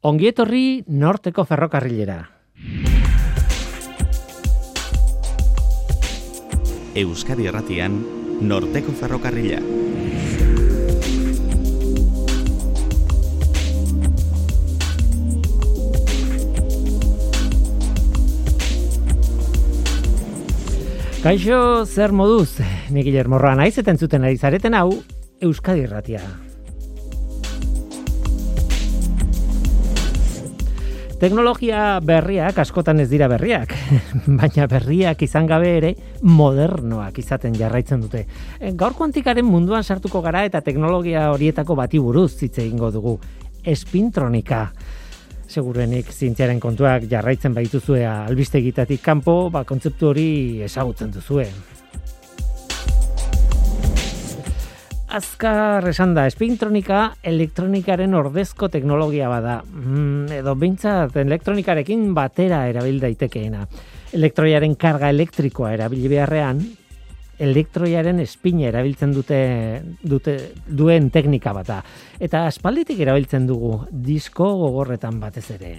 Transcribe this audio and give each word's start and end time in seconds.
Ongietorri 0.00 0.82
norteko 0.88 1.42
ferrokarrilera. 1.44 2.22
Euskadi 6.96 7.44
Erratian, 7.50 7.98
norteko 8.40 8.94
ferrokarrila. 8.96 9.60
Kaixo, 21.20 21.84
zer 21.84 22.16
moduz? 22.16 22.56
Nik 22.88 23.04
Guillermo 23.04 23.36
Roa 23.36 23.52
naiz 23.52 23.76
eta 23.76 23.92
entzuten 23.92 24.24
ari 24.24 24.40
zareten 24.40 24.80
hau 24.80 24.94
Euskadi 25.44 25.84
Erratia. 25.84 26.24
Teknologia 31.20 31.98
berriak 32.00 32.56
askotan 32.62 33.02
ez 33.02 33.10
dira 33.10 33.26
berriak, 33.28 33.74
baina 34.40 34.64
berriak 34.70 35.20
izan 35.26 35.44
gabe 35.50 35.74
ere 35.76 35.90
modernoak 36.24 37.18
izaten 37.20 37.52
jarraitzen 37.58 38.00
dute. 38.00 38.22
Gaur 38.80 38.96
kuantikaren 38.96 39.44
munduan 39.44 39.84
sartuko 39.84 40.22
gara 40.24 40.46
eta 40.48 40.62
teknologia 40.64 41.26
horietako 41.34 41.76
bati 41.76 42.00
buruz 42.00 42.38
hitz 42.40 42.56
egingo 42.64 42.88
dugu. 42.94 43.18
Espintronika. 43.68 44.62
Segurenik 45.50 46.08
zientziaren 46.08 46.62
kontuak 46.62 47.04
jarraitzen 47.10 47.52
baituzue 47.52 48.00
albistegitatik 48.06 49.04
kanpo, 49.04 49.50
ba 49.52 49.66
kontzeptu 49.68 50.14
hori 50.14 50.30
ezagutzen 50.64 51.12
duzue. 51.12 51.50
Azkar 55.10 55.88
esan 55.90 56.12
da, 56.14 56.22
espintronika 56.30 57.16
elektronikaren 57.26 58.12
ordezko 58.14 58.68
teknologia 58.70 59.26
bada. 59.26 59.56
Mm, 59.66 60.28
edo 60.38 60.52
bintzat 60.54 61.16
elektronikarekin 61.18 62.12
batera 62.14 62.60
erabil 62.70 63.00
daitekeena. 63.02 63.64
Elektroiaren 64.14 64.76
karga 64.78 65.10
elektrikoa 65.10 65.72
erabili 65.74 66.06
beharrean, 66.12 66.60
elektroiaren 67.42 68.22
espina 68.22 68.68
erabiltzen 68.68 69.10
dute, 69.16 69.40
dute 70.06 70.36
duen 70.68 71.10
teknika 71.10 71.56
bata. 71.58 71.80
Eta 72.22 72.44
aspalditik 72.46 73.02
erabiltzen 73.02 73.50
dugu 73.50 73.80
disko 73.90 74.46
gogorretan 74.62 75.18
batez 75.18 75.48
ere. 75.56 75.72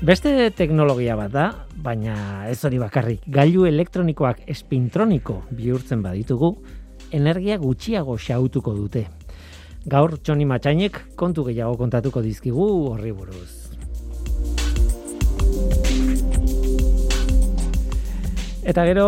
Beste 0.00 0.30
teknologia 0.56 1.18
bat 1.18 1.34
da, 1.34 1.48
baina 1.82 2.48
ez 2.50 2.58
hori 2.64 2.78
bakarrik. 2.80 3.24
Gailu 3.26 3.64
elektronikoak 3.68 4.44
espintroniko 4.50 5.40
bihurtzen 5.50 6.02
baditugu, 6.04 6.54
energia 7.12 7.58
gutxiago 7.58 8.16
xautuko 8.18 8.74
dute. 8.76 9.06
Gaur 9.88 10.18
Txoni 10.18 10.44
Matxainek 10.44 11.00
kontu 11.16 11.46
gehiago 11.46 11.78
kontatuko 11.80 12.20
dizkigu 12.20 12.66
horri 12.92 13.12
buruz. 13.16 13.72
Eta 18.60 18.84
gero 18.84 19.06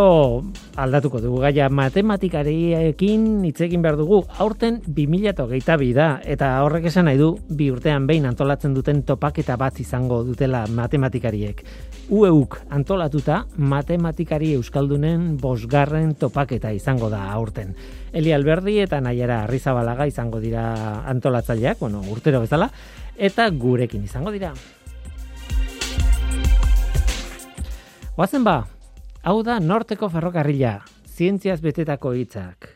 aldatuko 0.77 1.20
dugu 1.20 1.41
gaia 1.42 1.69
matematikariekin 1.69 3.45
hitz 3.45 3.61
egin 3.67 3.83
behar 3.84 3.98
dugu 4.01 4.23
aurten 4.42 4.81
2022 4.87 5.92
da 5.97 6.06
eta 6.25 6.53
horrek 6.65 6.89
esan 6.91 7.09
nahi 7.09 7.19
du 7.20 7.33
bi 7.48 7.70
urtean 7.73 8.06
behin 8.09 8.27
antolatzen 8.31 8.75
duten 8.75 9.03
topaketa 9.09 9.56
bat 9.61 9.81
izango 9.81 10.23
dutela 10.25 10.65
matematikariek. 10.67 11.62
UEUK 12.12 12.59
antolatuta 12.70 13.45
matematikari 13.56 14.53
euskaldunen 14.56 15.37
bosgarren 15.41 16.15
topaketa 16.19 16.73
izango 16.73 17.11
da 17.12 17.25
aurten. 17.33 17.75
Eli 18.12 18.33
Alberdi 18.33 18.78
eta 18.83 19.00
Naiara 19.00 19.43
Arrizabalaga 19.47 20.06
izango 20.06 20.41
dira 20.41 21.03
antolatzaileak, 21.09 21.78
bueno, 21.81 22.03
urtero 22.12 22.43
bezala, 22.43 22.69
eta 23.17 23.48
gurekin 23.50 24.05
izango 24.05 24.33
dira. 24.34 24.53
Oazen 28.17 28.45
ba, 28.45 28.59
Hau 29.23 29.44
da 29.47 29.60
norteko 29.62 30.09
ferrokarrila, 30.10 30.81
zientziaz 31.06 31.60
betetako 31.62 32.10
hitzak. 32.19 32.72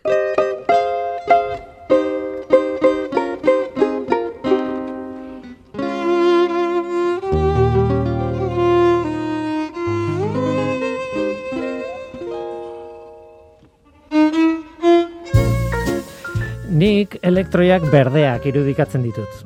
Nik 16.71 17.19
elektroiak 17.27 17.91
berdeak 17.91 18.47
irudikatzen 18.47 19.03
ditut. 19.03 19.43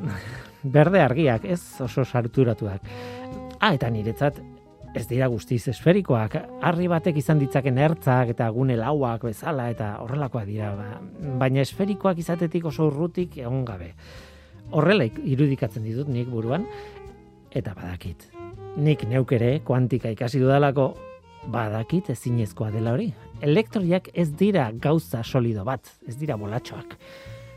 Berde 0.60 1.00
argiak, 1.00 1.48
ez 1.48 1.62
oso 1.80 2.04
sarturatuak. 2.04 2.84
Ah, 3.56 3.72
eta 3.72 3.88
niretzat 3.88 4.44
ez 4.94 5.06
dira 5.06 5.28
guztiz 5.30 5.62
esferikoak, 5.70 6.36
harri 6.66 6.88
batek 6.90 7.20
izan 7.20 7.38
ditzaken 7.38 7.78
ertzak 7.78 8.32
eta 8.34 8.48
gune 8.54 8.76
lauak 8.78 9.28
bezala 9.28 9.68
eta 9.70 9.92
horrelakoak 10.02 10.46
dira, 10.48 10.72
ba, 10.74 10.88
baina 11.38 11.62
esferikoak 11.62 12.18
izatetik 12.18 12.66
oso 12.66 12.88
urrutik 12.90 13.38
egon 13.38 13.64
gabe. 13.68 13.92
Horrela 14.74 15.06
irudikatzen 15.06 15.86
ditut 15.86 16.10
nik 16.10 16.28
buruan, 16.30 16.66
eta 17.54 17.74
badakit. 17.74 18.26
Nik 18.78 19.06
neuk 19.10 19.32
ere 19.34 19.58
kuantika 19.66 20.10
ikasi 20.14 20.42
dudalako, 20.42 20.92
badakit 21.50 22.10
ezinezkoa 22.14 22.70
dela 22.74 22.94
hori. 22.94 23.10
Elektroiak 23.40 24.10
ez 24.14 24.28
dira 24.36 24.70
gauza 24.74 25.22
solido 25.24 25.64
bat, 25.64 25.86
ez 26.06 26.16
dira 26.18 26.36
bolatxoak. 26.38 26.98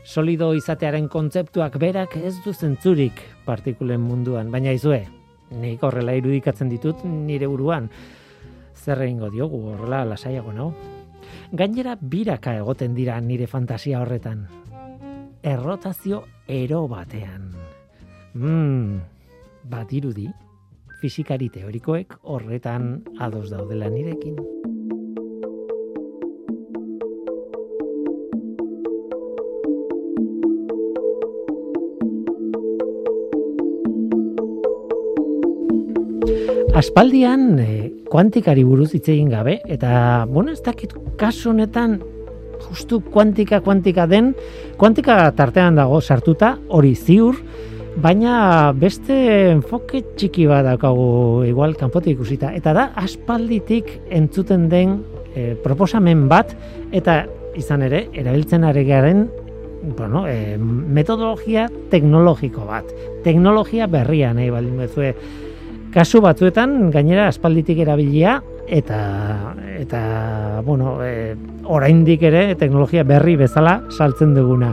Solido 0.04 0.52
izatearen 0.54 1.08
kontzeptuak 1.08 1.78
berak 1.80 2.16
ez 2.20 2.36
du 2.44 2.52
zentzurik 2.52 3.20
partikulen 3.46 4.02
munduan, 4.04 4.50
baina 4.52 4.72
izue, 4.76 5.04
nik 5.50 5.82
horrela 5.82 6.14
irudikatzen 6.16 6.68
ditut 6.68 7.04
nire 7.04 7.46
buruan. 7.46 7.90
Zer 8.74 9.02
egingo 9.02 9.30
diogu 9.30 9.60
horrela 9.72 10.04
lasaiago 10.04 10.52
nau. 10.52 10.72
Gainera 11.52 11.96
biraka 12.00 12.56
egoten 12.56 12.94
dira 12.94 13.20
nire 13.20 13.46
fantasia 13.46 14.00
horretan. 14.00 14.46
Errotazio 15.42 16.24
ero 16.48 16.86
batean. 16.88 17.52
Mm, 18.34 19.00
bat 19.70 19.92
irudi, 19.92 20.26
fizikari 21.00 21.50
teorikoek 21.52 22.18
horretan 22.22 23.04
ados 23.20 23.50
daudela 23.52 23.90
nirekin. 23.92 24.73
Aspaldian 36.74 37.58
e, 37.60 37.68
kuantikari 38.08 38.64
buruz 38.64 38.94
hitz 38.96 39.08
egin 39.12 39.28
gabe 39.32 39.58
eta 39.70 40.24
bueno, 40.30 40.52
ez 40.52 40.62
dakit 40.64 40.94
kasu 41.20 41.50
honetan 41.52 41.98
justu 42.64 43.00
kuantika 43.12 43.60
kuantika 43.60 44.06
den 44.08 44.32
kuantika 44.80 45.30
tartean 45.36 45.76
dago 45.76 46.00
sartuta 46.00 46.54
hori 46.68 46.94
ziur 46.94 47.36
baina 48.00 48.72
beste 48.72 49.14
enfoke 49.52 50.02
txiki 50.16 50.48
bat 50.50 50.64
daukagu 50.66 51.44
igual 51.46 51.76
kanpotik 51.78 52.16
ikusita. 52.16 52.50
Eta 52.56 52.72
da 52.74 52.88
aspalditik 52.98 53.92
entzuten 54.10 54.68
den 54.72 54.98
e, 55.34 55.54
proposamen 55.62 56.26
bat 56.30 56.56
eta 56.92 57.24
izan 57.54 57.84
ere 57.86 58.08
erabiltzen 58.12 58.64
ari 58.64 58.84
garen 58.88 59.26
bueno, 59.96 60.24
e, 60.26 60.56
metodologia 60.58 61.68
teknologiko 61.92 62.64
bat. 62.66 62.88
Teknologia 63.24 63.86
berria 63.86 64.32
nahi 64.34 64.50
baldin 64.50 64.80
bezue 64.86 65.12
kasu 65.94 66.18
batzuetan 66.24 66.90
gainera 66.90 67.28
aspalditik 67.30 67.78
erabilia 67.84 68.40
eta 68.66 68.98
eta 69.78 70.00
bueno, 70.66 70.96
e, 71.04 71.34
oraindik 71.70 72.22
ere 72.26 72.54
teknologia 72.58 73.04
berri 73.06 73.36
bezala 73.38 73.76
saltzen 73.94 74.34
duguna. 74.34 74.72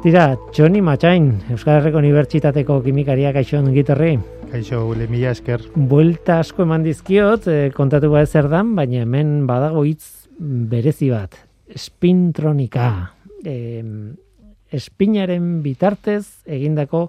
Tira, 0.00 0.32
Txoni 0.52 0.80
Matxain, 0.80 1.26
Euskal 1.52 1.78
Herriko 1.78 2.00
Unibertsitateko 2.00 2.78
kimikaria 2.84 3.34
kaixo 3.36 3.60
gitarri. 3.74 4.14
Kaixo, 4.50 4.80
gule 4.88 5.06
mila 5.12 5.34
esker. 5.36 5.66
Buelta 5.76 6.40
asko 6.40 6.64
eman 6.64 6.82
dizkiot, 6.84 7.46
e, 7.46 7.70
kontatu 7.76 8.10
bat 8.12 8.28
zer 8.28 8.48
dan, 8.48 8.74
baina 8.76 9.04
hemen 9.04 9.46
badago 9.46 9.84
hitz 9.84 10.26
berezi 10.40 11.12
bat. 11.12 11.36
Spintronika. 11.76 13.12
E, 13.44 13.84
espinaren 14.72 15.60
bitartez 15.62 16.24
egindako, 16.48 17.06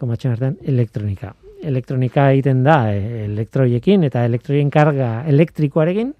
komatxon 0.00 0.34
artean, 0.34 0.60
elektronika 0.64 1.34
elektronika 1.68 2.28
egiten 2.32 2.62
da 2.66 2.78
e, 2.92 3.24
elektroiekin 3.24 4.06
eta 4.08 4.24
elektroien 4.28 4.70
karga 4.72 5.10
elektrikoarekin, 5.30 6.14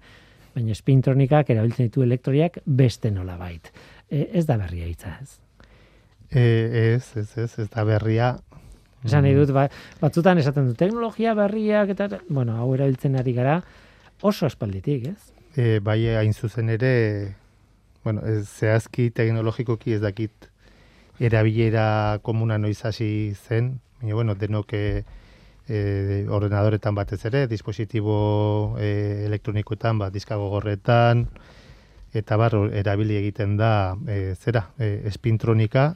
baina 0.55 0.75
espintronikak 0.75 1.49
erabiltzen 1.53 1.89
ditu 1.89 2.03
elektroiak 2.05 2.61
beste 2.65 3.11
nola 3.11 3.37
bait. 3.39 3.71
E, 4.09 4.29
ez 4.33 4.45
da 4.47 4.57
berria 4.61 4.87
hitza, 4.87 5.17
ez? 5.21 5.39
E, 6.31 6.43
ez, 6.95 7.03
ez, 7.17 7.29
ez, 7.37 7.51
ez 7.63 7.69
da 7.71 7.85
berria. 7.87 8.35
Esan 9.05 9.25
nahi 9.25 9.35
dut, 9.37 9.51
ba, 9.53 9.67
batzutan 10.01 10.39
esaten 10.41 10.71
du 10.71 10.73
teknologia 10.77 11.35
berriak 11.37 11.91
eta, 11.93 12.09
bueno, 12.27 12.57
hau 12.57 12.71
erabiltzen 12.73 13.17
ari 13.19 13.35
gara 13.37 13.59
oso 14.25 14.47
espalditik, 14.49 15.09
ez? 15.11 15.33
E, 15.55 15.79
bai, 15.79 15.99
hain 16.17 16.33
zuzen 16.33 16.71
ere, 16.73 17.35
bueno, 18.03 18.25
ez, 18.25 18.47
zehazki 18.49 19.11
teknologikoki 19.15 19.93
ez 19.95 20.01
dakit 20.01 20.49
erabilera 21.21 22.19
komuna 22.25 22.57
noiz 22.57 22.79
hasi 22.85 23.35
zen, 23.35 23.75
baina, 24.01 24.17
bueno, 24.17 24.35
denok 24.35 24.73
e, 25.67 25.77
e, 25.77 26.17
ordenadoretan 26.29 26.95
batez 26.95 27.21
ere, 27.25 27.45
dispositibo 27.47 28.77
e, 28.79 29.25
elektronikoetan, 29.25 29.99
ba, 29.99 30.09
diskago 30.13 30.49
gorretan, 30.53 31.27
eta 32.15 32.37
bar, 32.37 32.55
erabili 32.73 33.17
egiten 33.19 33.57
da, 33.57 33.95
e, 34.07 34.35
zera, 34.35 34.69
e, 34.79 35.01
espintronika, 35.11 35.93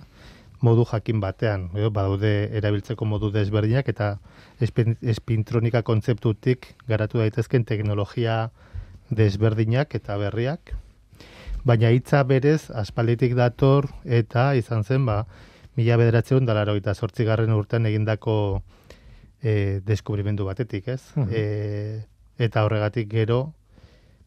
modu 0.59 0.83
jakin 0.89 1.21
batean, 1.23 1.69
edo, 1.77 1.93
badaude 1.95 2.49
erabiltzeko 2.59 3.07
modu 3.07 3.31
desberdinak, 3.31 3.87
eta 3.87 4.17
espin, 4.59 4.97
espintronika 5.01 5.85
kontzeptutik 5.87 6.73
garatu 6.87 7.21
daitezken 7.23 7.63
teknologia 7.63 8.49
desberdinak 9.09 9.95
eta 9.95 10.17
berriak, 10.19 10.75
baina 11.63 11.91
hitza 11.91 12.23
berez 12.23 12.69
aspalditik 12.71 13.35
dator 13.35 13.89
eta 14.05 14.53
izan 14.55 14.83
zen 14.83 15.05
ba 15.05 15.25
mila 15.75 15.97
bederatzeun 15.99 16.45
dalaro 16.45 16.75
eta 16.79 16.93
sortzigarren 16.93 17.53
urtean 17.55 17.85
egindako 17.85 18.61
e, 19.41 19.81
deskubrimendu 19.85 20.45
batetik, 20.47 20.87
ez? 20.87 21.01
E, 21.31 21.43
eta 22.39 22.63
horregatik 22.65 23.09
gero 23.11 23.53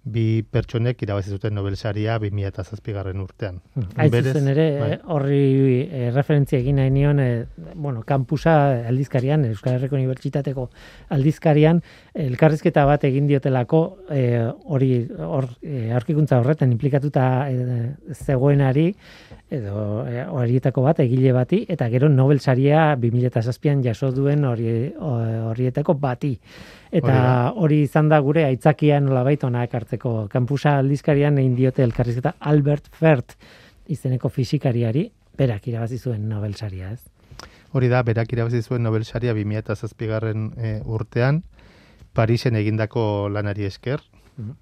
bi 0.05 0.43
pertsonek 0.43 1.03
irabazi 1.05 1.31
zuten 1.31 1.55
Nobel 1.55 1.77
saria 1.77 2.19
2007garren 2.19 3.21
urtean. 3.23 3.61
Aiz 3.97 4.11
zen 4.33 4.49
ere, 4.51 4.67
bai. 4.81 4.97
horri 5.15 5.43
eh, 5.87 6.09
referentzia 6.15 6.59
egin 6.59 6.81
nahi 6.81 6.91
nion, 6.91 7.21
eh, 7.23 7.45
bueno, 7.75 8.03
kampusa 8.03 8.55
aldizkarian, 8.91 9.45
Euskal 9.47 9.77
Herriko 9.77 9.97
Unibertsitateko 9.97 10.69
aldizkarian, 11.15 11.83
elkarrizketa 12.15 12.85
bat 12.89 13.05
egin 13.07 13.29
diotelako 13.31 13.83
eh, 14.11 14.43
hori 14.75 14.91
hor 15.23 15.47
eh, 15.63 15.93
aurkikuntza 15.95 16.41
horretan 16.43 16.75
implikatuta 16.75 17.25
eh, 17.49 17.87
zegoenari 18.13 18.91
edo 19.53 20.05
horietako 20.33 20.83
bat 20.89 21.01
egile 21.05 21.33
bati 21.37 21.63
eta 21.69 21.89
gero 21.93 22.09
Nobel 22.09 22.41
saria 22.41 22.93
2007an 22.97 23.83
jaso 23.85 24.11
duen 24.13 24.45
hori 24.49 24.93
horietako 24.99 25.95
bati. 25.95 26.39
Eta 26.93 27.53
Hori 27.57 27.83
izan 27.87 28.11
da 28.13 28.19
gure 28.21 28.45
aitzakia 28.45 28.99
nolabait 29.01 29.43
ona 29.49 29.63
ekartzeko. 29.65 30.27
Kampusa 30.33 30.77
aldizkarian 30.83 31.39
egin 31.41 31.55
diote 31.57 31.85
elkarrizketa 31.87 32.35
Albert 32.53 32.91
Fert 32.99 33.37
izeneko 33.93 34.29
fisikariari, 34.29 35.07
berak 35.39 35.67
irabazi 35.69 35.99
zuen 35.99 36.29
Nobel 36.29 36.55
saria, 36.55 36.93
ez? 36.93 37.01
Hori 37.73 37.89
da, 37.89 38.03
berak 38.05 38.33
irabazi 38.37 38.61
zuen 38.63 38.85
Nobel 38.85 39.07
saria 39.09 39.33
2007garren 39.33 40.51
e, 40.59 40.75
urtean, 40.85 41.43
Parisen 42.13 42.57
egindako 42.61 43.31
lanari 43.33 43.65
esker. 43.65 44.05
Mhm. 44.37 44.53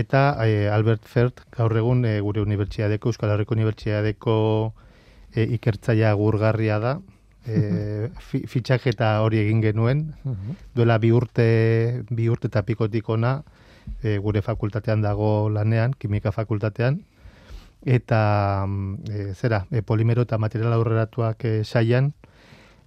Eta 0.00 0.24
e, 0.46 0.66
Albert 0.70 1.06
Fert 1.06 1.44
gaur 1.54 1.76
egun 1.78 2.04
e, 2.04 2.18
gure 2.22 2.42
unibertsiadeko, 2.42 3.10
Euskal 3.10 3.30
Herriko 3.34 3.54
Unibertsiadeko 3.54 4.34
e, 5.34 5.46
ikertzaia 5.58 6.12
gurgarria 6.18 6.78
da. 6.82 6.98
E, 7.46 8.10
fi, 8.20 8.42
fitxaketa 8.46 9.14
hori 9.24 9.38
egin 9.40 9.62
genuen, 9.64 10.02
duela 10.76 10.98
bi 11.00 11.10
urte, 11.14 12.04
bi 12.10 12.28
urte 12.28 12.50
eta 12.50 12.62
pikotik 12.68 13.08
ona, 13.08 13.38
e, 14.02 14.18
gure 14.18 14.42
fakultatean 14.42 15.02
dago 15.02 15.48
lanean, 15.48 15.94
kimika 15.98 16.32
fakultatean, 16.32 17.00
eta 17.84 18.66
e, 19.08 19.32
zera, 19.34 19.64
e, 19.70 19.82
polimero 19.82 20.26
eta 20.28 20.38
material 20.38 20.76
aurreratuak 20.76 21.44
e, 21.44 21.54
saian, 21.64 22.12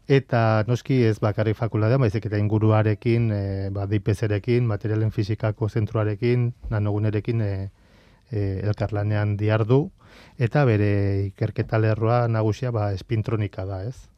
eta 0.07 0.63
noski 0.67 1.01
ez 1.07 1.17
bakarrik 1.23 1.57
fakultatean, 1.57 2.03
baizik 2.03 2.27
eta 2.29 2.37
inguruarekin, 2.37 3.31
e, 3.33 3.43
ba, 3.73 3.87
DIPS-erekin, 3.89 4.67
materialen 4.69 5.11
fizikako 5.11 5.69
zentroarekin, 5.69 6.51
nanogunerekin 6.69 7.41
e, 7.41 7.53
e, 8.29 8.61
elkarlanean 8.63 9.37
diardu, 9.37 9.87
eta 10.37 10.63
bere 10.69 10.93
ikerketa 11.29 11.79
lerroa 11.81 12.27
nagusia 12.27 12.71
ba, 12.71 12.91
espintronika 12.93 13.65
da, 13.65 13.83
ez? 13.89 14.12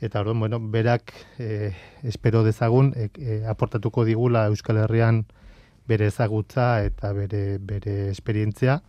Eta 0.00 0.20
orduan, 0.20 0.38
bueno, 0.38 0.60
berak 0.60 1.12
eh, 1.38 1.74
espero 2.02 2.44
dezagun 2.44 2.92
e, 2.94 3.08
e, 3.18 3.42
aportatuko 3.50 4.04
digula 4.06 4.46
Euskal 4.46 4.78
Herrian 4.78 5.24
bere 5.90 6.06
ezagutza 6.06 6.84
eta 6.84 7.12
bere 7.12 7.58
bere 7.58 8.10
esperientzia. 8.10 8.82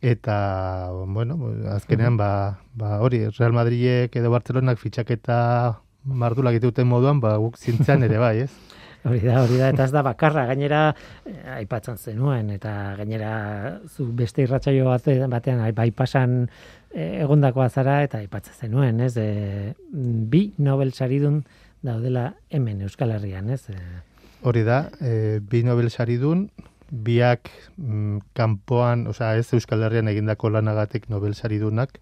Eta 0.00 0.90
bueno, 0.92 1.36
azkenean 1.72 2.16
ba, 2.16 2.60
ba 2.74 3.00
hori 3.00 3.26
Real 3.28 3.52
Madridek 3.52 4.16
edo 4.16 4.30
Barcelonak 4.30 4.80
fitxaketa 4.80 5.82
mardulak 6.04 6.56
dituten 6.60 6.88
moduan, 6.88 7.20
ba 7.20 7.36
guk 7.42 7.58
zintzean 7.58 8.06
ere 8.06 8.18
bai, 8.22 8.38
ez? 8.46 8.52
Hori 9.06 9.20
da, 9.22 9.36
hori 9.44 9.58
da, 9.60 9.68
eta 9.70 9.84
ez 9.86 9.92
da 9.94 10.02
bakarra, 10.02 10.46
gainera 10.48 10.80
eh, 11.24 11.36
aipatzen 11.60 11.98
zenuen, 11.98 12.50
eta 12.50 12.72
gainera 12.98 13.32
zu 13.86 14.08
beste 14.18 14.42
irratsaio 14.42 14.88
bate, 14.88 15.18
batean 15.30 15.60
ai- 15.62 15.74
bai 15.76 15.90
pasan 15.94 16.48
eh, 16.90 17.22
egondakoa 17.22 17.68
zara, 17.70 18.00
eta 18.02 18.18
aipatzen 18.18 18.66
zenuen, 18.66 19.00
ez? 19.06 19.14
E, 19.16 19.74
bi 19.92 20.48
Nobel 20.58 20.92
saridun 20.92 21.44
daudela 21.86 22.32
hemen 22.50 22.82
Euskal 22.82 23.14
Herrian, 23.14 23.50
ez? 23.50 23.68
E, 23.70 23.78
Hori 24.42 24.64
da, 24.66 24.88
e, 25.00 25.38
bi 25.40 25.62
Nobel 25.66 25.90
saridun, 25.90 26.48
biak 26.90 27.50
mm, 27.76 28.18
kanpoan, 28.34 29.06
osea 29.10 29.36
ez 29.38 29.46
Euskal 29.54 29.82
Herrian 29.86 30.08
egindako 30.10 30.50
lanagatik 30.50 31.08
Nobel 31.10 31.34
saridunak, 31.34 32.00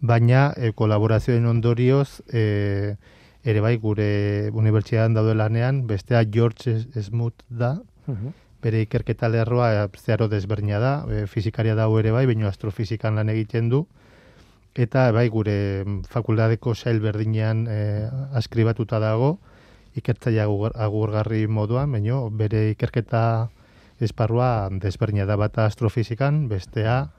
baina 0.00 0.52
e, 0.56 0.72
kolaborazioen 0.76 1.46
ondorioz 1.48 2.22
e, 2.32 2.96
ere 3.44 3.60
bai 3.60 3.76
gure 3.76 4.50
unibertsitatean 4.52 5.14
daude 5.14 5.34
lanean, 5.36 5.86
bestea 5.86 6.24
George 6.24 6.78
Smoot 7.02 7.44
da, 7.48 7.76
bere 8.64 8.80
ikerketa 8.86 9.28
lerroa 9.28 9.68
e, 9.76 9.88
zeharo 10.00 10.28
desberdina 10.32 10.78
da, 10.80 10.92
e, 11.12 11.26
fizikaria 11.28 11.74
dago 11.76 11.98
ere 12.00 12.12
bai, 12.14 12.24
baina 12.26 12.48
astrofizikan 12.48 13.14
lan 13.20 13.28
egiten 13.28 13.68
du, 13.68 13.84
eta 14.74 15.10
bai 15.12 15.28
gure 15.28 15.84
mm, 15.84 15.98
fakultateko 16.10 16.74
sail 16.74 17.00
berdinean 17.04 17.66
e, 17.68 18.08
askribatuta 18.32 18.98
dago, 19.02 19.36
ikertzaile 19.94 20.40
agur- 20.42 20.72
agurgarri 20.74 21.46
moduan, 21.46 21.92
baina 21.92 22.22
bere 22.32 22.70
ikerketa 22.72 23.50
esparrua 24.00 24.70
desberdina 24.82 25.28
da. 25.28 25.36
Bata 25.36 25.68
astrofizikan, 25.68 26.48
bestea 26.48 27.12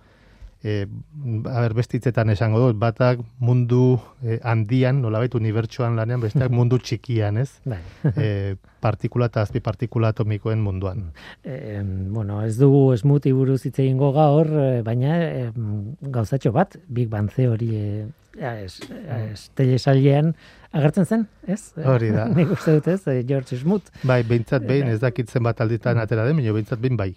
e, 0.64 0.86
a 0.86 1.60
ber, 1.62 1.76
beste 1.78 1.98
hitzetan 1.98 2.32
esango 2.34 2.62
dut, 2.64 2.78
batak 2.82 3.22
mundu 3.40 3.98
e, 4.24 4.40
handian, 4.44 5.02
nolabait 5.04 5.36
unibertsoan 5.38 5.98
lanean, 6.00 6.24
besteak 6.24 6.54
mundu 6.60 6.80
txikian, 6.82 7.38
ez? 7.42 7.50
bai. 7.66 7.82
e, 8.16 8.30
partikula 8.86 9.30
eta 9.32 9.44
azpipartikula 9.46 10.14
atomikoen 10.14 10.62
munduan. 10.62 11.08
E, 11.44 11.82
bueno, 12.14 12.42
ez 12.46 12.56
dugu 12.60 12.92
esmuti 12.96 13.34
buruz 13.36 13.64
hitz 13.66 13.78
egingo 13.80 14.12
gaur, 14.16 14.52
eh, 14.62 14.84
baina 14.86 15.18
e, 15.24 15.48
gauzatxo 16.18 16.54
bat, 16.56 16.78
Big 16.88 17.10
Bang 17.10 17.32
Theory 17.34 17.72
e, 17.80 17.88
ez, 18.36 19.50
telesailean 19.56 20.34
agertzen 20.76 21.06
zen, 21.06 21.28
ez? 21.48 21.62
Hori 21.86 22.12
da. 22.14 22.28
Nik 22.38 22.52
uste 22.58 22.78
dut 22.78 22.90
ez, 22.92 23.00
eh, 23.12 23.22
George 23.28 23.58
Smoot. 23.62 23.94
Bai, 24.04 24.22
behintzat 24.28 24.66
behin, 24.68 24.92
ez 24.92 25.00
dakitzen 25.04 25.46
bat 25.46 25.62
alditan 25.64 26.02
atera 26.02 26.28
den, 26.28 26.42
baina 26.42 26.56
behintzat 26.56 26.82
behin 26.84 27.00
bai. 27.00 27.14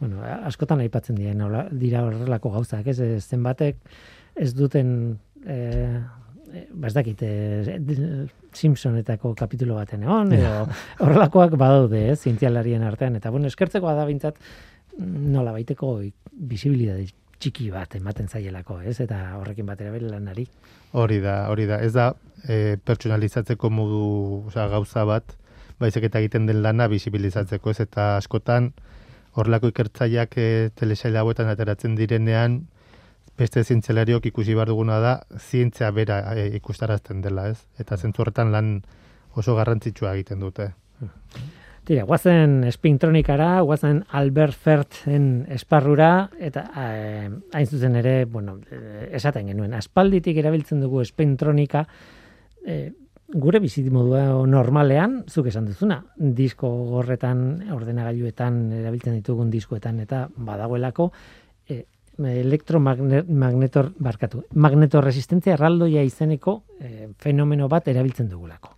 Bueno, 0.00 0.22
askotan 0.24 0.80
aipatzen 0.80 1.18
dira, 1.18 1.34
nola, 1.36 1.66
dira 1.70 2.06
horrelako 2.06 2.54
gauzak, 2.54 2.86
ez? 2.88 2.98
Eh, 3.04 3.20
Zenbatek 3.20 3.76
ez 4.40 4.54
duten 4.56 5.18
e, 5.44 5.58
ez 6.86 6.92
dakit, 6.96 7.22
e, 7.22 8.26
Simpsonetako 8.56 9.34
kapitulo 9.38 9.76
baten 9.78 10.02
egon, 10.06 10.32
edo 10.34 10.66
horrelakoak 11.04 11.54
badaude, 11.60 12.06
ez, 12.14 12.18
zientzialarien 12.24 12.82
artean, 12.86 13.18
eta 13.20 13.30
bueno, 13.30 13.50
eskertzekoa 13.50 13.94
da 13.98 14.06
bintzat 14.08 14.40
nola 15.00 15.52
baiteko 15.54 15.98
bisibilidade 16.32 17.06
txiki 17.40 17.70
bat 17.72 17.94
ematen 17.96 18.28
zaielako, 18.28 18.80
ez, 18.84 18.98
eta 19.00 19.20
horrekin 19.38 19.68
batera 19.68 19.92
bere 19.94 20.10
lanari. 20.10 20.44
Hori 20.92 21.20
da, 21.24 21.36
hori 21.52 21.64
da. 21.70 21.78
Ez 21.80 21.92
da 21.94 22.10
e, 22.44 22.76
pertsonalizatzeko 22.84 23.70
modu, 23.72 24.02
osea, 24.50 24.66
gauza 24.72 25.06
bat, 25.08 25.36
baizik 25.80 26.08
eta 26.10 26.20
egiten 26.20 26.48
den 26.50 26.60
lana 26.64 26.88
bisibilizatzeko, 26.92 27.72
ez 27.72 27.80
eta 27.86 28.14
askotan 28.18 28.72
horrelako 29.38 29.70
ikertzaileak 29.70 30.36
e, 30.36 30.48
telesail 30.78 31.16
hauetan 31.20 31.50
ateratzen 31.52 31.94
direnean, 31.98 32.60
beste 33.38 33.62
zientzialariok 33.64 34.26
ikusi 34.32 34.54
behar 34.54 34.68
duguna 34.72 34.98
da, 35.00 35.14
zientzia 35.38 35.90
bera 35.96 36.20
e, 36.34 36.50
ikustarazten 36.58 37.22
dela, 37.24 37.48
ez? 37.54 37.64
Eta 37.80 37.96
zentzu 37.96 38.24
horretan 38.24 38.52
lan 38.52 38.74
oso 39.38 39.54
garrantzitsua 39.56 40.14
egiten 40.18 40.42
dute. 40.42 40.72
Tira, 41.88 42.04
guazen 42.04 42.60
espintronikara, 42.68 43.62
guazen 43.66 44.02
Albert 44.14 44.54
Ferten 44.54 45.46
esparrura, 45.50 46.28
eta 46.38 46.66
eh, 46.76 47.30
hain 47.56 47.66
zuzen 47.66 47.96
ere, 47.98 48.26
bueno, 48.30 48.58
eh, 48.70 49.08
esaten 49.16 49.48
genuen, 49.48 49.72
aspalditik 49.74 50.36
erabiltzen 50.42 50.84
dugu 50.84 51.00
espintronika, 51.00 51.86
eh, 52.66 52.92
gure 53.34 53.60
bizimodua 53.62 54.24
normalean, 54.46 55.20
zuk 55.28 55.46
esan 55.50 55.68
duzuna, 55.68 56.00
disko 56.16 56.68
gorretan, 56.90 57.62
ordenagailuetan 57.74 58.60
erabiltzen 58.80 59.16
ditugun 59.20 59.50
diskoetan, 59.50 60.00
eta 60.06 60.26
badagoelako, 60.36 61.10
eh, 61.68 61.84
elektromagnetor, 62.20 63.92
barkatu, 63.98 64.44
magnetorresistentzia 64.54 65.54
erraldoia 65.54 66.02
izeneko 66.04 66.62
eh, 66.80 67.08
fenomeno 67.18 67.68
bat 67.68 67.88
erabiltzen 67.88 68.28
dugulako. 68.28 68.74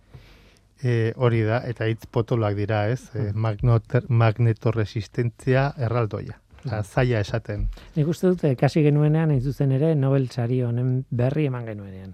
E, 0.83 1.13
hori 1.15 1.41
da, 1.47 1.61
eta 1.63 1.87
hitz 1.87 2.05
potoloak 2.11 2.55
dira, 2.59 2.85
ez? 2.91 3.07
E, 3.15 3.31
magnoter, 3.33 4.03
magnetorresistentzia 4.09 5.69
erraldoia. 5.79 6.42
Osa, 6.65 6.81
zaila 6.83 7.19
esaten. 7.19 7.65
Nik 7.97 8.07
uste 8.07 8.29
dut, 8.31 8.43
eh, 8.47 8.55
kasi 8.59 8.83
genuenean, 8.85 9.31
hain 9.33 9.41
zuzen 9.41 9.71
ere, 9.75 9.93
Nobel 9.99 10.29
sari 10.31 10.61
honen 10.63 11.03
berri 11.11 11.47
eman 11.49 11.65
genuenean. 11.67 12.13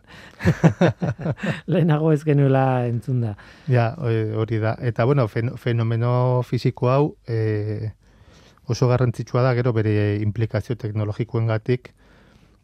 Lehenago 1.71 2.11
ez 2.13 2.23
genuela 2.25 2.87
entzunda. 2.87 3.35
Ja, 3.67 3.91
eh, 4.09 4.33
hori 4.35 4.57
da. 4.63 4.75
Eta, 4.81 5.05
bueno, 5.05 5.27
fen, 5.27 5.53
fenomeno 5.57 6.41
fisiko 6.47 6.89
hau 6.89 7.03
e, 7.27 7.91
oso 8.65 8.87
garrantzitsua 8.89 9.43
da, 9.45 9.53
gero 9.57 9.73
bere 9.73 10.17
implikazio 10.23 10.77
teknologikoengatik 10.77 11.93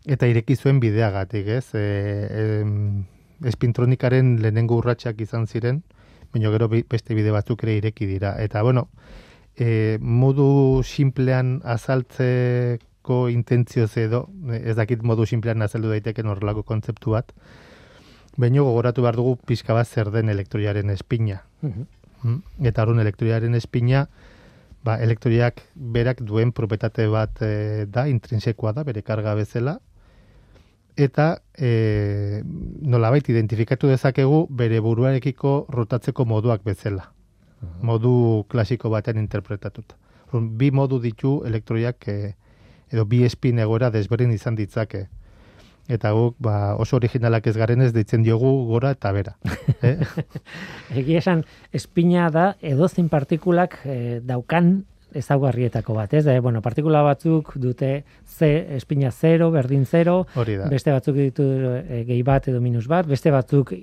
eta 0.06 0.30
ireki 0.30 0.56
zuen 0.56 0.80
bideagatik, 0.80 1.48
ez? 1.50 1.68
E, 1.78 1.86
e, 2.30 3.48
espintronikaren 3.50 4.40
lehenengo 4.42 4.78
urratsak 4.80 5.22
izan 5.22 5.46
ziren, 5.46 5.84
baina 6.34 6.52
gero 6.54 6.70
beste 6.70 7.18
bide 7.18 7.34
batzuk 7.36 7.64
ere 7.66 7.78
ireki 7.82 8.08
dira. 8.10 8.36
Eta, 8.42 8.64
bueno, 8.64 8.88
e, 9.58 9.98
modu 10.02 10.84
simplean 10.84 11.60
azaltzeko 11.64 13.26
intentzioz 13.32 13.92
edo, 13.98 14.26
ez 14.52 14.76
dakit 14.76 15.04
modu 15.04 15.26
simplean 15.26 15.62
azaldu 15.62 15.94
daiteken 15.94 16.28
horrelako 16.32 16.64
kontzeptu 16.64 17.16
bat, 17.16 17.32
baina 18.38 18.64
gogoratu 18.66 19.06
behar 19.06 19.16
dugu 19.16 19.38
pixka 19.48 19.74
bat 19.74 19.88
zer 19.88 20.12
den 20.12 20.30
elektroiaren 20.30 20.90
espina. 20.90 21.44
Mhm. 21.62 21.88
Mm, 22.24 22.42
Eta 22.66 22.84
horren 22.84 23.00
elektroiaren 23.00 23.56
espina, 23.56 24.08
ba, 24.84 24.98
elektroiak 25.02 25.62
berak 25.76 26.22
duen 26.22 26.52
propetate 26.52 27.08
bat 27.08 27.42
e, 27.42 27.86
da, 27.86 28.08
intrinsekoa 28.08 28.74
da, 28.74 28.84
bere 28.84 29.02
karga 29.02 29.36
bezala, 29.36 29.80
eta 30.96 31.42
e, 31.58 32.42
nolabait 32.82 33.28
identifikatu 33.30 33.88
dezakegu 33.92 34.46
bere 34.50 34.80
buruarekiko 34.80 35.66
rotatzeko 35.70 36.26
moduak 36.26 36.64
bezala. 36.64 37.15
Modu 37.82 38.46
klasiko 38.50 38.90
batean 38.90 39.18
interpretatuta. 39.22 39.96
Bi 40.34 40.72
modu 40.72 41.00
ditu 41.00 41.38
elektroiak 41.48 42.08
e, 42.12 42.34
edo 42.92 43.06
bi 43.06 43.24
espin 43.24 43.60
egoera 43.60 43.92
desberdin 43.94 44.34
izan 44.36 44.56
ditzake. 44.56 45.06
Eta 45.88 46.12
guk 46.18 46.36
ba, 46.42 46.76
oso 46.82 46.98
originalak 46.98 47.46
ez 47.48 47.54
garen 47.58 47.82
ez 47.86 47.92
deitzen 47.94 48.24
diogu 48.26 48.50
gora 48.72 48.96
eta 48.96 49.12
bera. 49.14 49.36
eh? 49.86 50.00
Egia 51.00 51.22
esan, 51.22 51.44
espina 51.72 52.32
da 52.34 52.56
edozein 52.62 53.10
partikulak 53.10 53.78
eh, 53.86 54.20
daukan 54.26 54.80
ezaugarrietako 55.16 55.96
bat, 55.98 56.14
ez? 56.14 56.24
Da, 56.26 56.36
bueno, 56.42 56.62
partikula 56.66 57.02
batzuk 57.06 57.54
dute 57.62 58.04
ze, 58.26 58.50
espina 58.76 59.12
zero, 59.12 59.50
berdin 59.54 59.86
zero, 59.86 60.26
Hori 60.36 60.58
da. 60.60 60.68
beste 60.72 60.92
batzuk 60.94 61.16
ditu 61.18 61.46
e, 61.80 62.04
gehi 62.08 62.22
bat 62.28 62.50
edo 62.52 62.62
minus 62.62 62.86
bat, 62.92 63.08
beste 63.08 63.32
batzuk 63.34 63.72
e, 63.74 63.80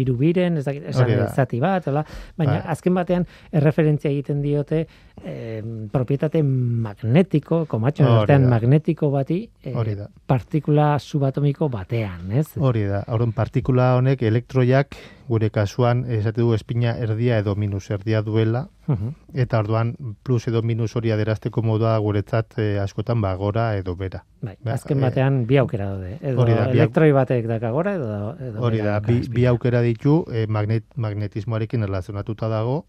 hiru 0.00 0.16
biren, 0.20 0.58
ez 0.60 0.64
dakit, 0.66 0.88
esan 0.92 1.10
da. 1.14 1.28
zati 1.32 1.60
bat, 1.62 1.88
hola. 1.90 2.04
baina 2.36 2.58
Bai. 2.58 2.62
azken 2.74 2.94
batean 2.94 3.26
erreferentzia 3.52 4.10
egiten 4.10 4.42
diote 4.42 4.84
e, 5.22 5.62
propietate 5.92 6.42
magnetiko, 6.44 7.64
komatxo 7.70 8.06
artean 8.20 8.48
magnetiko 8.50 9.10
bati, 9.14 9.40
e, 9.62 9.72
Hori 9.74 9.94
da. 9.98 10.08
partikula 10.26 10.94
subatomiko 10.98 11.68
batean, 11.72 12.30
ez? 12.32 12.48
Hori 12.58 12.84
da, 12.90 13.04
horren 13.14 13.32
partikula 13.36 13.94
honek 13.98 14.22
elektroiak 14.22 14.96
gure 15.28 15.48
kasuan 15.50 16.04
esate 16.10 16.40
du 16.42 16.52
espina 16.54 16.90
erdia 17.00 17.38
edo 17.38 17.54
minus 17.56 17.90
erdia 17.90 18.20
duela 18.22 18.68
Mhm. 18.86 19.14
eta 19.32 19.58
orduan 19.58 19.94
plus 20.22 20.46
edo 20.48 20.60
minus 20.62 20.94
hori 20.96 21.10
aderazteko 21.10 21.62
modua 21.62 21.96
guretzat 21.98 22.58
eh, 22.58 22.78
askotan 22.82 23.20
ba 23.22 23.34
gora 23.36 23.76
edo 23.78 23.96
bera. 23.96 24.24
Bai, 24.42 24.56
Ba, 24.62 24.74
azken 24.74 24.98
eh, 24.98 25.00
batean 25.00 25.46
bi 25.46 25.56
aukera 25.56 25.86
daude. 25.94 26.18
Edo 26.20 26.42
hori 26.42 26.52
da, 26.52 26.66
elektroi 26.70 27.12
batek 27.12 27.46
daka 27.48 27.70
gora 27.70 27.94
edo, 27.94 28.36
edo 28.38 28.60
Hori 28.60 28.78
da, 28.84 29.00
bi, 29.00 29.22
bi 29.28 29.46
aukera 29.46 29.80
ditu 29.80 30.24
eh, 30.30 30.46
magnet, 30.46 30.84
magnetismoarekin 30.96 31.82
erlazionatuta 31.82 32.48
dago, 32.48 32.84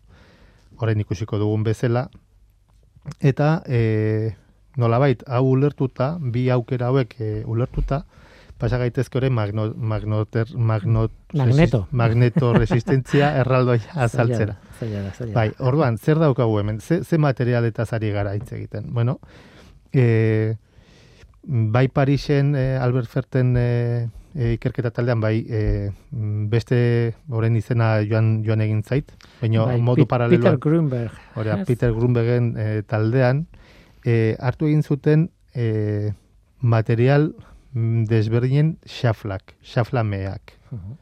orain 0.77 1.00
ikusiko 1.00 1.38
dugun 1.39 1.63
bezala, 1.63 2.10
eta 3.22 3.62
eh, 3.65 4.36
nolabait, 4.75 5.24
hau 5.27 5.46
ulertuta, 5.54 6.18
bi 6.20 6.50
aukera 6.50 6.88
hauek 6.92 7.15
eh, 7.20 7.44
ulertuta, 7.48 8.04
pasa 8.58 8.78
gaitezke 8.80 9.18
ore 9.20 9.30
magno, 9.30 9.74
magnoter, 9.76 10.48
magnot, 10.56 11.12
Magneto. 11.34 11.88
magneto 11.92 12.54
resistentzia 12.54 13.34
erraldoia 13.42 13.96
azaltzera. 14.08 14.58
Zaila 14.80 15.12
zaila. 15.12 15.34
Bai, 15.34 15.50
orduan, 15.60 15.98
zer 15.98 16.20
daukagu 16.20 16.60
hemen? 16.60 16.80
Ze, 16.80 17.04
ze 17.04 17.18
materialetaz 17.18 17.92
ari 17.94 18.12
gara 18.16 18.36
hitz 18.36 18.52
egiten? 18.56 18.94
Bueno, 18.94 19.20
e, 19.92 20.56
bai 21.44 21.88
Parisen 21.90 22.56
e, 22.56 22.78
Albert 22.78 23.12
Ferten 23.12 23.56
e, 23.60 24.10
e, 24.36 24.54
ikerketa 24.56 24.92
taldean, 24.96 25.20
bai 25.20 25.36
e, 25.48 25.92
beste 26.52 26.78
orain 27.30 27.56
izena 27.60 27.98
joan, 28.08 28.38
joan 28.46 28.64
egin 28.64 28.84
zait, 28.84 29.12
baina 29.42 29.66
Bai, 29.68 29.82
modu 29.84 30.08
paraleloan, 30.08 30.56
Peter 30.56 30.62
Grunberg. 30.64 31.20
Hora, 31.36 31.60
ez? 31.60 31.68
Peter 31.68 31.92
Grunbergen 31.92 32.54
e, 32.56 32.70
taldean, 32.88 33.48
e, 34.06 34.38
hartu 34.40 34.72
egin 34.72 34.84
zuten 34.84 35.28
e, 35.54 36.14
material 36.62 37.34
desberdinen 37.75 38.77
xaflak, 38.88 39.55
xaflameak. 39.63 40.53
Mhm. 40.72 40.94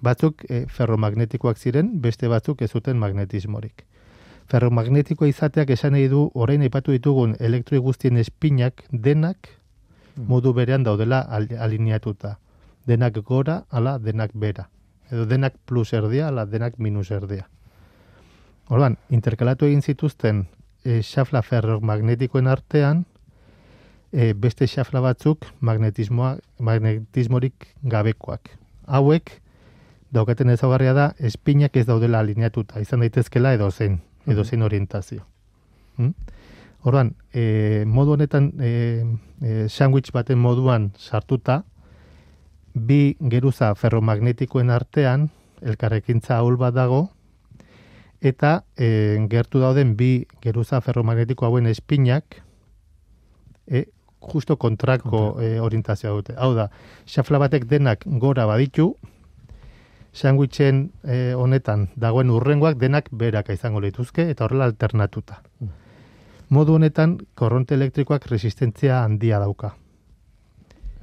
Batzuk 0.00 0.44
e, 0.48 0.66
ferromagnetikoak 0.68 1.58
ziren, 1.58 2.00
beste 2.00 2.28
batzuk 2.28 2.62
ez 2.62 2.70
zuten 2.70 2.98
magnetismorik. 2.98 3.84
Ferromagnetikoa 4.48 5.28
izateak 5.28 5.70
esan 5.70 5.92
nahi 5.92 6.08
du 6.08 6.30
orain 6.34 6.62
aipatu 6.62 6.92
ditugun 6.92 7.34
elektroi 7.40 7.80
guztien 7.80 8.16
espinak 8.16 8.84
denak 8.90 9.48
Mhm. 10.16 10.28
modu 10.28 10.52
berean 10.54 10.84
daudela 10.84 11.20
al, 11.20 11.48
alineatuta. 11.58 12.38
Denak 12.86 13.18
gora, 13.24 13.64
ala 13.70 13.98
denak 13.98 14.30
bera. 14.34 14.70
Edo 15.10 15.26
denak 15.26 15.54
plus 15.64 15.92
erdia, 15.92 16.28
ala 16.28 16.46
denak 16.46 16.78
minus 16.78 17.10
erdia. 17.10 17.48
Orduan, 18.68 18.96
interkalatu 19.10 19.66
egin 19.66 19.82
zituzten 19.82 20.46
e, 20.84 21.02
xafla 21.02 21.42
ferromagnetikoen 21.42 22.46
artean, 22.46 23.04
e, 24.16 24.32
beste 24.32 24.66
xafla 24.66 25.02
batzuk 25.04 25.44
magnetismoa, 25.60 26.36
magnetismorik 26.58 27.68
gabekoak. 27.84 28.48
Hauek, 28.88 29.30
daukaten 30.16 30.50
ezaugarria 30.54 30.94
da, 30.96 31.10
espinak 31.20 31.76
ez 31.76 31.84
daudela 31.88 32.22
alineatuta, 32.24 32.80
izan 32.80 33.04
daitezkela 33.04 33.52
edo 33.58 33.68
zein, 33.70 34.00
edo 34.26 34.44
zein 34.44 34.64
orientazio. 34.64 35.26
Hmm? 35.98 36.14
Orduan, 36.86 37.12
e, 37.34 37.84
modu 37.86 38.14
honetan, 38.14 38.52
e, 38.62 38.70
e, 39.42 39.66
sandwich 39.68 40.14
baten 40.14 40.38
moduan 40.40 40.92
sartuta, 40.96 41.64
bi 42.72 43.16
geruza 43.20 43.74
ferromagnetikoen 43.74 44.70
artean, 44.70 45.28
elkarrekintza 45.60 46.38
ahul 46.38 46.56
bat 46.60 46.76
dago, 46.76 47.10
eta 48.20 48.62
e, 48.78 49.18
gertu 49.28 49.60
dauden 49.60 49.92
bi 49.96 50.26
geruza 50.44 50.80
ferromagnetiko 50.80 51.48
hauen 51.48 51.66
espinak, 51.68 52.40
e, 53.66 53.84
justo 54.20 54.56
kontrako 54.56 55.36
e, 55.42 55.60
orientazioa 55.60 56.14
dute. 56.14 56.34
Hau 56.36 56.54
da, 56.54 56.68
xafla 57.06 57.38
batek 57.38 57.66
denak 57.70 58.04
gora 58.06 58.46
baditu, 58.46 58.94
sandwichen 60.16 60.90
e, 61.04 61.34
honetan 61.36 61.88
dagoen 61.96 62.30
urrengoak 62.32 62.78
denak 62.80 63.10
beraka 63.12 63.52
izango 63.52 63.80
lituzke 63.80 64.30
eta 64.30 64.46
horrela 64.46 64.64
alternatuta. 64.70 65.42
Mm. 65.60 65.74
Modu 66.48 66.76
honetan 66.78 67.18
korronte 67.34 67.74
elektrikoak 67.74 68.28
resistentzia 68.30 69.02
handia 69.02 69.40
dauka. 69.42 69.74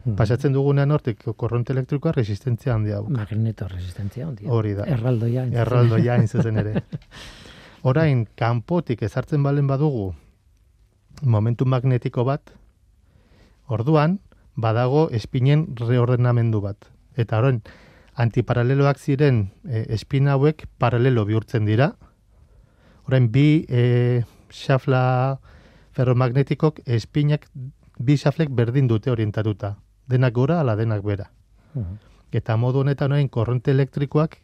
Mhm. 0.03 0.15
Pasatzen 0.19 0.53
dugunean 0.55 0.91
hortik 0.91 1.21
korronte 1.35 1.73
elektrikoa 1.73 2.11
resistentzia 2.15 2.73
handia 2.75 2.99
dauka. 2.99 3.11
Magneto 3.11 3.67
resistentzia 3.67 4.27
ondia. 4.27 4.49
Hori 4.51 4.73
da. 4.75 4.87
Erraldoia. 4.95 5.45
Erraldoia 5.63 6.17
hain 6.17 6.27
zuzen 6.27 6.59
ere. 6.59 6.83
Orain, 7.91 8.25
kanpotik 8.39 9.03
ezartzen 9.03 9.43
balen 9.43 9.67
badugu 9.67 10.13
momentu 11.21 11.65
magnetiko 11.65 12.23
bat, 12.27 12.51
orduan, 13.67 14.19
badago 14.55 15.09
espinen 15.11 15.67
reordenamendu 15.79 16.61
bat. 16.61 16.89
Eta 17.17 17.39
orain, 17.41 17.61
antiparaleloak 18.15 18.99
ziren 18.99 19.47
e, 19.65 19.85
espin 19.95 20.27
hauek 20.29 20.67
paralelo 20.77 21.25
bihurtzen 21.25 21.65
dira. 21.65 21.93
Orain, 23.07 23.29
bi 23.31 23.65
e, 23.69 24.23
xafla 24.53 25.39
ferromagnetikok 25.93 26.81
espinak 26.85 27.47
bi 27.99 28.17
xaflek 28.17 28.49
berdin 28.53 28.87
dute 28.87 29.11
orientatuta. 29.11 29.75
Denak 30.09 30.33
gora, 30.33 30.59
ala 30.61 30.75
denak 30.75 31.03
bera. 31.03 31.31
Mhm. 31.73 31.99
Eta 32.33 32.57
modu 32.57 32.81
honetan 32.81 33.11
orain 33.11 33.29
korronte 33.29 33.71
elektrikoak 33.71 34.39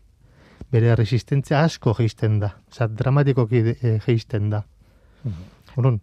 bere 0.72 0.96
resistentzia 0.96 1.64
asko 1.64 1.94
geisten 1.98 2.40
da. 2.40 2.54
Osa, 2.70 2.88
dramatikoki 2.88 3.64
e, 3.82 4.00
geisten 4.06 4.50
da. 4.50 4.64
Orduan, 5.76 6.00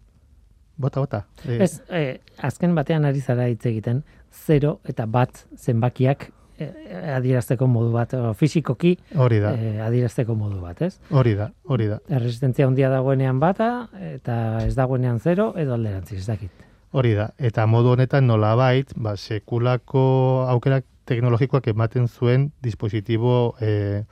bota, 0.77 0.99
bota. 0.99 1.25
E, 1.45 1.59
Ez, 1.63 1.81
eh, 1.89 2.19
azken 2.37 2.75
batean 2.75 3.05
ari 3.05 3.21
zara 3.21 3.47
hitz 3.49 3.65
egiten, 3.65 4.03
zero 4.31 4.79
eta 4.85 5.05
bat 5.05 5.45
zenbakiak 5.57 6.29
eh, 6.59 6.71
adierazteko 7.15 7.67
modu 7.67 7.91
bat, 7.93 8.13
o, 8.13 8.33
fisikoki 8.33 8.97
Hori 9.15 9.39
da, 9.39 9.53
eh, 9.53 9.81
adierazteko 9.85 10.35
modu 10.35 10.61
bat, 10.61 10.81
ez? 10.81 10.99
hori 11.09 11.35
da, 11.37 11.51
hori 11.65 11.87
da. 11.87 11.99
Erresistentzia 12.09 12.67
handia 12.67 12.89
dagoenean 12.89 13.39
bata, 13.39 13.89
eta 14.13 14.65
ez 14.65 14.75
dagoenean 14.75 15.19
zero, 15.19 15.53
edo 15.57 15.73
alderantziz, 15.77 16.19
ez 16.19 16.27
dakit. 16.27 16.67
Hori 16.91 17.13
da. 17.13 17.31
Eta 17.37 17.65
modu 17.67 17.91
honetan 17.93 18.27
nolabait, 18.27 18.93
ba, 18.95 19.15
sekulako 19.17 20.47
aukerak 20.49 20.85
teknologikoak 21.07 21.67
ematen 21.71 22.07
zuen 22.07 22.51
dispositibo 22.63 23.55
e, 23.61 24.03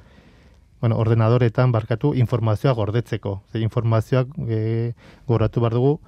bueno, 0.81 0.98
ordenadoretan 1.01 1.72
barkatu 1.72 2.13
informazioa 2.15 2.74
gordetzeko. 2.74 3.41
Ze 3.51 3.60
informazioak 3.60 4.27
e, 4.48 4.93
goratu 5.27 5.63
behar 5.63 5.74
dugu 5.74 6.00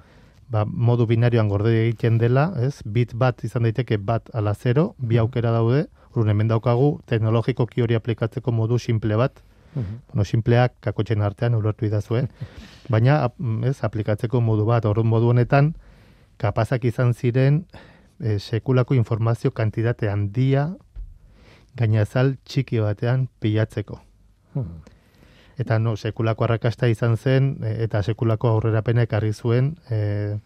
ba, 0.50 0.64
modu 0.64 1.06
binarioan 1.06 1.48
gorde 1.48 1.74
egiten 1.82 2.18
dela, 2.18 2.48
ez? 2.60 2.80
Bit 2.84 3.14
bat 3.14 3.44
izan 3.44 3.68
daiteke 3.68 3.98
bat 3.98 4.30
ala 4.34 4.54
zero, 4.54 4.94
bi 4.98 5.18
aukera 5.18 5.52
daude, 5.52 5.86
urun 6.14 6.32
hemen 6.32 6.48
daukagu 6.48 6.98
teknologikoki 7.06 7.84
hori 7.84 7.98
aplikatzeko 7.98 8.52
modu 8.52 8.78
simple 8.78 9.16
bat, 9.20 9.42
bueno, 9.74 10.24
simpleak 10.24 10.74
kakotxen 10.82 11.22
artean 11.22 11.54
ulertu 11.54 11.86
idazue, 11.86 12.24
baina 12.92 13.28
ez, 13.68 13.76
aplikatzeko 13.84 14.40
modu 14.40 14.66
bat, 14.66 14.88
orduan 14.88 15.10
modu 15.10 15.30
honetan, 15.34 15.74
kapazak 16.38 16.84
izan 16.88 17.14
ziren 17.14 17.64
e, 18.20 18.38
sekulako 18.38 18.94
informazio 18.94 19.50
kantitate 19.50 20.08
handia 20.10 20.68
gainazal 21.78 22.36
txiki 22.44 22.80
batean 22.82 23.28
pilatzeko. 23.42 24.00
Eta 25.58 25.78
no, 25.78 25.96
sekulako 25.96 26.44
arrakasta 26.46 26.88
izan 26.88 27.16
zen, 27.16 27.56
e, 27.64 27.74
eta 27.84 28.02
sekulako 28.02 28.48
aurrerapena 28.54 29.02
ekarri 29.08 29.32
zuen 29.32 29.74
e, 29.90 30.38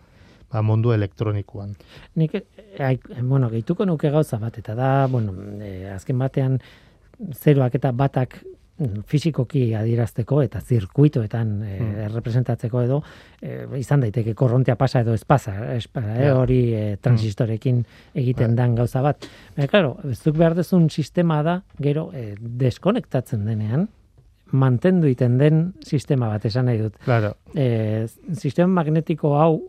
ba, 0.52 0.62
mundu 0.62 0.92
elektronikoan. 0.92 1.74
Nik, 2.20 2.38
ai, 2.80 2.96
bueno, 3.20 3.50
gehituko 3.52 3.86
nuke 3.88 4.10
gauza 4.12 4.38
bat, 4.42 4.58
eta 4.58 4.74
da, 4.78 4.94
bueno, 5.10 5.34
eh, 5.60 5.92
azken 5.94 6.18
batean, 6.20 6.58
zeroak 7.36 7.76
eta 7.78 7.92
batak 7.94 8.38
mm, 8.42 9.04
fisikoki 9.06 9.66
adierazteko 9.78 10.40
eta 10.42 10.60
zirkuitoetan 10.60 11.52
e, 11.62 11.76
representatzeko 12.10 12.82
edo 12.82 12.98
e, 13.40 13.60
izan 13.78 14.02
daiteke 14.02 14.34
korrontea 14.34 14.74
pasa 14.80 15.04
edo 15.04 15.14
ez 15.14 15.24
pasa, 15.24 15.54
eh, 15.76 15.80
Ja. 16.02 16.34
hori 16.40 16.60
e, 16.74 16.82
transistorekin 17.00 17.84
egiten 18.14 18.56
dan 18.56 18.74
gauza 18.74 19.02
bat. 19.04 19.28
Baina, 19.56 19.68
claro, 19.68 19.96
zuk 20.14 20.36
behar 20.36 20.56
duzun 20.58 20.90
sistema 20.90 21.42
da, 21.42 21.60
gero, 21.78 22.10
e, 22.12 22.34
deskonektatzen 22.40 23.44
denean, 23.46 23.88
mantendu 24.52 25.08
iten 25.08 25.38
den 25.38 25.62
sistema 25.84 26.28
bat 26.28 26.44
esan 26.48 26.68
nahi 26.68 26.78
dut. 26.84 26.96
Claro, 27.04 27.34
e, 27.54 28.06
sistema 28.32 28.68
magnetiko 28.80 29.36
hau 29.40 29.62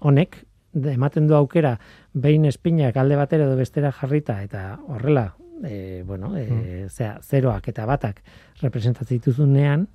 honek 0.00 0.42
ematen 0.76 1.26
du 1.26 1.34
aukera 1.34 1.76
behin 2.12 2.44
espinak 2.44 2.96
alde 2.96 3.16
batera 3.16 3.46
edo 3.48 3.56
bestera 3.56 3.92
jarrita 3.92 4.42
eta 4.44 4.78
horrela 4.88 5.30
e, 5.64 6.02
bueno, 6.06 6.34
e, 6.36 6.86
zera, 6.90 7.18
zeroak 7.22 7.68
eta 7.72 7.86
batak 7.88 8.22
representatzen 8.62 9.16
dituzunean 9.18 9.86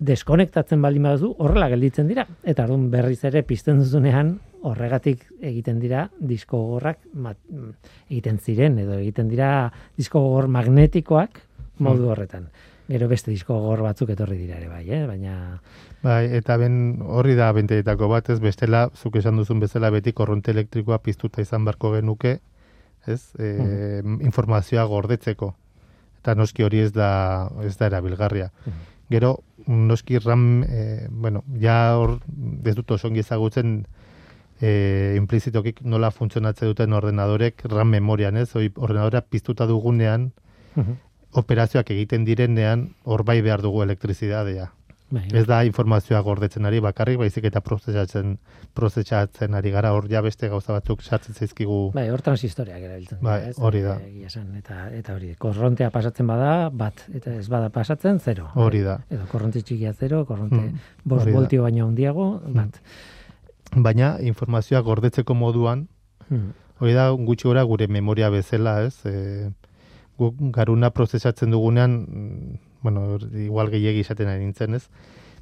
deskonektatzen 0.00 0.80
baldin 0.82 1.04
baduzu 1.04 1.34
horrela 1.44 1.68
gelditzen 1.68 2.08
dira. 2.08 2.24
Eta 2.42 2.64
orduan 2.64 2.88
berriz 2.92 3.20
ere 3.28 3.42
pizten 3.46 3.82
duzunean 3.82 4.38
horregatik 4.66 5.26
egiten 5.40 5.78
dira 5.80 6.06
disko 6.18 6.58
gogorrak 6.58 6.98
mat- 7.14 7.40
mm, 7.48 7.70
egiten 8.10 8.38
ziren 8.38 8.78
edo 8.78 8.98
egiten 8.98 9.28
dira 9.28 9.70
disko 9.96 10.20
gogor 10.20 10.48
magnetikoak 10.48 11.40
modu 11.80 12.10
horretan. 12.12 12.48
Gero 12.90 13.06
beste 13.06 13.30
disko 13.30 13.54
gogor 13.54 13.84
batzuk 13.84 14.10
etorri 14.10 14.36
dira 14.40 14.56
ere 14.58 14.68
bai, 14.68 14.82
eh? 14.90 15.04
baina 15.06 15.34
bai, 16.02 16.24
eta 16.40 16.56
ben 16.58 16.74
horri 17.06 17.36
da 17.38 17.52
benteetako 17.54 18.08
bat, 18.10 18.30
ez 18.34 18.40
bestela, 18.42 18.88
zuk 18.98 19.20
esan 19.20 19.38
duzun 19.38 19.60
bezala 19.62 19.92
beti 19.94 20.12
korronte 20.16 20.50
elektrikoa 20.50 20.98
piztuta 21.04 21.44
izan 21.44 21.68
beharko 21.68 21.92
genuke, 21.94 22.40
ez, 23.06 23.20
e, 23.38 24.00
informazioa 24.26 24.84
gordetzeko. 24.90 25.52
Eta 26.20 26.34
noski 26.34 26.66
hori 26.66 26.82
ez 26.82 26.90
da, 26.92 27.10
ez 27.64 27.76
da 27.78 27.86
erabilgarria. 27.86 28.50
Gero, 29.10 29.36
noski 29.66 30.18
RAM, 30.18 30.64
e, 30.66 31.06
bueno, 31.10 31.44
ja 31.62 31.76
hor, 31.96 32.18
ez 32.66 32.74
dut 32.74 32.90
oso 32.96 33.12
ezagutzen, 33.22 33.84
e, 34.60 35.14
implizitokik 35.16 35.80
nola 35.82 36.10
funtzionatzen 36.10 36.68
duten 36.68 36.92
ordenadorek 36.92 37.64
RAM 37.70 37.94
memorian, 37.94 38.36
ez? 38.36 38.50
Hoi 38.56 38.72
ordenadora 38.76 39.22
piztuta 39.22 39.66
dugunean, 39.66 40.30
operazioak 41.32 41.90
egiten 41.90 42.24
direnean, 42.24 42.90
hor 43.04 43.22
bai 43.24 43.40
behar 43.42 43.62
dugu 43.62 43.82
elektrizidadea. 43.82 44.70
bai, 45.10 45.24
Ez 45.34 45.44
da 45.46 45.64
informazioa 45.64 46.20
gordetzen 46.22 46.64
ari 46.66 46.78
bakarrik, 46.80 47.18
baizik 47.18 47.44
eta 47.44 47.60
prozesatzen, 47.60 48.38
prozesatzen 48.74 49.54
ari 49.54 49.70
gara, 49.74 49.90
hor 49.92 50.06
ja 50.10 50.20
beste 50.22 50.48
gauza 50.48 50.72
batzuk 50.72 51.02
sartzen 51.02 51.34
zaizkigu. 51.34 51.90
Bai, 51.94 52.08
hor 52.10 52.22
transistoreak 52.22 52.80
erabiltzen. 52.82 53.18
Bai, 53.20 53.48
ez? 53.50 53.56
hori 53.58 53.80
da. 53.82 53.96
Egia 54.06 54.26
esan, 54.30 54.54
eta, 54.56 54.88
eta 54.94 55.14
hori, 55.14 55.34
korrontea 55.38 55.90
pasatzen 55.90 56.26
bada, 56.30 56.68
bat, 56.70 57.04
eta 57.14 57.34
ez 57.34 57.48
bada 57.48 57.70
pasatzen, 57.74 58.20
zero. 58.20 58.48
Hori 58.54 58.80
da. 58.86 59.00
Edo 59.10 59.26
korronte 59.32 59.62
txikia 59.62 59.92
zero, 59.94 60.24
korronte 60.26 60.56
Mm, 60.56 60.78
bost 61.04 61.28
voltio 61.30 61.62
baino 61.62 61.86
handiago, 61.88 62.40
bat. 62.46 62.80
Baina 63.74 64.16
informazioa 64.20 64.80
gordetzeko 64.80 65.34
moduan, 65.34 65.88
Mm. 66.30 66.52
hori 66.78 66.92
da 66.94 67.10
gutxi 67.10 67.48
gora 67.48 67.62
gure 67.64 67.88
memoria 67.88 68.30
bezala, 68.30 68.82
ez? 68.86 68.94
E, 69.06 69.50
guk 70.20 70.36
garuna 70.52 70.92
prozesatzen 70.92 71.50
dugunean, 71.54 71.96
mm, 72.04 72.60
bueno, 72.84 73.18
igual 73.40 73.72
gehiegi 73.72 74.04
izaten 74.04 74.28
ari 74.28 74.44
nintzen, 74.44 74.76
ez? 74.76 74.86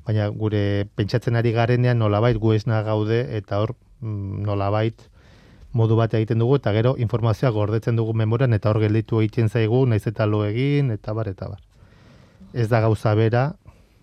Baina 0.06 0.28
gure 0.30 0.86
pentsatzen 0.96 1.36
ari 1.36 1.52
garenean 1.52 1.98
nolabait 1.98 2.38
gu 2.38 2.54
esna 2.54 2.80
gaude 2.86 3.20
eta 3.36 3.60
hor 3.62 3.74
mm, 4.00 4.44
nolabait 4.46 5.08
modu 5.76 5.98
bat 5.98 6.14
egiten 6.16 6.40
dugu 6.40 6.56
eta 6.56 6.72
gero 6.72 6.94
informazioa 6.98 7.50
gordetzen 7.52 7.98
dugu 7.98 8.14
memorian 8.16 8.56
eta 8.56 8.70
hor 8.70 8.80
gelditu 8.80 9.20
egiten 9.20 9.50
zaigu, 9.50 9.84
naiz 9.86 10.06
eta 10.06 10.26
lo 10.26 10.44
egin 10.46 10.94
eta 10.94 11.12
bar 11.12 11.28
eta 11.28 11.50
bar. 11.50 11.64
Ez 12.54 12.68
da 12.70 12.80
gauza 12.80 13.12
bera, 13.18 13.50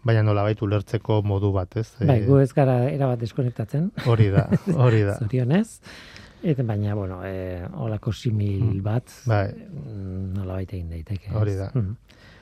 baina 0.05 0.21
nolabait 0.23 0.61
ulertzeko 0.61 1.21
modu 1.25 1.49
bat, 1.55 1.79
ez? 1.81 1.87
Bai, 2.01 2.19
E, 2.21 2.25
gu 2.27 2.37
ez 2.43 2.51
gara 2.53 2.83
erabat 2.91 3.23
deskonektatzen, 3.23 3.89
hori 4.05 4.29
da, 4.33 4.45
hori 4.75 5.01
da. 5.07 5.17
zorionez. 5.23 5.79
Eta 6.45 6.61
baina, 6.61 6.93
bueno, 6.93 7.23
e, 7.25 7.65
olako 7.81 8.11
simil 8.13 8.81
bat, 8.85 9.09
Bai. 9.25 9.47
mm, 9.49 10.33
nolabait 10.35 10.73
egin 10.73 10.91
daiteke. 10.93 11.31
Hori 11.33 11.55
da. 11.57 11.71
Mm. 11.73 11.95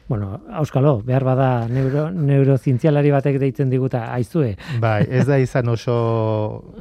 Bueno, 0.09 0.41
auskalo, 0.59 0.97
behar 1.07 1.23
bada 1.23 1.69
neuro, 1.71 2.09
neurozientzialari 2.11 3.13
batek 3.13 3.39
deitzen 3.39 3.69
diguta, 3.71 4.03
aizue, 4.11 4.57
Bai, 4.83 5.05
ez 5.07 5.23
da 5.29 5.37
izan 5.45 5.71
oso 5.71 5.95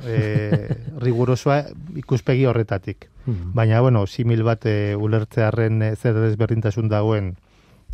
e, 0.03 0.75
rigurosoa 0.99 1.61
ikuspegi 2.03 2.45
horretatik. 2.51 3.07
Mm. 3.27 3.53
Baina, 3.55 3.81
bueno, 3.81 4.03
simil 4.11 4.43
bat 4.43 4.67
e, 4.67 4.97
ulertzearen 4.99 5.79
zer 5.95 6.19
desberdintasun 6.19 6.91
dagoen 6.91 7.37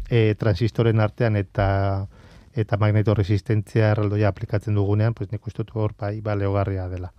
e, 0.09 0.35
transistoren 0.41 1.05
artean 1.05 1.37
eta 1.37 1.69
eta 2.59 2.79
magnetoresistentzia 2.81 3.93
erraldoia 3.93 4.33
aplikatzen 4.33 4.75
dugunean, 4.75 5.15
pues 5.15 5.29
nik 5.31 5.45
uste 5.47 5.63
dut 5.63 5.77
hor 5.77 5.93
bai 6.01 6.17
baleogarria 6.25 6.89
dela. 6.89 7.13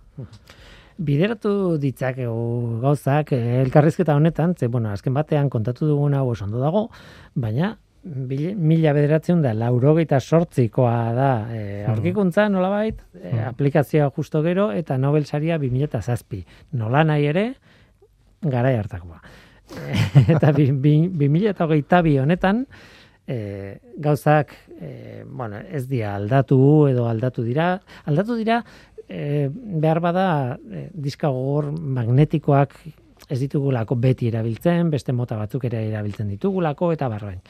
Bideratu 1.00 1.78
ditzakegu 1.80 2.80
gauzak 2.82 3.32
eh, 3.32 3.60
elkarrizketa 3.62 4.16
honetan, 4.18 4.54
ze, 4.58 4.68
bueno, 4.68 4.90
azken 4.92 5.14
batean 5.16 5.48
kontatu 5.50 5.88
dugun 5.88 6.14
hau 6.14 6.26
oso 6.34 6.44
ondo 6.44 6.60
dago, 6.60 6.88
baina 7.34 7.78
bil- 8.04 8.56
mila 8.56 8.92
bederatzen 8.96 9.42
da, 9.44 9.54
laurogeita 9.56 10.20
sortzikoa 10.20 10.94
da, 11.16 11.30
e, 11.52 11.62
aurkikuntza 11.88 12.48
nolabait, 12.52 13.00
e, 13.16 13.34
aplikazioa 13.48 14.10
justo 14.16 14.42
gero, 14.42 14.70
eta 14.72 14.98
Nobel 14.98 15.26
saria 15.26 15.58
2007. 15.58 16.44
Nola 16.72 17.04
nahi 17.04 17.26
ere, 17.32 17.46
garai 18.40 18.76
hartakoa. 18.76 19.20
eta 20.34 20.50
bi, 20.52 20.70
bi, 20.72 20.96
2008 21.14 22.18
honetan, 22.22 22.64
e, 23.30 23.78
gauzak 23.96 24.56
e, 24.80 25.22
bueno, 25.26 25.60
ez 25.70 25.86
dira 25.88 26.16
aldatu 26.16 26.88
edo 26.90 27.06
aldatu 27.06 27.44
dira, 27.46 27.76
aldatu 28.10 28.34
dira 28.34 28.64
e, 29.10 29.50
behar 29.52 30.00
bada 30.00 30.26
e, 30.70 30.88
diska 30.94 31.28
gogor 31.28 31.72
magnetikoak 31.74 32.78
ez 33.30 33.38
ditugulako 33.42 33.98
beti 34.00 34.30
erabiltzen, 34.30 34.90
beste 34.90 35.12
mota 35.12 35.36
batzuk 35.38 35.66
ere 35.68 35.82
erabiltzen 35.90 36.30
ditugulako 36.32 36.92
eta 36.94 37.10
barroen. 37.10 37.42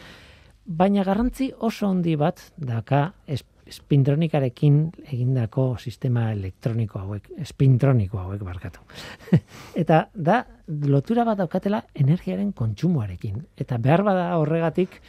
Baina 0.64 1.04
garrantzi 1.04 1.50
oso 1.66 1.88
handi 1.88 2.16
bat 2.20 2.42
daka 2.56 3.06
es, 3.26 3.42
espintronikarekin 3.70 4.80
egindako 5.12 5.76
sistema 5.78 6.30
elektroniko 6.34 7.00
hauek, 7.00 7.30
espintroniko 7.44 8.18
hauek 8.18 8.42
barkatu. 8.44 8.82
eta 9.82 10.02
da 10.14 10.42
lotura 10.90 11.24
bat 11.28 11.38
daukatela 11.38 11.84
energiaren 11.94 12.52
kontsumoarekin. 12.56 13.44
Eta 13.60 13.78
behar 13.78 14.04
bada 14.06 14.30
horregatik 14.40 15.00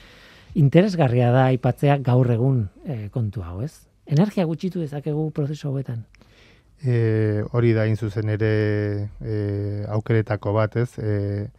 interesgarria 0.61 1.31
da 1.33 1.47
aipatzea 1.49 1.97
gaur 2.05 2.29
egun 2.31 2.65
e, 2.85 3.07
kontu 3.13 3.43
hau, 3.45 3.61
ez? 3.65 3.87
Energia 4.05 4.45
gutxitu 4.45 4.81
dezakegu 4.83 5.29
prozesu 5.35 5.69
hauetan. 5.69 6.03
E, 6.83 7.43
hori 7.51 7.73
da 7.77 7.85
in 7.85 7.95
zuzen 7.95 8.29
ere 8.33 9.09
e, 9.21 9.85
aukeretako 9.87 10.53
bat, 10.55 10.75
ez? 10.81 10.97
E, 10.97 11.49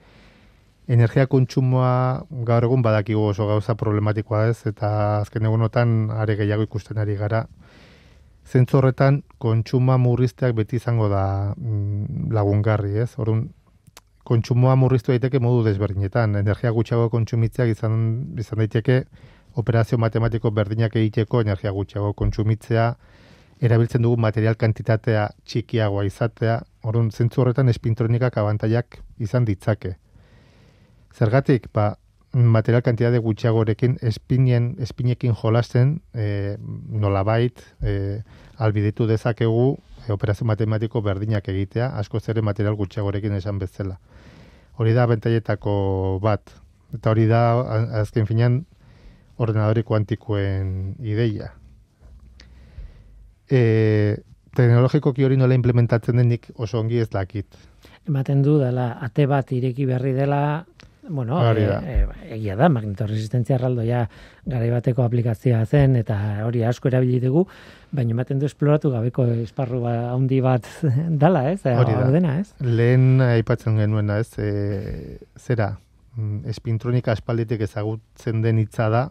energia 0.91 1.29
kontsumoa 1.31 2.27
gaur 2.49 2.67
egun 2.67 2.83
badakigu 2.83 3.23
oso 3.31 3.47
gauza 3.47 3.77
problematikoa 3.79 4.49
ez, 4.51 4.59
eta 4.67 4.91
azken 5.21 5.47
egunotan 5.47 6.11
are 6.11 6.37
gehiago 6.41 6.67
ikusten 6.67 6.99
ari 6.99 7.15
gara. 7.21 7.47
Zentzu 8.43 8.81
horretan, 8.81 9.23
kontsumoa 9.39 9.97
murrizteak 10.03 10.57
beti 10.59 10.77
izango 10.83 11.09
da 11.09 11.25
mm, 11.55 12.33
lagungarri, 12.35 12.97
ez? 13.05 13.13
Orduan, 13.23 13.47
kontsumoa 14.27 14.75
murriztu 14.79 15.15
daiteke 15.15 15.39
modu 15.43 15.63
desberdinetan. 15.67 16.35
Energia 16.43 16.71
gutxiago 16.75 17.09
kontsumitzeak 17.15 17.71
izan, 17.77 17.95
izan 18.39 18.63
daiteke 18.63 19.05
operazio 19.63 19.99
matematiko 19.99 20.51
berdinak 20.51 20.97
egiteko 20.97 21.43
energia 21.47 21.71
gutxiago 21.71 22.13
kontsumitzea, 22.19 22.93
erabiltzen 23.63 24.03
dugu 24.03 24.19
material 24.19 24.57
kantitatea 24.59 25.29
txikiagoa 25.47 26.05
izatea, 26.09 26.59
orduan 26.83 27.11
zentzu 27.15 27.43
horretan 27.43 27.71
espintronikak 27.71 28.39
abantaiak 28.43 28.99
izan 29.23 29.47
ditzake. 29.47 29.95
Zergatik, 31.15 31.69
ba, 31.75 31.93
material 32.33 32.83
kantitate 32.83 33.21
gutxiagorekin 33.23 33.99
espinen, 34.03 34.73
espinekin 34.81 35.37
jolasten 35.37 36.01
e, 36.15 36.57
nolabait 36.89 37.61
e, 37.85 38.23
albiditu 38.59 39.07
dezakegu 39.07 39.77
e, 40.09 40.13
operazio 40.13 40.49
matematiko 40.49 41.03
berdinak 41.05 41.49
egitea, 41.53 41.93
asko 42.01 42.21
zere 42.21 42.43
material 42.43 42.75
gutxiagorekin 42.81 43.37
esan 43.39 43.61
bezala. 43.63 43.99
Hori 44.81 44.97
da 44.97 45.07
bentaietako 45.07 46.19
bat, 46.25 46.55
eta 46.97 47.13
hori 47.13 47.29
da 47.29 47.43
azken 48.01 48.27
finean 48.27 48.63
ordenadori 49.39 49.85
kuantikoen 49.85 50.97
ideia. 51.05 51.53
E, 53.53 54.23
teknologikoki 54.57 55.25
hori 55.27 55.37
nola 55.37 55.57
implementatzen 55.57 56.17
denik 56.21 56.49
oso 56.57 56.81
ongi 56.81 57.03
ez 57.03 57.11
dakit. 57.13 57.47
Ematen 58.09 58.41
du 58.45 58.59
dela 58.61 58.95
ate 59.05 59.27
bat 59.29 59.53
ireki 59.53 59.87
berri 59.89 60.13
dela 60.17 60.43
bueno, 61.09 61.41
e, 61.53 61.65
e, 61.67 62.07
egia 62.37 62.55
da, 62.57 62.69
magnetoresistentzia 62.71 63.57
erraldoia 63.57 64.05
garai 64.47 64.69
bateko 64.71 65.03
aplikazioa 65.03 65.65
zen, 65.67 65.97
eta 65.99 66.17
hori 66.47 66.63
asko 66.65 66.89
erabili 66.93 67.19
dugu, 67.21 67.43
baina 67.91 68.15
ematen 68.15 68.39
du 68.39 68.47
esploratu 68.47 68.93
gabeko 68.93 69.27
esparru 69.43 69.83
ba, 69.83 69.95
handi 70.13 70.39
bat 70.45 70.69
dala, 71.25 71.49
ez? 71.51 71.61
Hori 71.67 71.97
da. 71.97 72.05
hau 72.05 72.13
dena, 72.15 72.37
ez? 72.39 72.53
Lehen 72.63 73.25
aipatzen 73.25 73.81
genuena, 73.83 74.21
ez, 74.23 74.31
e, 74.39 75.19
zera, 75.37 75.73
mm, 76.15 76.45
espintronika 76.55 77.17
aspalditik 77.17 77.67
ezagutzen 77.67 78.45
den 78.47 78.63
hitza 78.63 78.89
da, 78.93 79.09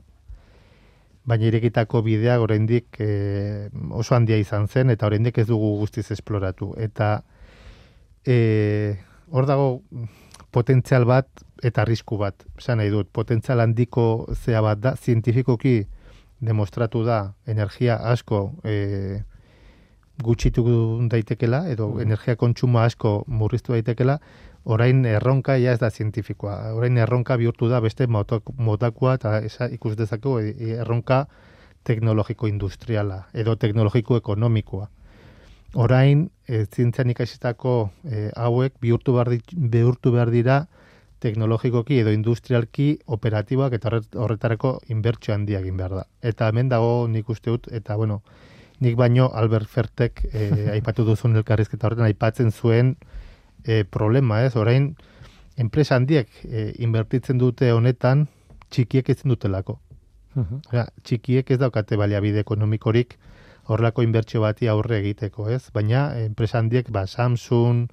baina 1.28 1.46
irekitako 1.46 2.02
bidea 2.06 2.40
oraindik 2.42 2.98
e, 3.00 3.70
oso 3.92 4.16
handia 4.16 4.40
izan 4.42 4.68
zen, 4.68 4.90
eta 4.90 5.06
oraindik 5.06 5.38
ez 5.38 5.48
dugu 5.48 5.76
guztiz 5.80 6.10
esploratu. 6.12 6.74
Eta 6.82 7.22
e, 8.26 8.98
hor 9.30 9.48
dago 9.50 9.70
potentzial 10.52 11.06
bat 11.06 11.28
eta 11.64 11.86
arrisku 11.86 12.18
bat. 12.18 12.46
Esan 12.58 12.82
nahi 12.82 12.90
dut, 12.94 13.12
potentzial 13.14 13.62
handiko 13.62 14.06
zea 14.34 14.62
bat 14.66 14.82
da, 14.82 14.96
zientifikoki 14.98 15.84
demostratu 16.42 17.04
da 17.06 17.22
energia 17.46 18.00
asko 18.12 18.48
e, 18.66 19.22
gutxitu 20.22 20.64
daitekela, 21.10 21.68
edo 21.70 21.94
energia 22.02 22.36
kontsumo 22.36 22.82
asko 22.82 23.22
murriztu 23.28 23.74
daitekela, 23.78 24.20
orain 24.64 25.06
erronka 25.06 25.58
ja 25.58 25.74
ez 25.74 25.80
da 25.80 25.90
zientifikoa. 25.90 26.74
Orain 26.78 26.98
erronka 26.98 27.38
bihurtu 27.38 27.70
da 27.70 27.80
beste 27.82 28.08
motakoa 28.08 29.16
eta 29.18 29.40
esa 29.40 29.68
ikus 29.72 29.96
dezakegu 29.98 30.40
e, 30.40 30.76
erronka 30.82 31.26
teknologiko 31.84 32.48
industriala 32.48 33.26
edo 33.34 33.56
teknologiko 33.56 34.18
ekonomikoa. 34.18 34.90
Orain, 35.74 36.30
e, 36.48 36.66
zientzian 36.66 37.10
ikasitako 37.10 37.90
e, 38.04 38.30
hauek 38.36 38.76
bihurtu 38.82 39.16
behar, 39.16 39.32
bihurtu 39.56 40.12
behar 40.12 40.30
dira 40.30 40.66
teknologikoki 41.22 42.00
edo 42.02 42.12
industrialki 42.12 43.00
operatiboak 43.06 43.74
eta 43.78 43.90
horret- 43.90 44.18
horretarako 44.18 44.80
inbertsio 44.90 45.34
handia 45.34 45.62
egin 45.62 45.78
behar 45.78 46.02
da. 46.02 46.06
Eta 46.22 46.50
hemen 46.50 46.70
dago 46.70 47.08
nik 47.08 47.30
uste 47.30 47.54
dut, 47.54 47.70
eta 47.72 47.96
bueno, 47.96 48.22
nik 48.82 48.98
baino 48.98 49.30
Albert 49.34 49.70
Fertek 49.70 50.26
e, 50.34 50.48
aipatu 50.76 51.06
duzun 51.08 51.38
elkarrizketa 51.40 51.88
horretan 51.88 52.10
aipatzen 52.10 52.52
zuen 52.52 52.96
e, 53.66 53.84
problema, 53.84 54.44
ez? 54.46 54.56
Orain, 54.56 54.96
enpresa 55.58 55.96
handiek 55.96 56.30
e, 56.46 56.72
inbertitzen 56.84 57.38
dute 57.42 57.72
honetan, 57.74 58.28
txikiek 58.72 59.10
ezin 59.10 59.34
dutelako. 59.34 59.80
Mhm. 60.36 60.64
Osea, 60.70 60.88
txikiek 61.04 61.52
ez 61.52 61.60
daukate 61.60 61.98
baliabide 62.00 62.40
ekonomikorik 62.46 63.18
horrelako 63.72 64.04
inbertsio 64.04 64.42
bati 64.42 64.68
aurre 64.72 65.00
egiteko, 65.02 65.50
ez? 65.52 65.70
Baina 65.74 66.10
enpresa 66.24 66.60
handiek, 66.60 66.90
ba, 66.92 67.06
Samsung 67.08 67.88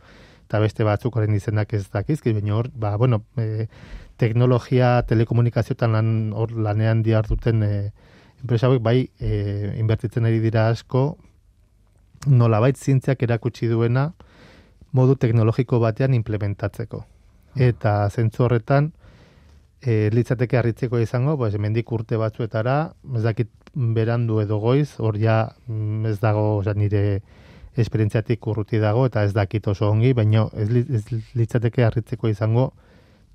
eta 0.49 0.61
beste 0.63 0.85
batzuk 0.87 1.17
horren 1.17 1.35
izenak 1.37 1.75
ez 1.77 1.85
dakizki, 1.93 2.33
baina 2.33 2.55
hor, 2.57 2.71
ba, 2.73 2.97
bueno, 2.97 3.21
e, 3.37 3.67
teknologia, 4.19 5.03
telekomunikazioetan 5.07 5.93
lan, 5.93 6.13
hor 6.33 6.55
lanean 6.57 7.03
diar 7.05 7.29
duten 7.29 7.63
e, 7.63 7.73
enpresa 8.41 8.71
hauek 8.71 8.81
bai 8.83 8.99
e, 9.21 9.75
inbertitzen 9.77 10.25
ari 10.25 10.41
dira 10.41 10.69
asko, 10.73 11.19
nolabait 12.27 12.79
zientziak 12.79 13.23
erakutsi 13.23 13.69
duena 13.69 14.13
modu 14.93 15.17
teknologiko 15.17 15.81
batean 15.83 16.15
implementatzeko. 16.15 17.05
Eta 17.57 18.09
zentzu 18.11 18.45
horretan, 18.47 18.93
e, 19.81 20.09
litzateke 20.13 20.59
harritzeko 20.59 21.01
izango, 21.03 21.37
pues, 21.37 21.55
hemendik 21.55 21.91
urte 21.93 22.19
batzuetara, 22.21 22.79
ez 23.17 23.23
dakit 23.23 23.51
berandu 23.75 24.41
edo 24.43 24.59
goiz, 24.59 24.99
hor 24.99 25.19
ja 25.19 25.55
mm, 25.67 26.07
ez 26.07 26.19
dago, 26.21 26.59
oza, 26.59 26.75
nire 26.75 27.23
esperientziatik 27.79 28.47
urruti 28.47 28.81
dago, 28.83 29.07
eta 29.07 29.23
ez 29.25 29.33
dakit 29.35 29.67
oso 29.71 29.91
ongi, 29.91 30.13
baina 30.13 30.49
ez, 30.59 30.69
ez 30.99 31.05
litzateke 31.39 31.85
harritzeko 31.87 32.29
izango, 32.29 32.73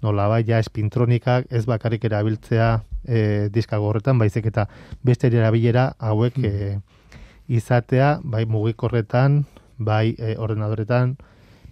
nolabait 0.03 0.47
ja 0.47 0.59
espintronikak 0.59 1.47
ez 1.49 1.63
bakarrik 1.65 2.03
erabiltzea 2.09 2.67
e, 3.07 3.49
diskago 3.53 3.87
horretan, 3.87 4.19
baizik 4.19 4.49
eta 4.51 4.67
beste 5.03 5.31
erabilera 5.31 5.93
hauek 5.97 6.39
e, 6.43 6.53
izatea, 7.47 8.17
bai 8.23 8.43
mugikorretan, 8.45 9.45
bai 9.77 10.15
e, 10.17 10.35
ordenadoretan, 10.35 11.15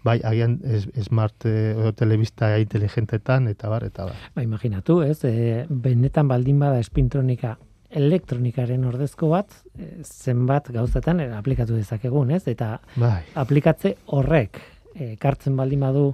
bai 0.03 0.19
agian 0.23 0.59
es, 0.63 0.87
smart 1.05 1.45
e, 1.45 1.91
telebista 1.95 2.57
inteligentetan, 2.59 3.47
eta 3.47 3.69
bar, 3.69 3.83
eta 3.83 4.05
bar. 4.05 4.15
Ba, 4.35 4.43
imaginatu, 4.43 5.01
ez? 5.03 5.19
E, 5.25 5.65
benetan 5.69 6.27
baldin 6.27 6.59
bada 6.59 6.79
espintronika 6.79 7.57
elektronikaren 7.91 8.83
ordezko 8.87 9.29
bat, 9.33 9.51
e, 9.77 10.01
zenbat 10.03 10.69
gauzatan 10.73 11.19
e, 11.21 11.29
aplikatu 11.37 11.75
dezakegun, 11.77 12.31
ez? 12.31 12.43
Eta 12.47 12.79
Bai. 12.95 13.21
aplikatze 13.35 13.95
horrek 14.15 14.61
e, 14.95 15.15
kartzen 15.21 15.55
baldin 15.59 15.79
badu 15.87 16.11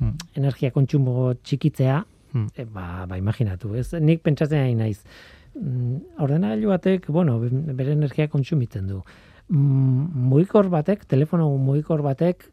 Hmm. 0.00 0.14
energia 0.34 0.70
kontsumo 0.72 1.34
txikitzea, 1.44 1.98
Hmm. 2.32 2.46
e, 2.56 2.64
ba, 2.64 3.04
ba 3.06 3.18
imagínatu, 3.18 3.74
ez? 3.76 3.90
Nik 4.00 4.22
pentsatzen 4.24 4.62
ari 4.62 4.74
naiz. 4.74 5.02
Mm, 5.54 5.96
ordenagailu 6.24 6.68
batek, 6.70 7.08
bueno, 7.12 7.34
be- 7.38 7.74
bere 7.76 7.92
energia 7.92 8.26
kontsumitzen 8.32 8.86
du. 8.88 9.02
Mm, 9.50 10.06
mugikor 10.30 10.70
batek, 10.72 11.04
telefono 11.04 11.50
mugikor 11.58 12.00
batek 12.00 12.46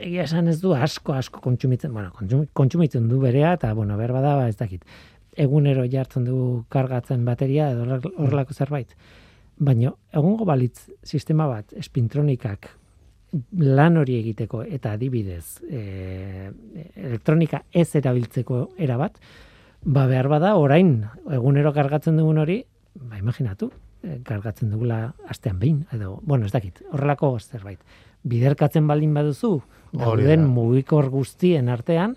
egia 0.00 0.24
esan 0.24 0.48
ez 0.48 0.60
du 0.62 0.72
asko 0.74 1.12
asko 1.14 1.40
kontsumitzen, 1.44 1.92
bueno, 1.92 2.10
kontsum- 2.16 2.48
kontsumitzen 2.52 3.08
du 3.08 3.20
berea 3.20 3.52
eta 3.58 3.72
bueno, 3.74 3.96
behar 3.96 4.12
bada 4.12 4.34
ba 4.36 4.48
ez 4.48 4.56
dakit. 4.56 4.84
Egunero 5.36 5.84
jartzen 5.90 6.24
du 6.24 6.64
kargatzen 6.68 7.24
bateria 7.24 7.70
edo 7.70 7.84
horrel- 7.84 8.12
horrelako 8.16 8.54
zerbait. 8.54 8.94
Baina 9.58 9.92
egungo 10.14 10.44
balitz 10.46 10.88
sistema 11.02 11.46
bat 11.46 11.72
espintronikak 11.72 12.70
lan 13.58 13.96
hori 14.00 14.14
egiteko 14.18 14.62
eta 14.64 14.92
adibidez 14.96 15.60
e, 15.68 16.50
elektronika 16.96 17.62
ez 17.72 17.90
erabiltzeko 17.98 18.70
erabat, 18.78 19.18
ba 19.84 20.06
behar 20.06 20.28
bada 20.28 20.54
orain 20.56 21.04
egunero 21.30 21.72
kargatzen 21.76 22.16
dugun 22.16 22.38
hori, 22.38 22.62
ba 22.94 23.18
imaginatu, 23.18 23.70
e, 24.02 24.20
kargatzen 24.24 24.70
dugula 24.70 25.12
astean 25.28 25.58
behin 25.58 25.84
edo 25.92 26.20
bueno, 26.22 26.46
ez 26.46 26.52
dakit, 26.52 26.80
horrelako 26.92 27.34
zerbait. 27.38 27.78
Biderkatzen 28.24 28.86
baldin 28.88 29.12
baduzu, 29.14 29.60
dauden 29.92 30.44
da. 30.44 30.50
mugikor 30.58 31.08
guztien 31.10 31.68
artean 31.68 32.16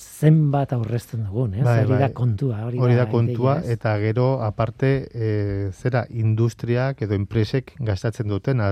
zenbat 0.00 0.72
aurrezten 0.72 1.26
dugun, 1.26 1.54
ez? 1.58 1.64
Bai, 1.64 1.82
hori 1.84 1.92
da 1.98 2.06
bai. 2.06 2.14
kontua, 2.16 2.62
hori, 2.64 2.78
Hori 2.80 2.94
da 2.96 3.04
kontua, 3.10 3.58
ideia, 3.60 3.74
eta 3.74 3.96
gero, 4.00 4.28
aparte, 4.42 4.92
e, 5.12 5.28
zera, 5.76 6.06
industriak 6.08 7.02
edo 7.04 7.14
enpresek 7.18 7.74
gastatzen 7.84 8.28
duten, 8.32 8.62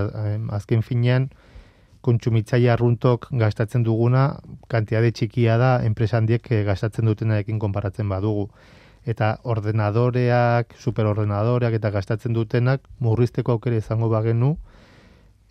azken 0.57 0.81
finean, 0.81 1.29
kontsumitzaile 2.01 2.71
arruntok 2.73 3.27
gastatzen 3.41 3.83
duguna, 3.83 4.39
kantitate 4.71 5.11
txikia 5.11 5.57
da, 5.59 5.71
enpresa 5.85 6.17
handiek 6.17 6.45
eh, 6.51 6.63
gastatzen 6.67 7.09
dutenarekin 7.09 7.59
konparatzen 7.59 8.09
badugu. 8.09 8.47
Eta 9.09 9.33
ordenadoreak, 9.47 10.75
superordenadoreak 10.79 11.77
eta 11.79 11.91
gastatzen 11.91 12.33
dutenak, 12.35 12.83
murrizteko 13.03 13.55
aukera 13.57 13.79
izango 13.79 14.09
bagenu, 14.11 14.55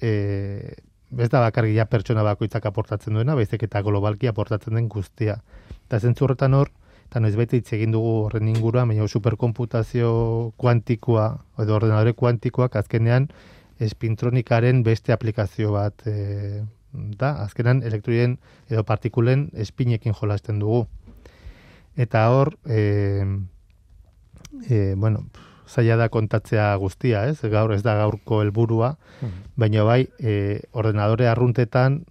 e, 0.00 0.74
ez 1.16 1.28
da 1.32 1.40
bakarrik 1.40 1.78
pertsona 1.88 2.22
bakoitzak 2.22 2.66
aportatzen 2.66 3.14
duena, 3.14 3.34
baizik 3.34 3.62
eta 3.62 3.82
globalki 3.82 4.28
aportatzen 4.28 4.74
den 4.74 4.88
guztia. 4.88 5.40
Eta 5.86 6.00
zentzu 6.00 6.24
horretan 6.24 6.54
hor, 6.54 6.70
eta 7.08 7.20
noiz 7.20 7.34
baita 7.36 7.56
hitz 7.56 7.72
egin 7.72 7.92
dugu 7.92 8.26
horren 8.26 8.48
inguruan, 8.48 8.88
baina 8.88 9.06
superkomputazio 9.08 10.52
kuantikoa, 10.56 11.28
edo 11.58 11.76
ordenadore 11.76 12.12
kuantikoak 12.12 12.76
azkenean 12.76 13.30
espintronikaren 13.80 14.82
beste 14.82 15.12
aplikazio 15.14 15.72
bat 15.72 16.02
e, 16.06 16.64
da, 16.92 17.34
azkenan 17.44 17.82
elektroien 17.86 18.38
edo 18.68 18.84
partikulen 18.84 19.48
espinekin 19.54 20.16
jolasten 20.18 20.58
dugu. 20.58 20.86
Eta 21.96 22.28
hor, 22.34 22.52
e, 22.66 23.24
e, 24.68 24.94
bueno, 24.96 25.24
zaila 25.68 25.96
da 25.96 26.08
kontatzea 26.08 26.74
guztia, 26.76 27.26
ez? 27.28 27.40
Gaur 27.42 27.72
ez 27.72 27.82
da 27.82 27.94
gaurko 27.94 28.40
helburua, 28.42 28.96
Mhm. 29.22 29.30
baina 29.56 29.84
bai, 29.84 30.08
e, 30.18 30.62
ordenadore 30.72 31.28
arruntetan 31.28 32.04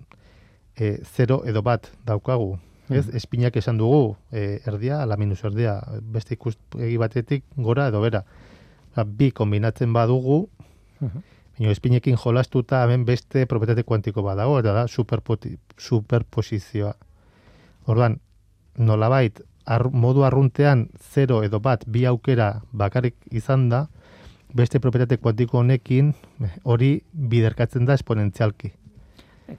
e, 0.78 1.00
zero 1.04 1.44
edo 1.46 1.62
bat 1.64 1.92
daukagu. 2.06 2.60
Ez? 2.90 3.08
Mhm. 3.08 3.16
Espinak 3.18 3.56
esan 3.58 3.78
dugu, 3.78 4.16
e, 4.32 4.62
erdia, 4.66 5.02
ala 5.02 5.18
minus 5.18 5.44
erdia, 5.44 5.82
beste 6.02 6.34
ikuspegi 6.36 6.98
batetik 6.98 7.44
gora 7.58 7.88
edo 7.88 8.02
bera. 8.02 8.24
Osa, 8.92 9.04
bi 9.04 9.32
kombinatzen 9.32 9.92
badugu, 9.94 10.48
Mhm. 11.02 11.18
baina 11.58 11.72
espinekin 11.72 12.16
jolastuta 12.18 12.84
hemen 12.84 13.06
beste 13.06 13.46
propietate 13.48 13.84
kuantiko 13.84 14.22
badago, 14.24 14.60
eta 14.60 14.74
da 14.74 14.88
superposizioa. 14.88 16.96
Orduan, 17.88 18.20
nolabait, 18.78 19.42
ar, 19.68 19.90
modu 19.92 20.24
arruntean 20.24 20.88
0 21.14 21.44
edo 21.46 21.60
bat 21.60 21.84
bi 21.88 22.06
aukera 22.08 22.62
bakarrik 22.72 23.16
izan 23.32 23.68
da, 23.70 23.88
beste 24.56 24.80
propietate 24.80 25.18
kuantiko 25.20 25.60
honekin 25.60 26.14
eh, 26.42 26.52
hori 26.64 26.92
biderkatzen 27.14 27.86
da 27.86 27.98
esponentzialki. 28.00 28.72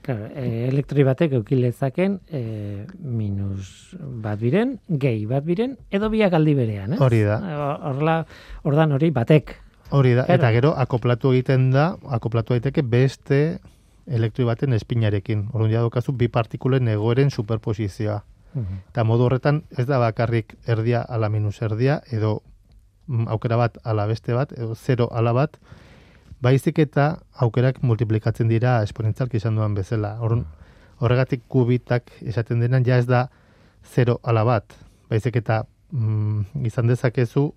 Claro, 0.05 0.27
e, 0.37 0.67
elektri 0.67 1.01
batek 1.05 1.33
eukilezaken 1.39 2.19
e, 2.29 2.41
minus 3.01 3.95
bat 4.21 4.37
biren, 4.37 4.75
gehi 5.01 5.25
bat 5.29 5.45
biren, 5.45 5.79
edo 5.89 6.11
biak 6.13 6.35
aldi 6.37 6.53
berean, 6.53 6.93
ez? 6.93 6.99
Hori 7.01 7.23
da. 7.25 7.39
Horla, 7.89 8.19
ordan 8.69 8.93
hori 8.93 9.09
batek. 9.15 9.55
Hori 9.89 10.13
da, 10.13 10.27
Claro. 10.27 10.37
eta 10.37 10.51
gero 10.53 10.73
akoplatu 10.77 11.33
egiten 11.33 11.71
da, 11.73 11.95
akoplatu 12.05 12.53
daiteke 12.53 12.83
beste 12.85 13.59
elektri 14.05 14.45
baten 14.45 14.73
espinarekin. 14.77 15.47
Orduan 15.53 15.73
ja 15.73 15.81
daukazu 15.81 16.13
bi 16.13 16.27
partikulen 16.29 16.87
egoeren 16.87 17.33
superposizioa. 17.33 18.21
Eta 18.55 19.03
modu 19.05 19.27
horretan 19.27 19.63
ez 19.77 19.85
da 19.85 19.99
bakarrik 20.01 20.55
erdia 20.65 21.01
ala 21.01 21.29
minus 21.29 21.61
erdia, 21.61 21.99
edo 22.11 22.39
mm, 23.07 23.27
aukera 23.29 23.57
bat 23.57 23.77
ala 23.83 24.07
beste 24.09 24.33
bat, 24.33 24.51
edo 24.57 24.75
zero 24.75 25.09
ala 25.11 25.33
bat, 25.33 25.59
baizik 26.41 26.79
eta 26.79 27.19
aukerak 27.45 27.83
multiplikatzen 27.83 28.49
dira 28.49 28.79
esponentzialki 28.83 29.37
izan 29.37 29.59
duan 29.59 29.75
bezala. 29.77 30.15
Orduan, 30.21 30.47
horregatik 30.99 31.45
kubitak 31.47 32.11
esaten 32.21 32.59
denan 32.59 32.85
ja 32.85 32.97
ez 32.97 33.05
da 33.07 33.27
zero 33.85 34.19
ala 34.23 34.43
bat, 34.43 34.73
baizik 35.09 35.37
eta 35.39 35.63
mm, 35.91 36.65
izan 36.65 36.89
dezakezu, 36.89 37.51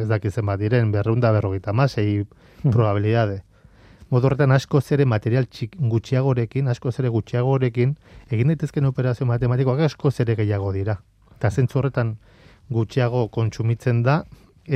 ez 0.00 0.08
dakizen 0.08 0.46
bat 0.46 0.60
diren, 0.60 0.92
berreunda 0.92 1.32
berrogeita 1.32 1.72
masei 1.72 2.24
probabilidade. 2.62 3.42
Modu 4.14 4.28
horretan 4.28 4.54
asko 4.54 4.78
zere 4.78 5.02
material 5.10 5.48
txik, 5.50 5.72
gutxiagorekin, 5.90 6.68
asko 6.70 6.92
zere 6.94 7.10
gutxiagorekin, 7.10 7.96
egin 8.30 8.52
daitezken 8.52 8.86
operazio 8.86 9.26
matematikoak 9.26 9.80
asko 9.88 10.12
zere 10.14 10.36
gehiago 10.38 10.70
dira. 10.76 11.00
Eta 11.34 11.50
zentzu 11.50 11.80
horretan 11.80 12.12
gutxiago 12.70 13.24
kontsumitzen 13.34 14.04
da, 14.06 14.20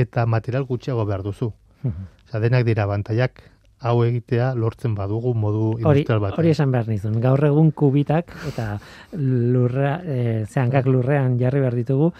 eta 0.03 0.25
material 0.27 0.67
gutxiago 0.67 1.05
behar 1.07 1.23
duzu. 1.23 1.53
Osa, 1.87 2.41
denak 2.43 2.65
dira 2.67 2.83
bantaiak 2.89 3.39
hau 3.79 3.95
egitea 4.03 4.49
lortzen 4.59 4.91
badugu 4.97 5.31
modu 5.31 5.63
industrial 5.77 6.19
batean. 6.19 6.39
hori 6.41 6.51
esan 6.51 6.75
behar 6.75 6.91
nizun. 6.91 7.15
Gaur 7.23 7.45
egun 7.47 7.71
kubitak 7.71 8.35
eta 8.51 8.67
lurra, 9.15 10.01
e, 10.03 10.45
zehankak 10.49 10.91
lurrean 10.91 11.39
jarri 11.39 11.63
behar 11.63 11.79
ditugu, 11.79 12.11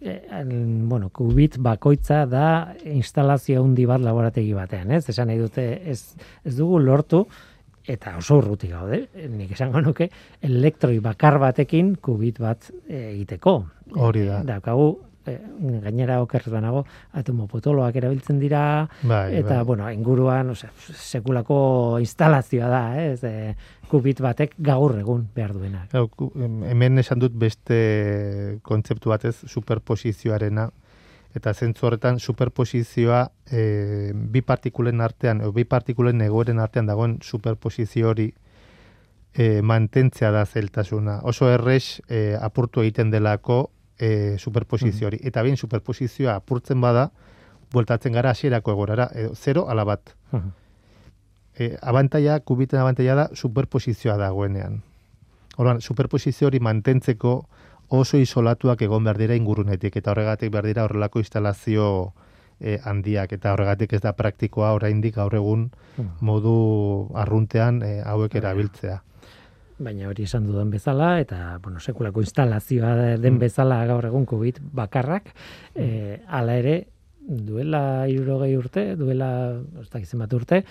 bueno, 0.00 1.08
kubit 1.10 1.58
bakoitza 1.58 2.24
da 2.26 2.74
instalazio 2.84 3.62
handi 3.62 3.86
bat 3.86 4.00
laborategi 4.00 4.52
batean, 4.54 4.92
ez? 4.92 5.08
Esan 5.10 5.28
nahi 5.30 5.38
dute 5.40 5.64
ez, 5.90 6.14
ez 6.44 6.54
dugu 6.56 6.78
lortu 6.78 7.24
eta 7.88 8.14
oso 8.20 8.38
urruti 8.38 8.68
gaude, 8.68 9.06
nik 9.32 9.54
esango 9.56 9.80
nuke, 9.80 10.10
elektroi 10.44 10.98
bakar 11.00 11.38
batekin 11.40 11.94
kubit 12.04 12.38
bat 12.42 12.68
e, 12.86 13.14
egiteko. 13.14 13.54
Hori 13.96 14.26
da. 14.28 14.42
Daukagu, 14.44 14.90
e, 15.28 15.38
gainera 15.84 16.20
okerrez 16.22 16.52
banago, 16.52 16.84
atomopotoloak 17.12 17.96
erabiltzen 18.00 18.40
dira, 18.40 18.88
Bai, 19.02 19.36
eta, 19.42 19.60
bai. 19.60 19.64
bueno, 19.64 19.90
inguruan, 19.92 20.50
ose, 20.50 20.70
sekulako 20.94 21.98
instalazioa 22.00 22.68
da, 22.72 22.82
ez? 23.02 23.22
E, 23.24 23.54
kubit 23.88 24.20
batek 24.20 24.56
gaur 24.58 24.98
egun 24.98 25.28
behar 25.34 25.54
duena. 25.56 25.86
Hemen 25.92 26.98
esan 27.00 27.22
dut 27.22 27.32
beste 27.38 28.58
kontzeptu 28.62 29.10
batez 29.14 29.36
superposizioarena, 29.46 30.68
eta 31.36 31.52
zentzu 31.54 31.86
horretan 31.86 32.18
superposizioa 32.18 33.22
e, 33.52 34.12
bi 34.14 34.42
partikulen 34.42 35.00
artean, 35.04 35.42
o 35.44 35.52
bi 35.52 35.64
partikulen 35.68 36.20
egoeren 36.24 36.58
artean 36.58 36.88
dagoen 36.88 37.18
superposizio 37.22 38.10
hori 38.10 38.32
e, 39.34 39.62
mantentzea 39.62 40.30
da 40.34 40.44
zeltasuna. 40.46 41.20
Oso 41.28 41.50
errex 41.52 42.00
e, 42.08 42.36
apurtu 42.40 42.82
egiten 42.82 43.12
delako 43.14 43.68
e, 43.98 44.38
superposizio 44.38 45.08
hori. 45.08 45.20
Eta 45.22 45.42
behin 45.42 45.56
superposizioa 45.56 46.36
apurtzen 46.38 46.80
bada, 46.80 47.10
bueltatzen 47.72 48.12
gara 48.12 48.30
hasierako 48.30 48.72
egorara, 48.72 49.08
edo, 49.14 49.34
zero 49.34 49.68
ala 49.68 49.84
bat. 49.84 50.14
E, 51.58 51.76
abantaia, 51.82 52.38
kubiten 52.40 52.80
abantaia 52.80 53.14
da 53.18 53.28
superposizioa 53.34 54.16
dagoenean. 54.16 54.82
Orduan, 55.58 55.80
superposizio 55.82 56.46
hori 56.46 56.60
mantentzeko 56.62 57.32
oso 57.88 58.18
isolatuak 58.20 58.82
egon 58.84 59.04
behar 59.04 59.18
dira 59.18 59.36
ingurunetik, 59.36 59.96
eta 59.96 60.12
horregatik 60.12 60.52
behar 60.52 60.68
dira 60.68 60.84
horrelako 60.84 61.22
instalazio 61.24 61.88
eh, 62.60 62.78
handiak, 62.84 63.32
eta 63.32 63.52
horregatik 63.54 63.94
ez 63.96 64.02
da 64.04 64.12
praktikoa 64.12 64.74
oraindik 64.76 65.16
gaur 65.16 65.34
egun 65.34 65.70
modu 66.20 66.54
arruntean 67.16 67.82
eh, 67.82 68.00
hauek 68.04 68.34
erabiltzea. 68.38 69.00
Baina 69.78 70.08
hori 70.10 70.24
esan 70.26 70.46
dudan 70.48 70.70
bezala, 70.70 71.20
eta, 71.22 71.58
bueno, 71.62 71.78
sekulako 71.78 72.20
instalazioa 72.24 72.94
den 73.22 73.34
Mm. 73.34 73.38
bezala 73.38 73.84
gaur 73.86 74.04
egun 74.06 74.24
kubit 74.26 74.58
bakarrak, 74.60 75.28
e, 75.74 76.20
ala 76.26 76.56
ere, 76.58 76.88
duela 77.28 78.08
irurogei 78.08 78.56
urte, 78.56 78.96
duela, 78.96 79.60
ez 79.80 79.88
dakizen 79.92 80.18
bat 80.18 80.32
urte, 80.32 80.64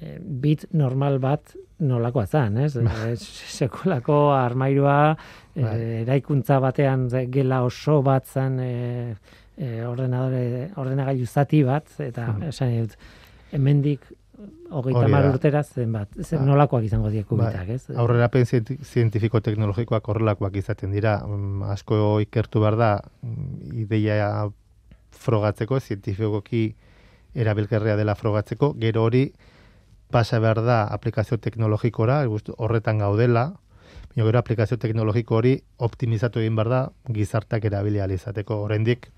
e, 0.00 0.18
bit 0.20 0.64
normal 0.72 1.18
bat 1.18 1.52
nolakoa 1.80 2.26
zan, 2.26 2.56
ez? 2.58 2.76
E, 2.76 3.16
sekulako 3.16 4.32
armairua, 4.32 5.16
e, 5.54 5.66
eraikuntza 6.02 6.58
batean 6.60 7.08
gela 7.30 7.62
oso 7.64 8.00
bat 8.02 8.24
zan, 8.26 8.58
e, 8.60 9.14
e, 9.58 9.84
ordenadore, 9.84 10.70
ordenagailu 10.76 11.26
zati 11.26 11.62
bat, 11.64 11.84
eta 11.98 12.28
Mhm. 12.32 12.42
esan 12.48 12.80
dut, 12.80 12.96
hemendik 13.52 14.00
hogeita 14.70 15.08
mar 15.08 15.26
urtera 15.28 15.62
zen 15.62 15.92
bat, 15.92 16.08
zen 16.20 16.40
Ba. 16.40 16.44
nolakoak 16.46 16.84
izango 16.84 17.10
die 17.10 17.24
kubitak, 17.24 17.68
ez? 17.68 17.90
Aurrerapen 17.90 18.44
zienti- 18.46 18.78
zientifiko-teknologikoak 18.82 20.08
horrelakoak 20.08 20.56
izaten 20.56 20.92
dira. 20.92 21.18
Mm, 21.26 21.62
asko 21.74 22.20
ikertu 22.20 22.60
behar 22.60 22.76
da, 22.76 22.90
mm, 23.22 23.78
ideia 23.84 24.50
frogatzeko, 25.10 25.80
zientifikoki 25.80 26.74
erabilgarria 27.34 27.96
dela 27.96 28.14
frogatzeko, 28.14 28.74
gero 28.78 29.04
hori 29.04 29.32
pasa 30.10 30.38
behar 30.38 30.62
da 30.64 30.84
aplikazio 30.84 31.38
teknologikora, 31.38 32.22
horretan 32.58 32.98
gaudela, 32.98 33.54
baina 34.12 34.26
gero 34.28 34.38
aplikazio 34.38 34.76
teknologiko 34.76 35.36
hori 35.36 35.62
optimizatu 35.78 36.40
egin 36.40 36.56
behar 36.56 36.68
da 36.68 36.80
gizartak 37.08 37.64
erabili 37.64 37.98
izateko. 38.12 38.60
Oraindik 38.62 39.08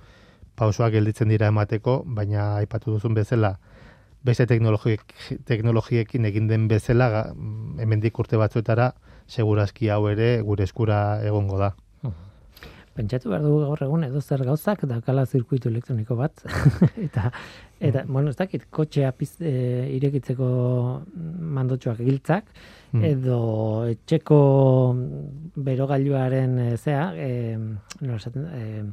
pausoak 0.55 0.93
gelditzen 0.93 1.29
dira 1.29 1.49
emateko, 1.49 2.05
baina 2.07 2.57
aipatu 2.57 2.93
duzun 2.93 3.15
bezala, 3.15 3.59
beste 4.25 4.47
teknologiek, 4.51 5.03
teknologiekin 5.45 6.25
egin 6.25 6.49
den 6.49 6.69
bezala, 6.69 7.33
mm, 7.35 7.79
hemendik 7.85 8.19
urte 8.19 8.41
batzuetara, 8.41 8.93
segurazki 9.29 9.91
hau 9.93 10.07
ere 10.09 10.41
gure 10.43 10.65
eskura 10.65 11.21
egongo 11.25 11.59
da. 11.61 11.75
Pentsatu 12.95 13.33
behar 13.33 13.43
dugu 13.43 13.65
gaur 13.65 13.81
egun 13.83 14.05
edo 14.07 14.21
zer 14.23 14.45
gauzak 14.47 14.85
daukala 14.87 15.25
zirkuitu 15.27 15.67
elektroniko 15.67 16.15
bat. 16.15 16.45
eta, 17.07 17.33
eta 17.83 18.05
bueno, 18.07 18.31
ez 18.31 18.39
dakit, 18.39 18.69
kotxea 18.71 19.11
piz, 19.19 19.33
e, 19.43 19.91
irekitzeko 19.97 20.47
mandotxoak 21.59 21.99
giltzak, 22.07 22.53
Mm. 22.95 23.03
edo 23.03 23.39
etxeko 23.91 24.37
berogailuaren 25.67 26.53
e, 26.63 26.67
zea, 26.77 27.09
e, 27.19 27.57
nola 27.59 28.21
esaten, 28.21 28.45
e, 28.55 28.85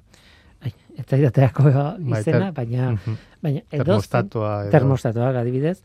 ez 0.64 1.06
zaidateako 1.10 1.64
izena, 1.70 2.22
ter- 2.24 2.52
baina, 2.54 2.92
Mhm. 2.92 3.16
baina 3.42 3.62
edo 3.72 3.84
Termostatoa 3.84 4.62
edo- 4.64 4.72
termostatoak 4.72 5.36
adibidez, 5.36 5.82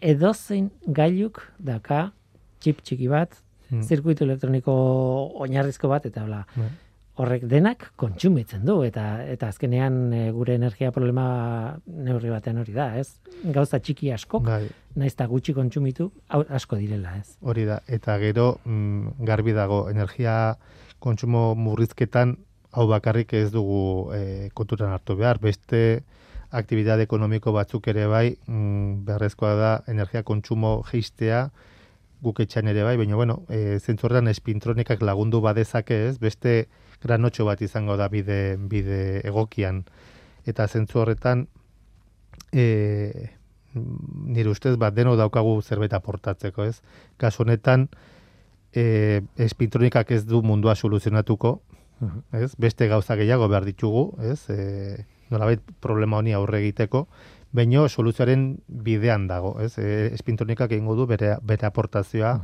edozein 0.00 0.70
gailuk 0.86 1.40
daka 1.58 2.12
txip 2.60 2.82
txiki 2.82 3.08
bat, 3.08 3.34
Mm. 3.70 3.82
zirkuitu 3.84 4.24
elektroniko 4.24 4.72
oinarrizko 5.44 5.88
bat, 5.88 6.06
eta 6.06 6.22
hola, 6.24 6.46
Bai. 6.56 6.68
horrek 7.20 7.42
denak 7.50 7.92
kontsumitzen 7.96 8.64
du 8.64 8.82
eta 8.82 9.24
eta 9.28 9.48
azkenean 9.48 10.12
e, 10.14 10.30
gure 10.32 10.54
energia 10.54 10.90
problema 10.90 11.78
neurri 11.86 12.30
batean 12.30 12.58
hori 12.62 12.72
da, 12.72 12.96
ez? 12.98 13.20
Gauza 13.44 13.78
txiki 13.80 14.10
askok, 14.14 14.42
Bai, 14.46 14.68
naiz 14.96 15.12
eta 15.12 15.26
gutxi 15.26 15.52
kontsumitu, 15.52 16.10
asko 16.30 16.76
direla, 16.76 17.16
ez? 17.18 17.36
hori 17.42 17.64
da. 17.66 17.80
Eta 17.86 18.16
gero, 18.18 18.58
mm, 18.64 19.18
garbi 19.26 19.52
dago, 19.52 19.88
energia 19.90 20.56
kontsumo 20.98 21.54
murrizketan 21.54 22.38
hau 22.72 22.86
bakarrik 22.88 23.32
ez 23.32 23.50
dugu 23.52 24.12
e, 24.14 24.50
kontutan 24.54 24.92
hartu 24.92 25.16
behar. 25.16 25.40
Beste 25.40 26.02
aktibitate 26.50 27.04
ekonomiko 27.04 27.52
batzuk 27.52 27.88
ere 27.92 28.06
bai, 28.08 28.36
mm, 28.46 29.04
beharrezkoa 29.08 29.54
da 29.56 29.72
energia 29.88 30.22
kontsumo 30.22 30.82
geistea, 30.90 31.48
guk 32.22 32.40
etxan 32.40 32.68
ere 32.68 32.82
bai, 32.82 32.96
baina 32.96 33.16
bueno, 33.16 33.42
e, 33.48 33.78
zentzu 33.78 34.08
horretan 34.08 34.28
espintronikak 34.32 35.02
lagundu 35.02 35.40
badezake 35.40 36.08
ez, 36.08 36.18
beste 36.18 36.66
granotxo 37.02 37.44
bat 37.46 37.62
izango 37.62 37.96
da 37.96 38.08
bide, 38.08 38.56
bide 38.58 39.20
egokian. 39.28 39.84
Eta 40.48 40.66
zentzu 40.66 41.04
horretan, 41.04 41.46
e, 42.52 43.28
nire 43.74 44.50
ustez, 44.50 44.74
bat 44.80 44.94
deno 44.96 45.14
daukagu 45.16 45.60
zerbait 45.62 45.92
aportatzeko, 45.94 46.64
ez? 46.64 46.80
Kasu 47.20 47.44
honetan, 47.44 47.88
e, 48.74 49.20
espintronikak 49.36 50.10
ez 50.16 50.24
du 50.26 50.42
mundua 50.42 50.74
soluzionatuko, 50.74 51.60
ez? 52.32 52.52
Beste 52.58 52.88
gauza 52.88 53.16
gehiago 53.16 53.48
behar 53.48 53.66
ditugu, 53.68 54.12
ez? 54.22 54.40
E, 54.50 55.04
nolabait 55.30 55.62
problema 55.80 56.18
honi 56.18 56.32
aurre 56.32 56.60
egiteko, 56.62 57.06
baino 57.52 57.86
soluzioaren 57.88 58.58
bidean 58.68 59.26
dago, 59.28 59.56
ez? 59.64 59.74
E, 59.78 60.08
espintronikak 60.14 60.72
egingo 60.72 60.96
du 60.98 61.06
bere, 61.08 61.36
bere 61.42 61.68
aportazioa 61.68 62.34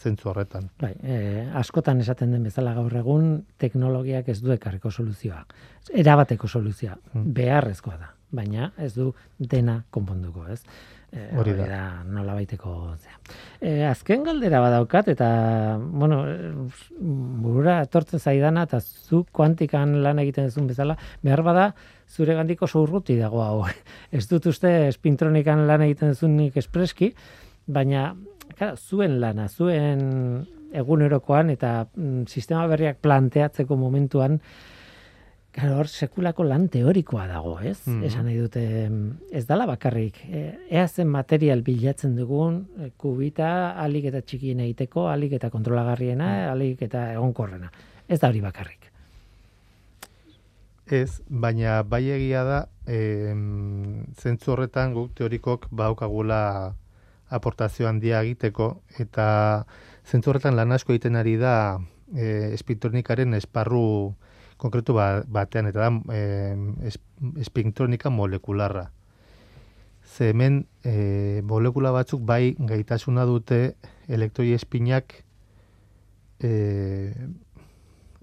zentzu 0.00 0.30
horretan. 0.30 0.70
Bai, 0.80 0.94
e, 1.02 1.46
askotan 1.60 2.00
esaten 2.00 2.32
den 2.32 2.46
bezala 2.48 2.72
gaur 2.76 2.94
egun 2.96 3.42
teknologiak 3.60 4.28
ez 4.32 4.40
du 4.40 4.52
ekarriko 4.54 4.90
soluzioa. 4.90 5.42
Erabateko 5.92 6.48
soluzioa, 6.48 6.96
beharrezkoa 7.14 7.98
da, 8.00 8.14
baina 8.30 8.72
ez 8.78 8.94
du 8.94 9.10
dena 9.38 9.82
konponduko, 9.90 10.46
ez? 10.48 10.62
E, 11.10 11.26
Hori 11.36 11.56
da. 11.58 12.04
nola 12.06 12.36
baiteko 12.36 12.94
zea. 13.00 13.16
E, 13.58 13.84
azken 13.88 14.22
galdera 14.22 14.60
badaukat, 14.62 15.08
eta, 15.10 15.28
bueno, 15.80 16.20
e, 16.30 16.50
burura 17.00 17.80
etortzen 17.82 18.22
zaidana, 18.22 18.68
eta 18.68 18.78
zu 18.80 19.24
kuantikan 19.32 19.98
lan 20.04 20.22
egiten 20.22 20.46
duzun 20.46 20.70
bezala, 20.70 20.96
behar 21.26 21.42
bada, 21.42 21.68
zure 22.06 22.38
gandiko 22.38 22.68
oso 22.70 22.84
urruti 22.86 23.18
dago 23.18 23.42
hau. 23.42 23.64
Ez 24.16 24.26
dut 24.30 24.46
uste 24.52 24.70
espintronikan 24.88 25.66
lan 25.66 25.86
egiten 25.88 26.14
duzunik 26.14 26.56
espreski, 26.62 27.14
baina 27.66 28.12
Claro, 28.60 28.76
zuen 28.76 29.20
lana, 29.22 29.46
zuen 29.48 30.00
egunerokoan 30.76 31.50
eta 31.54 31.70
mm, 31.86 32.26
sistema 32.28 32.66
berriak 32.70 33.00
planteatzeko 33.02 33.76
momentuan 33.78 34.38
Claro, 35.50 35.80
hor 35.80 35.88
sekulako 35.90 36.44
lan 36.46 36.68
teorikoa 36.70 37.24
dago, 37.26 37.56
ez? 37.58 37.80
Mhm. 37.86 38.04
Esan 38.06 38.28
nahi 38.28 38.36
dute, 38.38 38.62
mm, 38.88 39.32
ez 39.34 39.46
dala 39.46 39.66
bakarrik. 39.66 40.20
E, 40.30 40.42
ea 40.70 40.86
zen 40.86 41.08
material 41.08 41.62
bilatzen 41.66 42.14
dugun, 42.14 42.68
e, 42.78 42.90
kubita, 42.96 43.74
alik 43.82 44.06
eta 44.12 44.20
txikien 44.22 44.60
egiteko, 44.60 45.08
alik 45.08 45.32
eta 45.40 45.50
kontrolagarriena, 45.50 46.52
alik 46.52 46.82
eta 46.82 47.12
egonkorrena. 47.14 47.72
Ez 48.08 48.20
da 48.20 48.28
hori 48.28 48.40
bakarrik. 48.40 48.86
Ez, 50.86 51.20
baina 51.28 51.82
bai 51.82 52.04
egia 52.10 52.44
da, 52.44 52.68
em, 52.86 54.06
zentzu 54.18 54.52
horretan 54.52 54.94
guk 54.94 55.14
teorikok 55.14 55.68
baukagula 55.70 56.74
aportazio 57.28 57.88
handia 57.88 58.22
egiteko, 58.22 58.82
eta 58.98 59.66
zentzu 60.04 60.30
horretan 60.30 60.56
lan 60.56 60.72
asko 60.72 60.92
egiten 60.92 61.16
ari 61.16 61.36
da 61.36 61.78
e, 62.14 62.54
espintronikaren 62.54 63.34
esparru 63.34 64.14
konkretu 64.60 64.94
ba- 64.94 65.24
batean, 65.26 65.70
eta 65.70 65.88
da 65.88 66.16
es, 66.86 66.98
espintronika 67.40 68.10
molekularra. 68.12 68.90
Ze 70.04 70.30
hemen 70.30 70.66
e, 70.84 71.40
molekula 71.46 71.92
batzuk 71.94 72.22
bai 72.26 72.54
gaitasuna 72.58 73.24
dute 73.28 73.76
elektroi 74.08 74.52
espinak 74.56 75.14
e, 76.40 76.50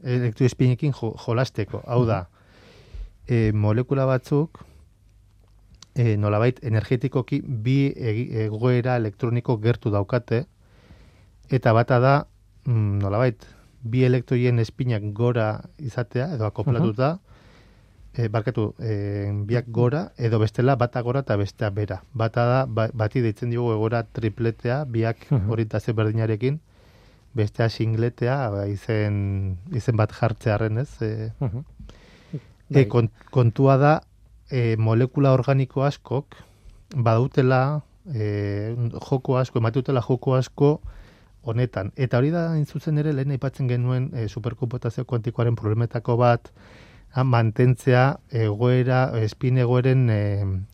elektroi 0.03 0.49
espinekin 0.49 0.93
jo, 0.93 1.13
jolasteko. 1.25 1.83
Hau 1.87 2.03
da, 2.05 2.25
e, 3.27 3.51
molekula 3.53 4.05
batzuk 4.09 4.63
e, 5.95 6.15
nolabait 6.17 6.59
energetikoki 6.65 7.41
bi 7.41 7.77
egoera 8.45 8.97
elektroniko 9.01 9.57
gertu 9.63 9.93
daukate 9.93 10.45
eta 11.49 11.73
bata 11.73 11.99
da 12.03 12.15
mm, 12.65 12.99
nolabait 13.01 13.47
bi 13.89 14.03
elektroien 14.05 14.59
espinak 14.59 15.03
gora 15.13 15.61
izatea 15.79 16.33
edo 16.35 16.45
akoplatuta 16.45 17.19
e, 18.13 18.27
barkatu, 18.33 18.73
e, 18.79 19.31
biak 19.45 19.67
gora 19.69 20.11
edo 20.17 20.39
bestela 20.39 20.75
bata 20.75 21.01
gora 21.01 21.21
eta 21.21 21.35
bestea 21.37 21.69
bera. 21.69 22.01
Bata 22.13 22.45
da, 22.49 22.65
ba, 22.65 22.87
bati 22.93 23.21
deitzen 23.21 23.51
dugu 23.53 23.71
egora 23.75 24.03
tripletea, 24.03 24.83
biak 24.85 25.27
Mhm. 25.31 25.51
orientazio 25.51 25.93
berdinarekin, 25.93 26.59
bestea 27.37 27.69
singletea, 27.69 28.49
ba, 28.49 28.67
izen, 28.67 29.57
izen 29.71 29.95
bat 29.95 30.11
jartzearen, 30.11 30.77
ez? 30.77 31.01
E, 31.01 31.31
Mhm. 31.39 31.63
E, 32.69 32.87
kon- 32.87 33.11
kontua 33.31 33.77
da, 33.77 34.01
e, 34.51 34.75
molekula 34.77 35.31
organiko 35.31 35.83
askok, 35.85 36.25
badutela, 36.95 37.81
e, 38.13 38.75
joko 39.09 39.37
asko, 39.37 39.59
ematutela 39.59 40.01
joko 40.01 40.33
asko 40.35 40.81
honetan. 41.53 41.91
Eta 41.95 42.19
hori 42.19 42.31
da, 42.33 42.49
hain 42.53 42.65
zuzen 42.65 42.97
ere, 43.01 43.13
lehen 43.15 43.31
aipatzen 43.35 43.69
genuen 43.69 44.09
e, 44.13 44.27
superkomputazio 44.27 45.05
kuantikoaren 45.09 45.55
problemetako 45.59 46.17
bat, 46.19 46.51
ha, 47.15 47.23
mantentzea 47.23 48.19
egoera, 48.45 49.07
espin 49.23 49.57
egoeren 49.63 50.09
e, 50.09 50.21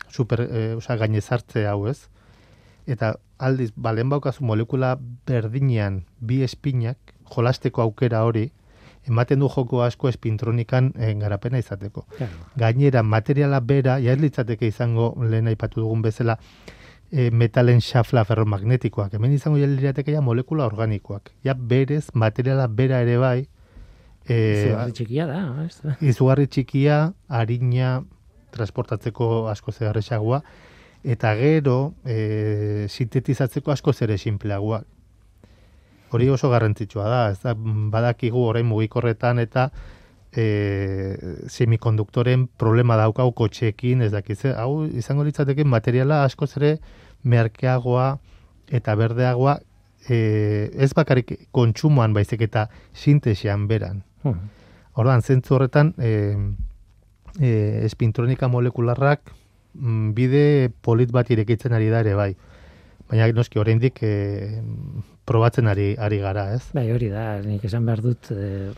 super, 0.10 0.46
e, 0.48 0.66
oza, 0.80 0.98
gainezartze 1.00 1.68
hau 1.70 1.86
ez. 1.92 2.00
Eta 2.90 3.14
aldiz, 3.40 3.72
balen 3.76 4.10
baukazu 4.12 4.44
molekula 4.46 4.98
berdinean 5.28 6.04
bi 6.20 6.42
espinak, 6.44 7.16
jolasteko 7.34 7.84
aukera 7.86 8.24
hori, 8.28 8.50
ematen 9.08 9.42
du 9.44 9.50
joko 9.52 9.82
asko 9.84 10.10
espintronikan 10.10 10.94
e, 10.96 11.14
garapena 11.20 11.60
izateko. 11.60 12.06
Claro. 12.18 12.48
Gainera, 12.60 13.04
materiala 13.04 13.60
bera, 13.60 13.98
ja 14.00 14.14
ez 14.14 14.22
litzateke 14.22 14.68
izango 14.68 15.14
lehen 15.20 15.50
aipatu 15.52 15.82
dugun 15.84 16.02
bezala, 16.06 16.38
e, 17.14 17.30
metalen 17.32 17.82
xafla 17.84 18.24
ferromagnetikoak. 18.26 19.14
Hemen 19.14 19.36
izango 19.36 19.60
ja 19.62 19.70
lirateke 19.70 20.16
ja 20.16 20.22
molekula 20.26 20.66
organikoak. 20.66 21.30
Ja 21.46 21.54
berez, 21.54 22.08
materiala 22.14 22.66
bera 22.68 23.04
ere 23.06 23.20
bai, 23.22 23.40
e, 24.26 24.38
Zigarri 24.64 24.98
txikia 24.98 25.28
da, 25.30 25.42
ez? 25.62 25.78
izugarri 26.02 26.50
txikia, 26.50 27.00
harina, 27.30 28.00
transportatzeko 28.54 29.48
asko 29.52 29.74
zeharrexagoa, 29.76 30.42
eta 31.04 31.36
gero 31.38 31.78
e, 32.06 32.88
sintetizatzeko 32.90 33.76
asko 33.76 33.94
zere 33.94 34.18
simpleagoak. 34.18 34.90
Hori 36.14 36.30
oso 36.30 36.50
garrantzitsua 36.50 37.06
da, 37.10 37.22
ez 37.34 37.40
da, 37.42 37.54
badakigu 37.94 38.42
orain 38.46 38.66
mugikorretan 38.70 39.42
eta 39.42 39.70
e, 40.34 40.46
semikonduktoren 41.50 42.48
problema 42.58 42.98
daukau 42.98 43.32
kotxeekin, 43.38 44.02
ez 44.06 44.12
dakiz, 44.14 44.44
hau 44.54 44.86
izango 44.86 45.26
litzateke 45.26 45.66
materiala 45.66 46.24
asko 46.26 46.50
zere 46.50 46.78
merkeagoa 47.24 48.18
eta 48.74 48.96
berdeagoa 48.96 49.60
e, 50.10 50.70
ez 50.74 50.92
bakarrik 50.96 51.48
kontsumoan 51.52 52.14
baizik 52.14 52.42
eta 52.42 52.68
sintesian 52.94 53.68
beran. 53.68 54.04
Mhm. 54.24 54.50
Ordan 54.96 55.22
zentzu 55.22 55.56
horretan 55.56 55.94
e, 55.98 56.38
e, 57.40 57.86
espintronika 57.86 58.48
molekularrak 58.48 59.32
mm, 59.74 60.12
bide 60.14 60.72
polit 60.82 61.12
bat 61.12 61.30
irekitzen 61.34 61.74
ari 61.74 61.90
da 61.90 62.04
ere 62.06 62.14
bai. 62.14 62.34
Baina 63.10 63.28
noski 63.36 63.60
oraindik 63.60 64.00
e, 64.04 64.62
probatzen 65.26 65.68
ari 65.68 65.94
ari 66.00 66.20
gara, 66.22 66.54
ez? 66.54 66.70
Bai, 66.74 66.88
hori 66.92 67.10
da, 67.12 67.42
nik 67.44 67.64
esan 67.66 67.86
behar 67.86 68.02
dut, 68.02 68.30
e, 68.32 68.72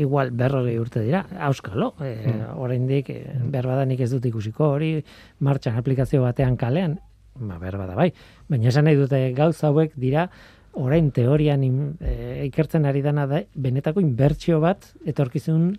igual 0.00 0.30
berrogei 0.32 0.78
urte 0.80 1.02
dira, 1.04 1.24
auskalo, 1.48 1.94
e, 2.00 2.14
Hmm. 2.26 2.58
oraindik 2.62 3.10
e, 3.10 3.20
behar 3.52 3.66
bada 3.66 3.84
nik 3.84 4.00
ez 4.00 4.10
dut 4.10 4.24
ikusiko 4.24 4.70
hori, 4.76 5.04
martxan 5.40 5.76
aplikazio 5.76 6.22
batean 6.22 6.56
kalean, 6.56 6.98
ba, 7.38 7.58
behar 7.58 7.78
bada 7.78 7.96
bai, 7.98 8.10
baina 8.48 8.68
esan 8.72 8.86
nahi 8.88 8.98
dute 8.98 9.20
gauza 9.36 9.68
hauek 9.68 9.96
dira, 9.96 10.28
orain 10.76 11.08
teorian 11.14 11.62
e, 11.64 12.44
ikertzen 12.46 12.84
ari 12.88 13.00
dana 13.04 13.24
da, 13.28 13.40
benetako 13.54 14.02
inbertsio 14.04 14.60
bat 14.60 14.90
etorkizun 15.08 15.70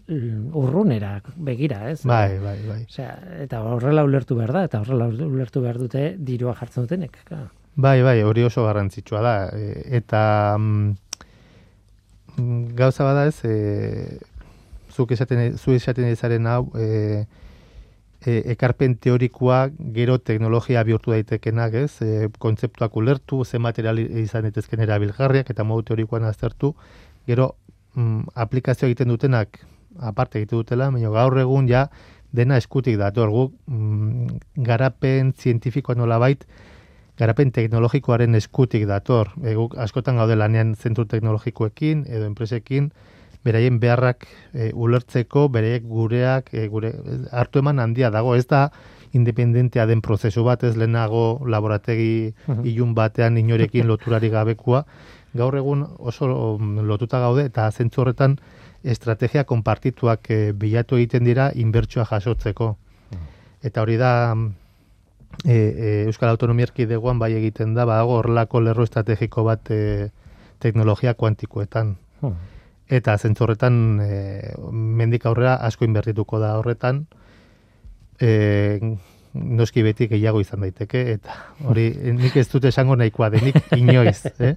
urrunera 0.58 1.20
begira, 1.36 1.84
ez? 1.91 2.02
Bai, 2.08 2.39
bai, 2.41 2.58
bai. 2.65 2.80
Osea, 2.89 3.12
eta 3.46 3.62
horrela 3.62 4.06
ulertu 4.08 4.38
behar 4.39 4.56
da, 4.56 4.65
eta 4.70 4.82
horrela 4.82 5.10
ulertu 5.28 5.62
behar 5.62 5.78
dute 5.84 6.10
dirua 6.17 6.56
jartzen 6.58 6.88
dutenek. 6.88 7.22
claro. 7.28 7.52
Bai, 7.78 8.02
bai, 8.02 8.24
hori 8.26 8.41
oso 8.41 8.63
garrantzitsua 8.65 9.20
da. 9.22 9.36
E, 9.54 9.84
eta 10.00 10.22
mm, 10.58 10.96
mm, 12.38 12.62
gauza 12.80 13.06
bada 13.06 13.28
ez, 13.30 13.38
e, 13.46 14.17
zuk 14.89 15.13
esaten, 15.13 15.52
zu 15.58 15.76
esaten 15.78 16.10
ezaren 16.10 16.50
hau, 16.50 16.63
e, 16.74 17.28
e, 18.25 18.41
ekarpen 18.53 18.97
teorikoa 18.97 19.67
gero 19.95 20.17
teknologia 20.17 20.84
bihurtu 20.88 21.13
daitekenak, 21.13 21.73
ez? 21.73 22.01
E, 22.01 22.30
kontzeptuak 22.39 22.95
ulertu, 22.97 23.43
ze 23.45 23.60
material 23.60 23.99
izan 23.99 24.47
daitezken 24.47 24.84
erabilgarriak 24.86 25.49
eta 25.53 25.63
modu 25.63 25.89
teorikoan 25.91 26.27
aztertu, 26.30 26.73
gero 27.27 27.56
mm, 27.95 28.34
aplikazio 28.36 28.88
egiten 28.89 29.13
dutenak 29.13 29.60
aparte 29.99 30.39
egiten 30.39 30.62
dutela, 30.62 30.91
baina 30.93 31.10
gaur 31.13 31.38
egun 31.41 31.67
ja 31.69 31.88
dena 32.36 32.58
eskutik 32.58 32.97
dator 32.99 33.32
guk 33.34 33.53
mm, 33.67 34.39
garapen 34.65 35.34
zientifikoa 35.34 35.95
nolabait 35.95 36.43
garapen 37.17 37.51
teknologikoaren 37.51 38.36
eskutik 38.38 38.86
dator. 38.89 39.32
E, 39.43 39.56
guk 39.58 39.77
askotan 39.82 40.19
gaude 40.21 40.36
lanean 40.38 40.75
zentru 40.75 41.08
teknologikoekin 41.10 42.06
edo 42.08 42.27
enpresekin, 42.30 42.91
beraien 43.47 43.79
beharrak 43.79 44.27
e, 44.53 44.71
ulertzeko, 44.75 45.47
bereiek 45.53 45.88
gureak, 45.88 46.51
e, 46.53 46.67
gure 46.67 46.93
hartu 47.31 47.63
eman 47.63 47.79
handia 47.79 48.12
dago. 48.13 48.36
Ez 48.36 48.45
da 48.47 48.67
independentea 49.15 49.86
den 49.88 50.01
prozesu 50.03 50.43
bat, 50.43 50.63
ez 50.67 50.75
lehenago 50.75 51.41
laborategi 51.47 52.33
Mhm. 52.47 52.65
ilun 52.67 52.93
batean 52.95 53.38
inorekin 53.39 53.88
loturari 53.91 54.29
gabekua. 54.29 54.83
Gaur 55.38 55.55
egun 55.60 55.86
oso 56.00 56.58
mm, 56.60 56.85
lotuta 56.87 57.19
gaude 57.23 57.45
eta 57.48 57.69
zentzu 57.71 58.02
horretan 58.02 58.37
estrategia 58.83 59.43
konpartituak 59.43 60.29
e, 60.31 60.52
bilatu 60.54 60.98
egiten 61.00 61.23
dira 61.27 61.52
inbertsioa 61.56 62.06
jasotzeko. 62.06 62.75
Eta 63.63 63.81
hori 63.81 63.98
da 63.98 64.12
e, 65.45 65.56
e, 65.56 66.04
Euskal 66.08 66.29
Autonomia 66.29 66.67
Erkidegoan 66.69 67.19
bai 67.19 67.31
egiten 67.37 67.73
da, 67.73 67.85
badago 67.89 68.19
horrelako 68.19 68.62
lerro 68.62 68.85
estrategiko 68.87 69.43
bat 69.48 69.71
e, 69.73 70.10
teknologia 70.63 71.13
kuantikoetan. 71.13 71.95
Hmm. 72.21 72.37
Eta 72.88 73.17
zentzu 73.17 73.44
horretan 73.44 74.00
e, 74.00 74.54
mendik 74.71 75.25
aurrera 75.27 75.58
asko 75.67 75.85
inbertituko 75.85 76.40
da 76.40 76.56
horretan. 76.60 77.06
E, 78.19 78.98
noski 79.38 79.83
beti 79.85 80.08
gehiago 80.10 80.40
izan 80.42 80.63
daiteke, 80.65 81.02
eta 81.17 81.35
hori 81.69 81.88
nik 82.17 82.35
ez 82.40 82.48
dut 82.52 82.65
esango 82.69 82.96
nahikoa 83.00 83.29
denik 83.33 83.58
inoiz, 83.77 84.31
eh? 84.40 84.54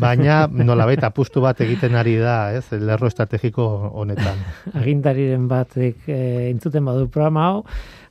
baina 0.00 0.40
nolabait 0.48 1.02
apustu 1.04 1.42
bat 1.44 1.60
egiten 1.64 1.98
ari 1.98 2.16
da, 2.20 2.38
ez, 2.56 2.64
lerro 2.72 3.10
estrategiko 3.10 3.66
honetan. 4.00 4.40
Agintariren 4.80 5.48
batek 5.50 6.08
e, 6.08 6.20
entzuten 6.48 6.86
badu 6.88 7.08
programa 7.12 7.48
hau, 7.50 7.64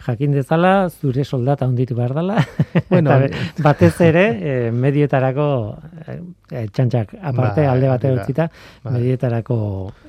jakin 0.06 0.32
dezala 0.32 0.90
zure 0.90 1.24
soldata 1.24 1.68
honditu 1.68 1.96
behar 1.96 2.14
dela. 2.14 2.38
Bueno, 2.90 3.12
batez 3.64 3.94
ere, 4.02 4.24
e, 4.40 4.72
medietarako 4.72 5.48
e, 6.08 6.64
txantxak 6.72 7.16
aparte 7.20 7.66
ba, 7.66 7.72
alde 7.74 7.90
batera 7.90 8.22
utzita, 8.22 8.48
ba. 8.84 8.94
medietarako 8.96 9.58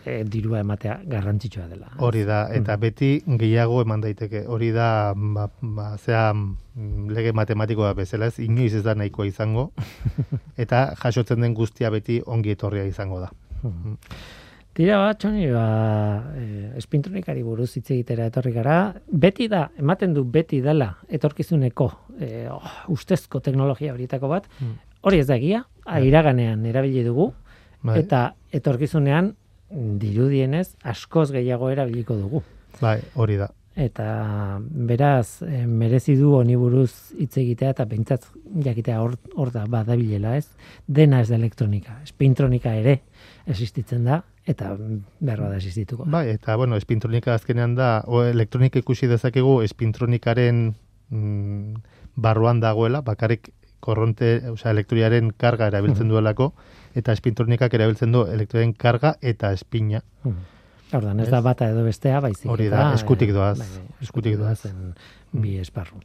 e, 0.04 0.22
dirua 0.24 0.60
ematea 0.62 0.98
garrantzitsua 1.08 1.66
dela. 1.68 1.90
Hori 1.98 2.22
da, 2.28 2.44
eta 2.54 2.76
mm. 2.76 2.80
beti 2.84 3.10
gehiago 3.40 3.82
eman 3.82 4.04
daiteke. 4.04 4.44
Hori 4.46 4.70
da, 4.76 5.12
ba, 5.16 5.48
ba, 5.60 5.90
zea, 5.98 6.30
mm, 6.32 7.08
lege 7.16 7.34
matematikoa 7.36 7.94
bezala 7.98 8.30
ez, 8.30 8.38
inoiz 8.44 8.74
ez 8.78 8.84
da 8.86 8.94
nahikoa 8.94 9.26
izango, 9.28 9.70
eta 10.64 10.88
jasotzen 11.02 11.44
den 11.44 11.56
guztia 11.58 11.90
beti 11.94 12.22
ongi 12.26 12.54
etorria 12.54 12.86
izango 12.88 13.24
da. 13.24 13.32
Mm. 13.64 13.96
Tira 14.78 15.00
bat, 15.02 15.16
txoni, 15.18 15.48
ba, 15.50 15.62
e, 16.38 16.42
espintronikari 16.78 17.40
buruz 17.42 17.72
hitz 17.80 17.88
egitera 17.90 18.28
etorri 18.30 18.52
gara, 18.54 18.76
beti 19.10 19.48
da, 19.50 19.64
ematen 19.82 20.12
du 20.14 20.22
beti 20.22 20.60
dela, 20.62 20.92
etorkizuneko, 21.10 21.88
e, 22.14 22.28
oh, 22.54 22.68
ustezko 22.94 23.40
teknologia 23.42 23.90
horietako 23.96 24.30
bat, 24.30 24.46
hmm. 24.60 24.76
hori 25.02 25.18
ez 25.18 25.26
da 25.26 25.34
egia, 25.34 25.64
bai. 25.82 26.04
iraganean 26.06 26.62
erabili 26.70 27.02
dugu, 27.02 27.32
bai. 27.82 27.98
eta 28.04 28.22
etorkizunean, 28.54 29.32
dirudienez, 29.98 30.68
askoz 30.94 31.32
gehiago 31.34 31.74
erabiliko 31.74 32.14
dugu. 32.14 32.44
Bai, 32.78 33.00
hori 33.18 33.42
da. 33.42 33.50
Eta 33.74 34.06
beraz, 34.62 35.42
e, 35.42 35.66
merezi 35.66 36.14
du 36.22 36.36
honi 36.38 36.54
buruz 36.58 37.16
hitz 37.18 37.34
egitea 37.42 37.74
eta 37.74 37.90
pentsat 37.90 38.30
jakitea 38.62 39.02
hor, 39.02 39.18
hor 39.34 39.50
da 39.50 39.66
badabilela, 39.66 40.38
ez? 40.38 40.46
Dena 40.86 41.18
ez 41.26 41.32
da 41.32 41.38
elektronika. 41.42 41.98
Espintronika 42.06 42.78
ere 42.78 43.00
existitzen 43.50 44.06
da, 44.06 44.22
eta 44.48 44.72
behar 44.78 45.42
bada 45.44 45.56
existituko. 45.58 46.06
Bai, 46.08 46.28
eta 46.32 46.56
bueno, 46.56 46.76
espintronika 46.80 47.34
azkenean 47.36 47.74
da, 47.76 48.02
o 48.06 48.22
elektronika 48.24 48.80
ikusi 48.80 49.08
dezakegu 49.10 49.60
espintronikaren 49.66 50.72
mm, 51.10 51.74
barruan 52.16 52.62
dagoela, 52.64 53.02
bakarrik 53.04 53.52
korronte, 53.84 54.38
osea, 54.50 54.72
elektriaren 54.72 55.30
karga 55.36 55.68
erabiltzen 55.70 56.08
duelako, 56.10 56.52
eta 56.98 57.14
espintronikak 57.14 57.76
erabiltzen 57.78 58.14
du 58.16 58.24
elektriaren 58.26 58.72
karga 58.74 59.14
eta 59.20 59.52
espina. 59.54 60.02
Ordan, 60.96 61.20
ez, 61.20 61.28
da 61.28 61.42
bata 61.44 61.68
edo 61.68 61.84
bestea, 61.84 62.18
baizik. 62.24 62.48
Hori 62.50 62.70
da, 62.72 62.88
eskutik 62.96 63.34
doaz. 63.36 63.58
Bai, 63.60 63.68
bai, 63.76 64.04
eskutik 64.08 64.38
doaz. 64.40 64.62
Bi 65.36 65.58
esparru. 65.60 66.00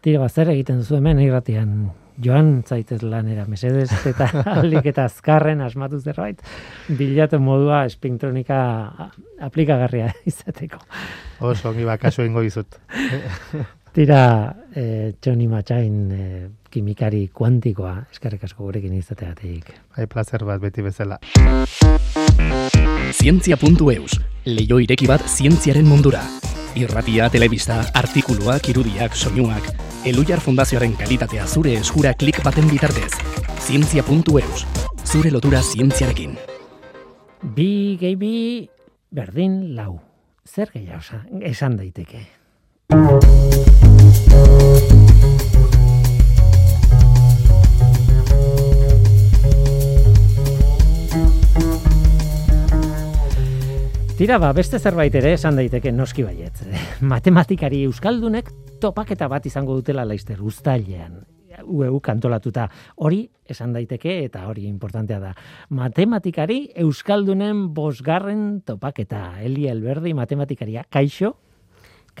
Tira, 0.00 0.28
zer 0.28 0.48
egiten 0.54 0.80
zu 0.80 0.96
hemen 0.96 1.18
irratian 1.20 1.90
joan 2.24 2.62
zaitez 2.64 3.02
lanera 3.02 3.44
mesedez 3.48 3.90
eta 4.08 4.28
alik 4.60 4.86
eta 4.92 5.04
azkarren 5.08 5.60
asmatu 5.64 6.00
zerbait 6.00 6.40
bilatu 6.98 7.40
modua 7.40 7.84
espintronika 7.88 8.60
aplikagarria 9.40 10.12
izateko. 10.30 10.80
Oso, 11.40 11.70
ongi 11.72 11.84
bakaso 11.88 12.24
ingo 12.24 12.44
izut. 12.44 12.80
Tira, 13.90 14.22
eh, 14.78 15.16
Txoni 15.18 15.48
Matxain 15.50 15.94
eh, 16.14 16.44
kimikari 16.70 17.24
kuantikoa, 17.34 17.96
eskarrik 18.14 18.44
asko 18.46 18.68
gurekin 18.68 18.94
izateatik. 18.94 19.72
Hai, 19.98 20.06
placer 20.06 20.46
bat 20.46 20.62
beti 20.62 20.84
bezala. 20.86 21.18
Zientzia.eus, 23.10 24.20
leio 24.46 24.78
ireki 24.78 25.10
bat 25.10 25.26
zientziaren 25.26 25.90
mundura. 25.90 26.22
Irratia, 26.74 27.28
telebista, 27.30 27.80
artikuluak, 27.94 28.68
irudiak, 28.68 29.16
soinuak, 29.16 29.72
Elujar 30.04 30.40
Fundazioaren 30.40 30.94
kalitatea 30.96 31.44
zure 31.46 31.74
eskura 31.76 32.14
klik 32.14 32.38
baten 32.44 32.70
bitartez. 32.70 33.10
Zientzia.eus, 33.60 34.64
zure 35.04 35.30
lotura 35.34 35.60
zientziarekin. 35.60 36.38
Bi 37.42 37.98
gehi 38.00 38.16
bi, 38.16 38.34
berdin 39.10 39.74
lau. 39.76 39.98
Zer 40.48 40.72
gehiago 40.72 41.20
esan 41.52 41.76
daiteke. 41.76 42.24
Tira, 54.20 54.36
ba, 54.36 54.50
beste 54.52 54.76
zerbait 54.76 55.14
ere 55.16 55.30
esan 55.32 55.56
daiteke 55.56 55.88
noski 55.96 56.20
baiet. 56.20 56.58
Matematikari 57.12 57.78
euskaldunek 57.86 58.50
topaketa 58.82 59.30
bat 59.32 59.46
izango 59.48 59.72
dutela 59.78 60.04
laizter 60.04 60.42
ustailean. 60.44 61.22
UEU 61.64 62.02
kantolatuta 62.04 62.66
hori 63.00 63.22
esan 63.48 63.72
daiteke 63.72 64.18
eta 64.26 64.42
hori 64.50 64.66
importantea 64.68 65.22
da. 65.22 65.32
Matematikari 65.72 66.66
euskaldunen 66.84 67.70
bosgarren 67.72 68.60
topaketa. 68.68 69.38
Eli 69.40 69.70
Alberdi 69.72 70.12
matematikaria. 70.12 70.84
Kaixo? 70.92 71.38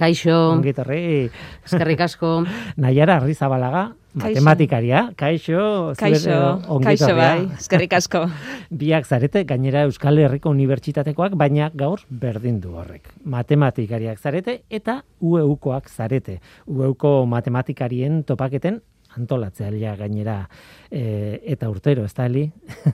Kaixo. 0.00 0.34
Ongitorri. 0.54 1.28
Eskerrik 1.66 2.00
asko. 2.06 2.30
Naiara 2.80 3.18
Arrizabalaga, 3.20 3.82
matematikaria. 4.16 5.02
Kaixo. 5.16 5.92
Kaixo. 6.00 6.38
Kaixo 6.80 7.10
bai. 7.18 7.50
Eskerrik 7.58 7.98
asko. 7.98 8.24
Biak 8.82 9.04
zarete, 9.04 9.44
gainera 9.44 9.84
Euskal 9.88 10.22
Herriko 10.22 10.54
Unibertsitatekoak, 10.56 11.36
baina 11.36 11.68
gaur 11.74 12.00
berdin 12.08 12.62
du 12.64 12.72
horrek. 12.80 13.12
Matematikariak 13.28 14.18
zarete 14.18 14.62
eta 14.70 15.02
UEUkoak 15.20 15.92
zarete. 15.92 16.40
UEUko 16.64 17.26
matematikarien 17.28 18.22
topaketen 18.24 18.80
antolatzealia 19.16 19.96
gainera 19.96 20.48
e, 20.90 21.40
eta 21.52 21.70
urtero, 21.70 22.04
ez 22.04 22.14
da 22.14 22.26
heli? 22.28 22.44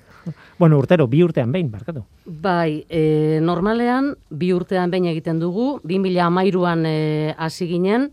bueno, 0.60 0.78
urtero, 0.78 1.06
bi 1.10 1.22
urtean 1.24 1.52
behin, 1.52 1.70
barkatu. 1.70 2.04
Bai, 2.24 2.84
e, 2.88 3.38
normalean, 3.42 4.14
bi 4.30 4.52
urtean 4.56 4.90
behin 4.90 5.10
egiten 5.12 5.40
dugu, 5.42 5.76
2000 5.84 6.24
amairuan 6.26 6.86
e, 6.88 7.34
hasi 7.36 7.68
ginen, 7.70 8.10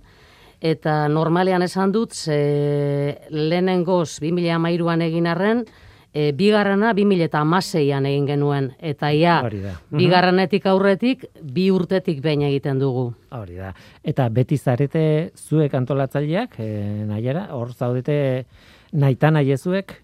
eta 0.64 1.08
normalean 1.12 1.64
esan 1.66 1.92
dut, 1.92 2.14
ze 2.14 3.20
lehenengoz 3.30 4.20
2000 4.24 4.56
amairuan 4.56 5.04
egin 5.04 5.28
arren, 5.28 5.66
e, 6.14 6.32
bigarrena 6.38 6.94
2000 6.94 7.26
eta 7.28 7.42
amaseian 7.42 8.06
egin 8.06 8.28
genuen, 8.30 8.70
eta 8.80 9.12
ia, 9.12 9.40
mhm. 9.44 9.98
bigarrenetik 9.98 10.68
aurretik, 10.70 11.26
bi 11.42 11.70
urtetik 11.74 12.22
behin 12.22 12.46
egiten 12.50 12.80
dugu. 12.80 13.10
Hori 13.34 13.58
da. 13.58 13.74
Eta 14.04 14.30
beti 14.30 14.58
zarete 14.58 15.06
zuek 15.36 15.74
antolatzaileak, 15.74 16.60
e, 16.60 16.70
nahiara, 17.10 17.48
hor 17.58 17.74
zaudete 17.74 18.46
nahitan 18.94 19.42
aiezuek, 19.42 19.98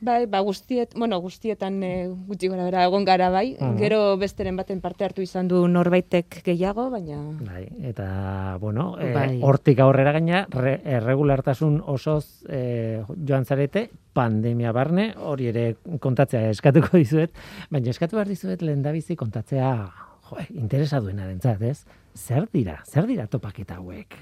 Bai, 0.00 0.24
ba, 0.24 0.40
guztiet, 0.40 0.94
bueno, 0.96 1.18
guztietan 1.20 1.74
e, 1.84 2.08
gutxi 2.08 2.48
gora 2.48 2.64
bera 2.64 2.86
egon 2.88 3.04
gara 3.04 3.28
bai. 3.28 3.52
Gero 3.76 4.16
besteren 4.16 4.56
baten 4.56 4.80
parte 4.80 5.04
hartu 5.04 5.20
izan 5.20 5.50
du 5.50 5.60
norbaitek 5.68 6.38
gehiago, 6.46 6.86
baina... 6.88 7.18
Bai, 7.44 7.66
eta, 7.90 8.56
bueno, 8.62 8.94
e, 8.96 9.12
hortik 9.44 9.82
aurrera 9.84 10.14
gaina, 10.16 10.46
erregulartasun 10.48 11.82
osoz 11.84 12.46
e, 12.48 13.02
joan 13.28 13.44
zarete, 13.44 13.90
pandemia 14.16 14.72
barne, 14.72 15.10
hori 15.20 15.52
ere 15.52 15.66
kontatzea 16.00 16.48
eskatuko 16.56 16.96
dizuet, 16.96 17.36
baina 17.68 17.92
eskatu 17.92 18.16
behar 18.16 18.32
dizuet 18.32 18.64
lehen 18.64 18.82
bizi 18.96 19.20
kontatzea, 19.20 19.74
jo, 20.30 20.40
interesa 20.56 21.04
duena 21.04 21.28
dentzat, 21.28 21.60
ez? 21.60 21.84
Zer 22.16 22.48
dira, 22.48 22.80
zer 22.88 23.04
dira 23.06 23.28
topaketa 23.28 23.76
hauek? 23.76 24.16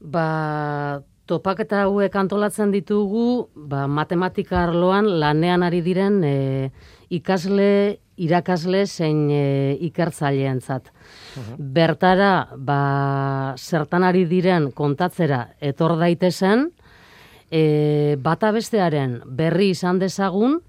Ba, 0.00 1.02
topaketa 1.26 1.84
hauek 1.86 2.14
antolatzen 2.16 2.72
ditugu, 2.74 3.48
ba, 3.54 3.86
matematika 3.88 4.64
arloan 4.64 5.08
lanean 5.20 5.64
ari 5.64 5.80
diren 5.84 6.20
e, 6.24 6.34
ikasle, 7.14 8.00
irakasle 8.20 8.84
zein 8.86 9.26
e, 9.32 9.44
ikertzaileentzat. 9.88 10.90
Bertara, 11.58 12.48
ba, 12.56 13.54
zertan 13.56 14.04
ari 14.04 14.26
diren 14.30 14.70
kontatzera 14.76 15.46
etor 15.60 15.96
daitezen, 16.00 16.68
e, 17.50 18.16
bata 18.20 18.52
bestearen 18.52 19.20
berri 19.26 19.72
izan 19.72 19.98
dezagun, 20.02 20.60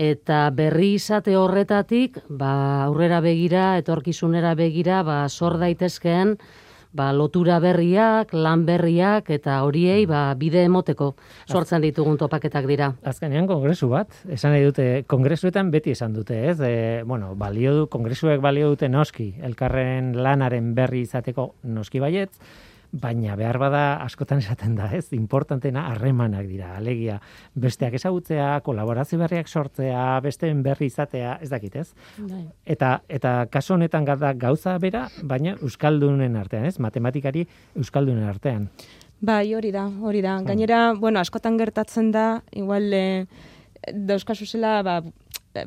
eta 0.00 0.46
berri 0.56 0.94
izate 0.96 1.36
horretatik, 1.36 2.16
ba, 2.28 2.86
aurrera 2.86 3.20
begira, 3.20 3.74
etorkizunera 3.82 4.54
begira, 4.56 5.02
ba, 5.04 5.22
sor 5.28 5.58
daitezkeen, 5.60 6.38
ba, 6.92 7.10
lotura 7.12 7.58
berriak, 7.62 8.32
lan 8.34 8.64
berriak 8.66 9.30
eta 9.30 9.60
horiei 9.66 10.06
ba, 10.10 10.22
bide 10.38 10.64
emoteko 10.66 11.12
sortzen 11.46 11.84
ditugun 11.84 12.18
topaketak 12.18 12.66
dira. 12.70 12.90
Azkenean 13.06 13.46
kongresu 13.50 13.90
bat, 13.92 14.14
esan 14.28 14.54
nahi 14.56 14.66
dute, 14.66 14.88
kongresuetan 15.10 15.70
beti 15.70 15.94
esan 15.94 16.16
dute, 16.16 16.40
ez? 16.50 16.58
E, 16.60 17.02
bueno, 17.06 17.34
balio 17.38 17.74
du, 17.76 17.86
kongresuek 17.92 18.42
balio 18.42 18.72
dute 18.74 18.90
noski, 18.90 19.32
elkarren 19.46 20.14
lanaren 20.18 20.74
berri 20.74 21.04
izateko 21.06 21.54
noski 21.62 22.02
baietz, 22.02 22.34
baina 22.92 23.36
behar 23.38 23.58
bada 23.62 23.82
askotan 24.04 24.40
esaten 24.42 24.74
da, 24.78 24.88
ez? 24.96 25.12
Importantena 25.16 25.86
harremanak 25.92 26.46
dira, 26.48 26.74
alegia 26.76 27.20
besteak 27.54 27.94
ezagutzea, 28.00 28.60
kolaborazio 28.66 29.18
berriak 29.20 29.48
sortzea, 29.48 30.20
besteen 30.24 30.62
berri 30.62 30.90
izatea, 30.90 31.38
ez 31.42 31.50
dakit, 31.50 31.76
ez? 31.76 31.88
Bai. 32.18 32.44
Eta 32.66 33.00
eta 33.08 33.34
kasu 33.52 33.74
honetan 33.76 34.08
gara 34.08 34.32
gauza 34.34 34.76
bera, 34.78 35.06
baina 35.22 35.56
euskaldunen 35.60 36.36
artean, 36.36 36.66
ez? 36.66 36.78
Matematikari 36.78 37.46
euskaldunen 37.76 38.26
artean. 38.28 38.68
Bai, 39.20 39.54
hori 39.54 39.70
da, 39.70 39.84
hori 39.86 40.22
da. 40.24 40.38
Gainera, 40.42 40.94
bueno, 40.96 41.20
askotan 41.20 41.58
gertatzen 41.60 42.08
da, 42.10 42.40
igual 42.56 42.88
e, 42.96 43.26
dauzkazu 43.92 44.46
zela, 44.48 44.78
ba, 44.82 45.00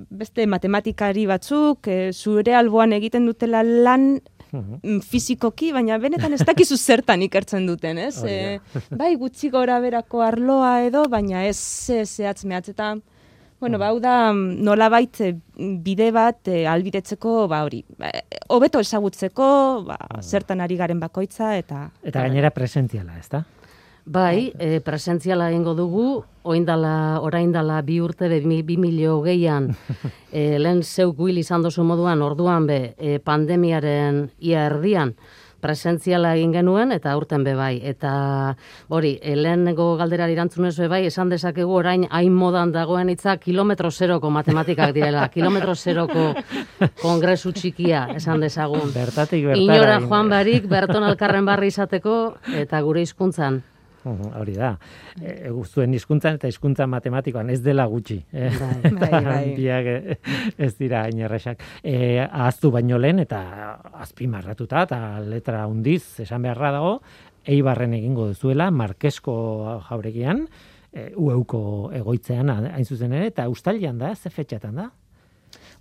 beste 0.10 0.46
matematikari 0.48 1.26
batzuk, 1.30 1.88
e, 1.88 2.12
zure 2.14 2.56
alboan 2.56 2.94
egiten 2.94 3.26
dutela 3.26 3.64
lan 3.64 4.22
Mhm. 4.54 4.76
mm, 4.84 5.00
fizikoki, 5.02 5.72
baina 5.74 5.98
benetan 5.98 6.34
ez 6.34 6.44
dakizu 6.46 6.78
zertan 6.90 7.24
ikertzen 7.26 7.66
duten, 7.66 7.98
ez? 7.98 8.20
Hori 8.22 8.34
E, 8.34 8.60
bai, 8.92 9.16
gutxi 9.18 9.50
gora 9.50 9.80
berako 9.82 10.22
arloa 10.22 10.84
edo, 10.86 11.08
baina 11.10 11.42
ez 11.48 11.58
ze 11.58 12.06
zehatz 12.06 12.46
mehatz 12.46 12.70
eta 12.70 12.96
Bueno, 13.64 13.78
bau 13.80 13.98
da, 14.04 14.34
mm, 14.34 14.58
nolabait 14.62 15.20
e, 15.24 15.30
bide 15.56 16.10
bat 16.12 16.50
e, 16.52 16.66
albiretzeko, 16.68 17.48
ba 17.48 17.62
hori, 17.64 17.80
ba, 17.98 18.10
hobeto 18.52 18.82
ezagutzeko, 18.84 19.48
ba, 19.88 19.96
zertan 20.20 20.60
ari 20.60 20.76
garen 20.76 21.00
bakoitza, 21.00 21.54
eta... 21.58 21.86
Eta 22.04 22.26
gainera 22.26 22.52
presentziala, 22.52 23.16
ezta? 23.22 23.46
Bai, 24.06 24.52
e, 24.60 24.82
presentziala 24.84 25.48
egingo 25.50 25.74
dugu, 25.78 26.24
oindala, 26.44 27.22
orain 27.24 27.54
dala 27.56 27.80
bi 27.82 28.02
urte 28.04 28.28
be, 28.28 28.42
bi, 28.44 28.60
bi 28.62 28.76
milio 28.76 29.22
geian, 29.24 29.70
e, 30.32 30.60
lehen 30.60 30.84
zeuk 30.84 31.16
guil 31.22 31.40
izan 31.40 31.64
dozu 31.64 31.86
moduan, 31.88 32.22
orduan 32.22 32.68
be, 32.68 32.82
e, 33.00 33.22
pandemiaren 33.24 34.28
ia 34.44 34.66
erdian, 34.68 35.16
presentziala 35.64 36.34
egin 36.36 36.52
genuen, 36.52 36.92
eta 36.92 37.14
aurten 37.16 37.46
be 37.48 37.56
bai. 37.56 37.78
Eta 37.80 38.12
hori, 38.92 39.14
lehenengo 39.24 39.94
galderari 39.96 40.36
erantzunez 40.36 40.76
be 40.82 40.90
bai, 40.92 41.06
esan 41.08 41.32
dezakegu 41.32 41.72
orain 41.72 42.04
hain 42.12 42.36
modan 42.36 42.76
dagoen 42.76 43.08
hitza 43.08 43.38
kilometro 43.40 43.88
zeroko 43.88 44.28
matematikak 44.30 44.92
direla, 44.98 45.30
kilometro 45.32 45.76
zeroko 45.80 46.34
kongresu 47.00 47.56
txikia, 47.56 48.10
esan 48.20 48.44
dezagun. 48.44 48.92
Bertatik 48.92 49.48
bertara. 49.48 49.64
Inora 49.64 50.02
joan 50.04 50.28
barik, 50.28 50.68
berton 50.68 51.08
alkarren 51.14 51.48
barri 51.48 51.72
izateko, 51.72 52.18
eta 52.52 52.84
gure 52.84 53.08
hizkuntzan. 53.08 53.64
Mhm, 54.04 54.34
Hori 54.40 54.56
da. 54.58 54.74
E, 55.22 55.52
zuen 55.66 55.94
hizkuntzan 55.96 56.36
eta 56.40 56.50
hizkuntza 56.52 56.88
matematikoan 56.88 57.50
ez 57.54 57.62
dela 57.64 57.86
gutxi. 57.88 58.20
Eh? 58.34 58.50
Bai, 59.00 59.12
bai. 59.30 59.54
Eh, 59.58 60.18
ez 60.58 60.74
dira 60.78 61.04
hain 61.08 61.20
erresak. 61.24 61.64
E, 61.84 62.20
ahaztu 62.24 62.72
baino 62.72 63.00
lehen 63.00 63.20
eta 63.24 63.42
azpimarratuta 64.04 64.84
eta 64.90 65.00
letra 65.24 65.66
hundiz 65.68 66.20
esan 66.24 66.44
beharra 66.44 66.74
dago, 66.76 66.98
eibarren 67.46 67.94
egingo 67.94 68.28
duzuela, 68.32 68.70
Markesko 68.72 69.36
jauregian, 69.90 70.46
e, 70.92 71.12
ueuko 71.16 71.92
egoitzean 71.96 72.52
hain 72.54 72.86
zuzen 72.86 73.14
ere, 73.14 73.32
eta 73.34 73.48
ustalian 73.52 73.98
da, 74.00 74.14
ze 74.16 74.30
fetxatan 74.30 74.80
da? 74.80 74.90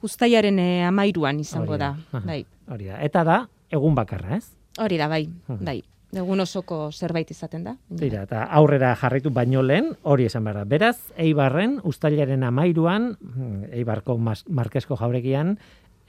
Uztailaren 0.03 0.59
e, 0.59 0.69
amairuan 0.87 1.39
izango 1.41 1.77
Hori 1.77 1.85
da. 1.85 1.95
Aha, 2.11 2.27
Bai. 2.27 2.43
Hori 2.71 2.91
da. 2.91 2.99
Eta 3.07 3.25
da, 3.25 3.39
egun 3.71 3.95
bakarra, 3.95 4.37
ez? 4.39 4.51
Hori 4.83 4.99
da, 4.99 5.09
bai. 5.09 5.27
Bai. 5.61 5.81
Egun 6.13 6.43
osoko 6.45 6.91
zerbait 6.93 7.31
izaten 7.33 7.63
da. 7.65 7.73
Tira, 7.97 8.27
eta 8.27 8.43
aurrera 8.59 8.91
jarraitu 9.01 9.31
baino 9.33 9.63
lehen, 9.65 9.95
hori 10.05 10.27
esan 10.29 10.45
behar 10.45 10.59
da. 10.61 10.65
Beraz, 10.69 10.99
Eibarren, 11.17 11.79
ustailaren 11.89 12.45
amairuan, 12.45 13.15
mm, 13.17 13.73
Eibarko 13.81 14.19
Markesko 14.19 14.99
jauregian, 15.01 15.57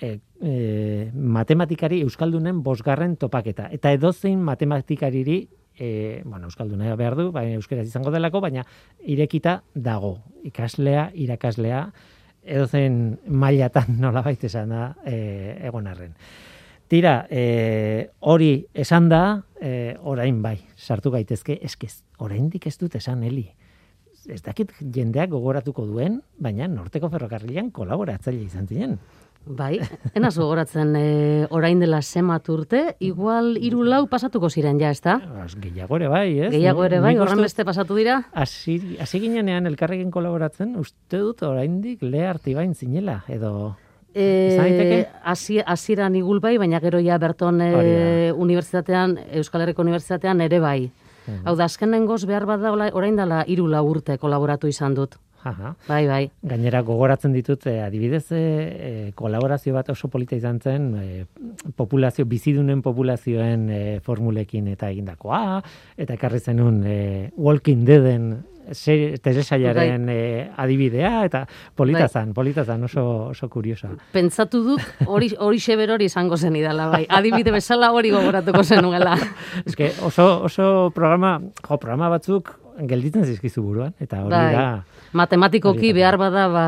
e, 0.02 0.20
e, 0.42 1.12
matematikari 1.14 2.02
Euskaldunen 2.04 2.62
bosgarren 2.64 3.16
topaketa. 3.16 3.70
Eta 3.72 3.94
edozein 3.96 4.42
matematikariri, 4.44 5.38
e, 5.80 6.22
bueno, 6.26 6.52
Euskalduna 6.52 6.96
behar 7.00 7.16
du, 7.16 7.32
baina 7.32 7.56
Euskeraz 7.56 7.88
izango 7.88 8.12
delako, 8.12 8.42
baina 8.44 8.66
irekita 9.00 9.62
dago. 9.74 10.18
Ikaslea, 10.44 11.12
irakaslea, 11.16 11.86
edozein 12.44 13.20
mailatan 13.28 13.96
nolabait 14.04 14.44
esan 14.44 14.76
da 14.76 14.90
e, 15.06 15.60
egon 15.64 15.88
arren. 15.88 16.18
Tira, 16.94 17.26
e, 17.32 18.12
hori 18.20 18.68
esan 18.78 19.08
da, 19.10 19.42
e, 19.58 19.96
orain 20.06 20.44
bai, 20.44 20.60
sartu 20.78 21.10
gaitezke, 21.10 21.56
eskez, 21.66 22.04
oraindik 22.22 22.68
ez 22.70 22.76
dut 22.78 22.94
esan 23.00 23.24
heli. 23.26 23.48
Ez 24.30 24.44
dakit 24.46 24.76
jendeak 24.94 25.32
gogoratuko 25.32 25.88
duen, 25.90 26.20
baina 26.38 26.68
norteko 26.70 27.10
ferrokarrilan 27.10 27.72
kolaboratzaile 27.74 28.44
izan 28.46 28.70
ziren. 28.70 28.94
Bai, 29.44 29.80
enaz 30.14 30.36
gogoratzen 30.38 30.94
e, 31.00 31.08
orain 31.50 31.82
dela 31.82 32.04
semat 32.06 32.46
urte, 32.54 32.84
igual 33.02 33.56
hiru 33.58 33.82
lau 33.90 34.04
pasatuko 34.12 34.52
ziren 34.54 34.78
ja, 34.78 34.94
ezta? 34.94 35.18
Az, 35.42 35.56
Gehiago 35.64 35.98
ere 35.98 36.12
bai, 36.14 36.28
ez? 36.46 36.52
Gehiago 36.54 36.86
ere 36.86 37.02
bai, 37.02 37.16
horren 37.18 37.42
beste 37.42 37.66
pasatu 37.66 37.98
dira? 37.98 38.20
Hasi, 38.38 38.78
ginenean 39.18 39.66
elkarrekin 39.66 40.14
kolaboratzen, 40.14 40.78
uste 40.78 41.26
dut 41.26 41.42
oraindik 41.42 42.06
le 42.06 42.28
artibain 42.36 42.78
zinela, 42.78 43.24
edo... 43.34 43.74
E, 44.16 45.08
hasi 45.24 45.60
hasieran 45.66 46.16
igul 46.16 46.40
bai, 46.40 46.58
baina 46.58 46.80
gero 46.80 47.00
ja 47.02 47.18
Berton 47.18 47.62
e, 47.62 47.72
da. 47.72 48.36
unibertsitatean, 48.38 49.18
Euskal 49.34 49.62
Herriko 49.62 49.82
Unibertsitatean 49.82 50.42
ere 50.42 50.60
bai. 50.60 50.92
Mhm. 51.28 51.46
Hau 51.48 51.56
da, 51.56 51.66
azkenengoz 51.66 52.26
behar 52.26 52.46
bada 52.46 52.72
ola- 52.72 52.92
orain 52.94 53.16
dela 53.16 53.44
hiru 53.48 53.68
lau 53.68 53.86
urte 53.90 54.18
kolaboratu 54.18 54.68
izan 54.68 54.94
dut. 54.94 55.16
Aha. 55.44 55.74
Bai, 55.88 56.08
bai. 56.08 56.22
Gainera 56.42 56.82
gogoratzen 56.82 57.34
ditut, 57.34 57.66
eh, 57.68 57.82
adibidez, 57.84 58.26
eh, 58.32 59.12
kolaborazio 59.16 59.74
bat 59.76 59.90
oso 59.90 60.08
polita 60.08 60.36
izan 60.36 60.60
zen, 60.62 60.96
eh, 61.02 61.26
populazio, 61.76 62.26
bizidunen 62.26 62.82
populazioen 62.82 63.70
eh, 63.70 64.00
formulekin 64.04 64.68
eta 64.72 64.90
egindakoa, 64.90 65.62
eta 65.98 66.14
ekarri 66.16 66.40
zenun 66.40 66.84
eh, 66.88 67.30
Walking 67.38 67.84
Deaden 67.86 68.32
ser- 68.72 69.20
telesailaren 69.20 70.08
eh, 70.10 70.50
adibidea, 70.56 71.26
eta 71.26 71.44
polita 71.76 72.06
Bai. 72.06 72.10
zan, 72.10 72.34
polita 72.34 72.64
zan, 72.64 72.84
oso, 72.88 73.04
oso 73.34 73.50
kuriosa. 73.50 73.90
Pentsatu 74.14 74.64
dut 74.64 74.82
hori 75.06 75.34
hori 75.38 75.60
xeber 75.60 75.92
hori 75.92 76.06
izango 76.06 76.38
zen 76.38 76.56
idala 76.56 76.88
bai. 76.88 77.06
Adibide 77.10 77.52
bezala 77.52 77.92
hori 77.92 78.12
gogoratuko 78.16 78.64
zenuela. 78.64 79.18
Ez 79.68 79.76
que 79.76 79.92
oso, 80.02 80.44
oso 80.48 80.92
programa, 80.96 81.42
jo, 81.68 81.78
programa 81.78 82.08
batzuk 82.16 82.56
gelditzen 82.88 83.26
zizkizu 83.28 83.62
buruan, 83.62 83.92
eta 84.02 84.24
hori 84.24 84.32
Bai. 84.34 84.54
da... 84.56 84.84
Matematikoki 85.14 85.94
behar 85.94 86.18
bada 86.18 86.48
ba, 86.50 86.68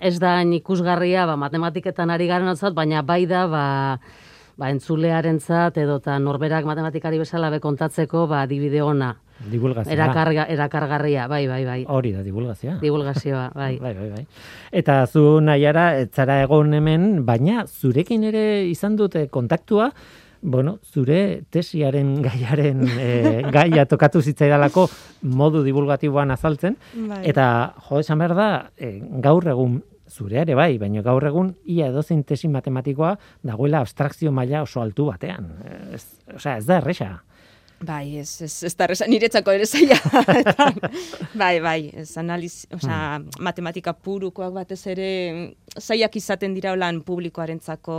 ez 0.00 0.16
da 0.20 0.40
ikusgarria 0.42 1.26
ba, 1.28 1.36
matematiketan 1.36 2.10
ari 2.10 2.26
garen 2.26 2.48
baina 2.74 3.02
bai 3.02 3.26
da 3.26 3.46
ba, 3.46 3.98
ba, 4.56 4.70
entzulearentzat 4.70 5.76
edo 5.76 5.98
eta 6.00 6.18
norberak 6.18 6.64
matematikari 6.64 7.18
bezala 7.18 7.50
be 7.50 7.60
kontatzeko 7.60 8.26
ba, 8.26 8.42
adibide 8.42 8.82
ona. 8.82 9.14
Divulgazioa. 9.50 9.92
Erakarga, 9.92 10.46
erakargarria, 10.54 11.26
bai, 11.28 11.46
bai, 11.50 11.64
bai. 11.66 11.78
Hori 11.90 12.12
da, 12.14 12.22
divulgazioa. 12.22 12.76
Divulgazioa, 12.80 13.50
bai. 13.60 13.76
Bai, 13.82 13.94
bai, 13.98 14.08
bai. 14.10 14.26
Eta 14.70 15.02
zu 15.06 15.40
nahiara, 15.42 15.96
ez 15.98 16.10
zara 16.14 16.40
egon 16.44 16.72
hemen, 16.78 17.24
baina 17.26 17.66
zurekin 17.66 18.24
ere 18.30 18.44
izan 18.70 18.96
dute 18.96 19.26
kontaktua, 19.34 19.90
bueno, 20.42 20.78
zure 20.82 21.44
tesiaren 21.50 22.16
gaiaren 22.26 22.82
e, 22.98 23.08
gaia 23.54 23.86
tokatu 23.86 24.20
zitzaidalako 24.20 24.88
modu 25.22 25.62
divulgatiboan 25.62 26.34
azaltzen, 26.34 26.76
Bai. 26.94 27.22
eta 27.30 27.46
jo, 27.88 28.02
esan 28.02 28.20
behar 28.20 28.36
da, 28.36 28.50
e, 28.76 28.98
gaur 29.24 29.48
egun 29.54 29.80
zure 30.12 30.42
ere 30.42 30.54
bai, 30.58 30.76
baina 30.78 31.00
gaur 31.00 31.24
egun 31.24 31.54
ia 31.64 31.88
edozein 31.88 32.22
tesi 32.28 32.50
matematikoa 32.52 33.14
dagoela 33.48 33.80
abstrakzio 33.80 34.32
maila 34.32 34.64
oso 34.66 34.82
altu 34.82 35.06
batean. 35.08 35.48
Ez, 35.94 36.04
osea, 36.34 36.58
ez 36.58 36.66
da 36.68 36.82
erresa. 36.82 37.14
Bai, 37.82 38.18
ez, 38.20 38.42
ez, 38.44 38.52
ez 38.68 38.74
da 38.78 38.84
erresa 38.86 39.08
niretzako 39.10 39.54
ere 39.56 39.66
zaila. 39.66 39.96
Bai, 41.42 41.56
bai, 41.64 41.80
ez 42.04 42.10
analiz, 42.20 42.66
osea, 42.74 43.22
matematika 43.40 43.94
purukoak 43.96 44.52
batez 44.60 44.82
ere 44.92 45.08
zailak 45.80 46.20
izaten 46.20 46.54
dira 46.54 46.76
lan 46.76 47.00
publikoarentzako 47.06 47.96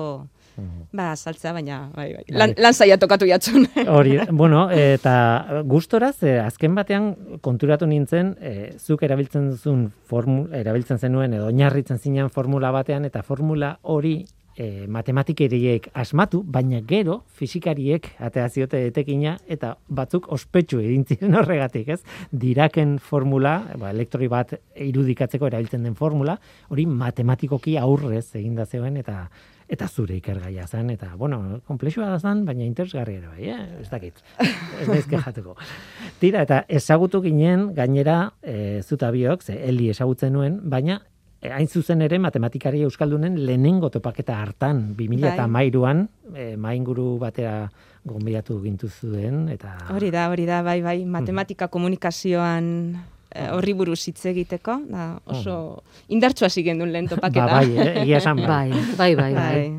ba, 0.91 1.13
saltzea, 1.15 1.53
baina 1.53 1.79
bai, 1.95 2.09
bai. 2.15 2.23
Lan, 2.29 2.53
lan 2.57 2.73
zaila 2.73 2.97
tokatu 3.01 3.27
jatzun. 3.29 3.65
Hori, 3.95 4.17
bueno, 4.31 4.67
eta 4.69 5.63
gustoraz, 5.69 6.15
azken 6.43 6.75
batean 6.75 7.09
konturatu 7.41 7.89
nintzen, 7.89 8.35
eh, 8.41 8.69
zuk 8.79 9.03
erabiltzen 9.03 9.49
duzun 9.53 9.89
formu, 10.09 10.47
erabiltzen 10.53 11.01
zenuen 11.01 11.33
edo 11.33 11.49
oinarritzen 11.49 11.99
zinen 11.99 12.31
formula 12.33 12.71
batean 12.71 13.05
eta 13.09 13.23
formula 13.23 13.77
hori 13.81 14.17
eh, 14.55 14.85
matematikeriek 14.87 15.89
asmatu, 15.97 16.43
baina 16.45 16.81
gero 16.87 17.21
fisikariek 17.39 18.09
atea 18.19 18.47
ziote 18.49 18.83
etekina 18.89 19.37
eta 19.47 19.73
batzuk 19.87 20.29
ospetsu 20.33 20.81
egin 20.83 21.05
ziren 21.05 21.37
horregatik, 21.39 21.89
ez? 21.95 22.01
Diraken 22.31 22.97
formula, 22.99 23.59
ba, 23.79 23.91
elektroi 23.93 24.29
bat 24.31 24.53
irudikatzeko 24.75 25.49
erabiltzen 25.49 25.83
den 25.87 25.97
formula, 25.97 26.37
hori 26.69 26.85
matematikoki 26.85 27.77
aurrez 27.81 28.29
eginda 28.35 28.65
zegoen 28.65 29.01
eta 29.01 29.27
eta 29.73 29.87
zure 29.87 30.17
ikergaia 30.19 30.67
zen, 30.67 30.91
eta, 30.93 31.13
bueno, 31.17 31.39
komplexua 31.67 32.11
da 32.11 32.19
zen, 32.19 32.43
baina 32.45 32.65
interesgarria 32.65 33.23
ere 33.23 33.31
bai, 33.31 33.47
eh? 33.49 33.81
ez 33.81 33.89
dakit, 33.89 34.21
ez 34.39 34.87
naiz 34.89 35.05
kejatuko. 35.09 35.55
Tira, 36.21 36.43
eta 36.45 36.63
ezagutu 36.69 37.23
ginen, 37.25 37.71
gainera, 37.77 38.19
e, 38.41 38.81
zuta 38.83 39.09
biok, 39.13 39.43
ze 39.43 39.57
Eli 39.69 39.89
ezagutzen 39.93 40.33
nuen, 40.37 40.59
baina 40.69 40.99
e, 41.43 41.51
hain 41.51 41.67
zuzen 41.67 42.01
ere 42.05 42.19
matematikari 42.23 42.83
euskaldunen 42.87 43.37
lehenengo 43.47 43.89
topaketa 43.93 44.39
hartan 44.41 44.83
2013an 44.99 46.05
e, 46.33 46.47
mainguru 46.57 47.17
batera 47.21 47.67
gonbidatu 48.07 48.59
gintu 48.63 48.89
zuen 48.91 49.47
eta 49.51 49.75
Hori 49.93 50.11
da, 50.11 50.27
hori 50.31 50.47
da, 50.47 50.61
bai, 50.65 50.79
bai, 50.83 50.97
matematika 51.05 51.69
komunikazioan 51.71 52.69
eh, 52.95 53.12
horri 53.53 53.73
buruz 53.73 53.99
hitz 54.07 54.25
egiteko, 54.29 54.79
da 54.89 55.07
oso 55.25 55.83
indartsu 56.07 56.45
hasi 56.45 56.63
gendun 56.63 56.91
lehen 56.93 57.07
topaketa. 57.11 57.45
ba, 57.45 57.61
bai, 57.61 57.77
eh, 57.77 58.01
egia 58.03 58.17
esan 58.17 58.41
bai. 58.41 58.47
Bai, 58.47 58.69
bai, 58.97 59.15
bai, 59.15 59.33
bai. 59.33 59.33
bai. 59.33 59.69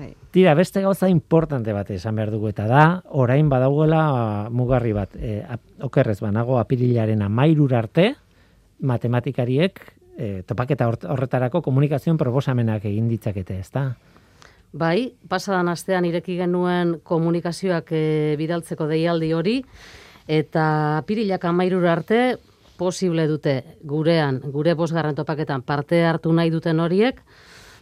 bai. 0.00 0.12
Tira, 0.34 0.54
beste 0.58 0.82
gauza 0.82 1.08
importante 1.08 1.72
bat 1.72 1.90
esan 1.94 2.16
behar 2.18 2.32
dugu 2.34 2.48
eta 2.50 2.66
da, 2.66 2.84
orain 3.14 3.48
badagoela 3.48 4.48
mugarri 4.50 4.92
bat, 4.92 5.14
e, 5.14 5.42
okerrez 5.86 6.18
banago 6.20 6.58
apirilaren 6.58 7.22
amairur 7.22 7.74
arte, 7.78 8.08
matematikariek 8.80 9.78
e, 10.18 10.42
topaketa 10.42 10.88
horretarako 10.90 11.62
komunikazioen 11.62 12.18
proposamenak 12.18 12.88
egin 12.90 13.06
ditzakete, 13.08 13.60
ezta? 13.62 13.92
Bai, 14.74 15.12
pasadan 15.30 15.70
astean 15.70 16.04
ireki 16.08 16.34
genuen 16.40 16.96
komunikazioak 17.06 17.92
e, 17.94 18.34
bidaltzeko 18.40 18.88
deialdi 18.90 19.30
hori, 19.32 19.60
eta 20.26 20.66
pirilak 21.06 21.44
amairura 21.46 21.92
arte 21.92 22.20
posible 22.76 23.26
dute 23.30 23.78
gurean, 23.82 24.40
gure 24.52 24.74
bosgarren 24.74 25.14
topaketan 25.14 25.62
parte 25.62 26.04
hartu 26.04 26.32
nahi 26.32 26.50
duten 26.50 26.80
horiek, 26.80 27.20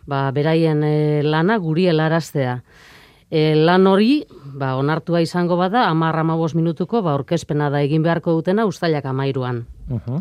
ba, 0.06 0.30
beraien 0.32 0.82
e, 0.84 1.22
lana 1.22 1.58
guri 1.58 1.88
helaraztea. 1.90 2.58
E, 3.32 3.54
lan 3.56 3.86
hori, 3.88 4.26
ba, 4.58 4.74
onartua 4.76 5.22
izango 5.24 5.56
bada, 5.56 5.86
amar 5.88 6.18
amabos 6.20 6.54
minutuko, 6.54 7.00
ba, 7.02 7.14
orkespena 7.16 7.70
da 7.72 7.80
egin 7.80 8.02
beharko 8.04 8.36
dutena 8.36 8.66
ustailak 8.68 9.08
amairuan. 9.08 9.64
Uh 9.90 10.20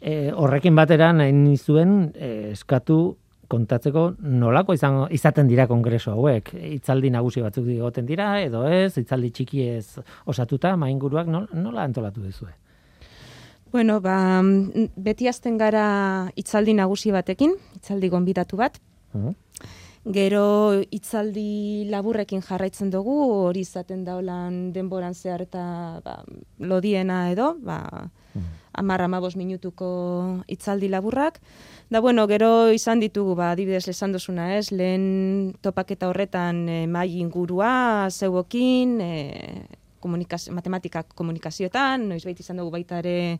e, 0.00 0.30
horrekin 0.32 0.76
batera 0.76 1.12
nahi 1.12 1.32
nizuen 1.34 2.12
e, 2.14 2.52
eskatu 2.52 3.16
kontatzeko 3.48 4.04
nolako 4.20 4.76
izango 4.76 5.06
izaten 5.14 5.48
dira 5.48 5.66
kongreso 5.68 6.12
hauek. 6.12 6.52
Hitzaldi 6.54 7.10
nagusi 7.10 7.42
batzuk 7.44 7.68
egoten 7.72 8.06
dira 8.08 8.34
edo 8.44 8.66
ez, 8.68 8.92
hitzaldi 9.00 9.30
txiki 9.32 9.64
ez 9.72 10.00
osatuta, 10.28 10.74
mainguruak 10.76 11.30
nola, 11.32 11.48
nola 11.56 11.86
antolatu 11.88 12.24
duzue? 12.24 12.52
Bueno, 13.72 14.00
ba, 14.00 14.42
mm, 14.42 14.94
beti 14.96 15.28
azten 15.28 15.58
gara 15.58 16.30
hitzaldi 16.36 16.74
nagusi 16.74 17.10
batekin, 17.12 17.54
hitzaldi 17.76 18.08
gonbidatu 18.08 18.56
bat, 18.56 18.78
Mhm. 19.14 19.34
Gero 20.08 20.80
hitzaldi 20.90 21.84
laburrekin 21.90 22.40
jarraitzen 22.40 22.90
dugu, 22.90 23.14
hori 23.48 23.60
izaten 23.60 24.04
daulan 24.04 24.72
denboran 24.72 25.14
zehar 25.14 25.42
eta 25.42 26.00
ba, 26.04 26.24
lodiena 26.58 27.30
edo, 27.32 27.56
ba, 27.60 28.10
amar 28.72 29.02
amabos 29.02 29.34
minutuko 29.36 30.44
hitzaldi 30.46 30.88
laburrak. 30.88 31.40
Da 31.90 32.00
bueno, 32.00 32.26
gero 32.26 32.70
izan 32.72 33.00
ditugu, 33.00 33.34
ba, 33.34 33.50
adibidez 33.52 33.88
esan 33.88 34.12
duzuna 34.12 34.56
ez, 34.56 34.70
lehen 34.72 35.56
topaketa 35.60 36.08
horretan 36.08 36.68
e, 36.68 36.86
mai 36.86 37.18
ingurua, 37.18 38.08
zeuokin, 38.10 39.00
e, 39.00 39.66
komunikazio, 40.00 40.54
matematikak 40.56 41.12
komunikazioetan, 41.18 42.08
noizbait 42.08 42.40
izan 42.40 42.60
dugu 42.60 42.72
baita 42.76 43.00
ere 43.02 43.38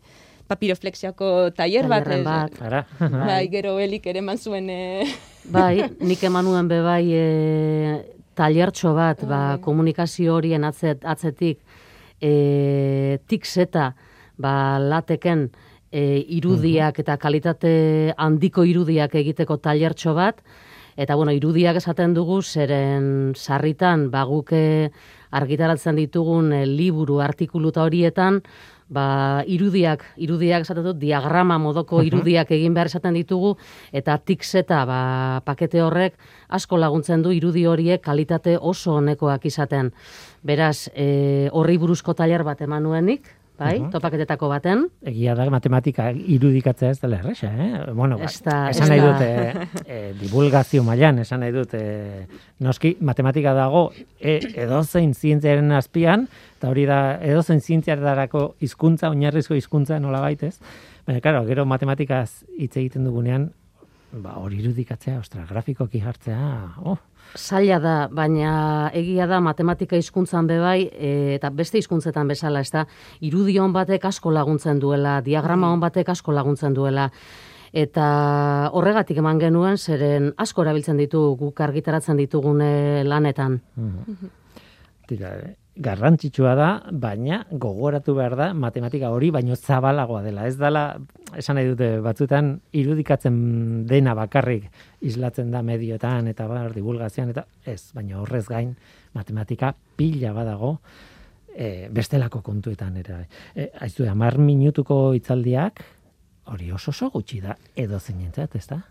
papiroflexiako 0.49 1.51
tailer 1.57 1.87
bat. 1.89 2.07
Bat. 2.25 2.61
Ara, 2.65 2.83
Bai, 3.29 3.43
gero 3.51 3.77
helik 3.79 4.07
ere 4.09 4.23
eman 4.23 4.37
zuen 4.37 4.69
e, 4.73 4.79
Bai, 5.55 5.89
nik 6.01 6.23
emanuen 6.25 6.69
be 6.69 6.81
bai 6.85 7.03
e, 7.13 7.25
tailertxo 8.39 8.93
bat, 8.97 9.23
ba, 9.29 9.41
komunikazio 9.63 10.37
horien 10.37 10.65
atzet, 10.67 11.05
atzetik 11.05 11.59
e, 12.21 13.19
tikseta, 13.29 13.91
ba, 14.39 14.53
lateken 14.79 15.47
e, 15.91 16.23
irudiak 16.39 17.01
eta 17.03 17.17
kalitate 17.21 17.73
handiko 18.17 18.65
irudiak 18.67 19.15
egiteko 19.19 19.59
tailertxo 19.63 20.15
bat, 20.17 20.41
eta 20.99 21.15
bueno, 21.15 21.33
irudiak 21.35 21.79
esaten 21.79 22.13
dugu, 22.15 22.41
zeren 22.43 23.33
sarritan, 23.35 24.09
ba, 24.13 24.25
guk 24.29 24.53
e, 24.55 24.89
argitaratzen 25.31 25.99
ditugun 25.99 26.53
e, 26.53 26.65
liburu, 26.65 27.19
artikulu 27.21 27.71
eta 27.73 27.85
horietan, 27.85 28.41
ba, 28.89 29.43
irudiak, 29.47 30.03
irudiak 30.17 30.65
esaten 30.65 30.87
dut, 30.89 30.97
diagrama 31.01 31.59
modoko 31.61 32.01
irudiak 32.05 32.51
egin 32.57 32.73
behar 32.73 32.89
esaten 32.89 33.13
ditugu, 33.17 33.55
eta 33.93 34.17
tikseta 34.17 34.81
ba, 34.89 35.01
pakete 35.45 35.83
horrek 35.85 36.17
asko 36.49 36.79
laguntzen 36.81 37.21
du 37.25 37.33
irudi 37.35 37.65
horiek 37.69 38.01
kalitate 38.01 38.57
oso 38.57 38.97
honekoak 38.97 39.45
izaten. 39.45 39.93
Beraz, 40.43 40.89
e, 40.95 41.49
horri 41.53 41.77
buruzko 41.77 42.15
tailer 42.17 42.43
bat 42.43 42.61
emanuenik, 42.65 43.29
bai, 43.59 43.75
topaketetako 43.91 44.47
baten, 44.49 44.85
Egia 45.05 45.35
da 45.35 45.45
matematika 45.51 46.09
irudikatzea 46.11 46.89
ez 46.95 46.99
dela 47.01 47.17
erresa, 47.19 47.47
eh? 47.51 47.91
Bueno, 47.93 48.17
ba, 48.17 48.25
Ez 48.25 48.41
da- 48.45 48.69
esan 48.71 48.89
nahi 48.89 48.99
da. 49.01 49.11
dut, 49.11 49.21
eh, 49.21 49.67
eh, 49.85 50.13
divulgazio 50.19 50.83
mailan 50.83 51.19
esan 51.19 51.41
nahi 51.43 51.51
dut, 51.51 51.73
eh, 51.73 52.25
noski 52.59 52.95
matematika 53.01 53.53
dago 53.53 53.91
e, 54.19 54.39
edozein 54.55 55.13
zientziaren 55.13 55.71
azpian, 55.71 56.27
eta 56.57 56.69
hori 56.69 56.85
da 56.85 57.19
edozein 57.21 57.61
zientziardarako 57.61 58.55
hizkuntza, 58.61 59.09
oinarrizko 59.09 59.55
hizkuntza 59.55 59.99
nola 59.99 60.19
baitez. 60.21 60.55
Baina, 61.07 61.21
karo, 61.21 61.43
gero 61.45 61.65
matematikaz 61.65 62.43
hitz 62.57 62.75
egiten 62.77 63.03
dugunean, 63.05 63.51
ba, 64.11 64.37
hori 64.41 64.59
irudikatzea, 64.63 65.19
ostra, 65.19 65.45
grafikoki 65.49 65.99
jartzea, 66.01 66.75
oh, 66.83 66.97
Zaila 67.37 67.77
da, 67.79 67.95
baina 68.11 68.89
egia 68.97 69.27
da 69.29 69.39
matematika 69.43 69.97
hizkuntzan 69.99 70.47
bebai 70.49 70.89
e, 70.89 71.11
eta 71.35 71.51
beste 71.53 71.77
hizkuntzetan 71.77 72.27
bezala, 72.27 72.63
ez 72.65 72.71
da, 72.73 72.85
irudion 73.21 73.73
batek 73.73 74.09
asko 74.09 74.33
laguntzen 74.33 74.79
duela, 74.81 75.19
diagrama 75.21 75.69
on 75.73 75.83
batek 75.83 76.09
asko 76.15 76.33
laguntzen 76.33 76.73
duela. 76.73 77.09
Eta 77.69 78.05
horregatik 78.73 79.19
eman 79.21 79.37
genuen, 79.37 79.77
zeren 79.77 80.31
asko 80.41 80.65
erabiltzen 80.65 80.97
ditu 80.97 81.21
guk 81.37 81.61
argitaratzen 81.61 82.17
ditugune 82.17 83.03
lanetan. 83.05 83.59
Tira, 85.09 85.35
eh, 85.37 85.53
garrantzitsua 85.79 86.53
da, 86.59 86.69
baina 86.91 87.39
gogoratu 87.51 88.13
behar 88.17 88.35
da 88.35 88.47
matematika 88.53 89.11
hori 89.15 89.29
baino 89.31 89.55
zabalagoa 89.55 90.21
dela. 90.25 90.45
Ez 90.47 90.57
dela, 90.59 90.83
esan 91.39 91.55
nahi 91.59 91.69
dute 91.71 91.89
batzutan 92.03 92.51
irudikatzen 92.75 93.37
dena 93.87 94.15
bakarrik 94.17 94.67
islatzen 95.07 95.51
da 95.51 95.61
medioetan 95.63 96.27
eta 96.31 96.47
bar 96.51 96.73
divulgazioan 96.75 97.31
eta 97.31 97.45
ez, 97.63 97.93
baina 97.95 98.19
horrez 98.19 98.45
gain 98.49 98.73
matematika 99.15 99.71
pila 99.95 100.33
badago 100.35 100.73
e, 101.55 101.87
bestelako 101.95 102.41
kontuetan 102.43 102.99
ere. 102.99 103.21
E, 103.55 103.69
aizu, 103.79 104.07
amar 104.11 104.37
minutuko 104.37 105.13
hitzaldiak 105.15 105.83
hori 106.51 106.71
oso 106.75 106.91
oso 106.91 107.09
gutxi 107.13 107.39
da 107.45 107.55
edo 107.75 107.99
zeinentzat, 107.99 108.55
ez 108.59 108.67
da? 108.67 108.81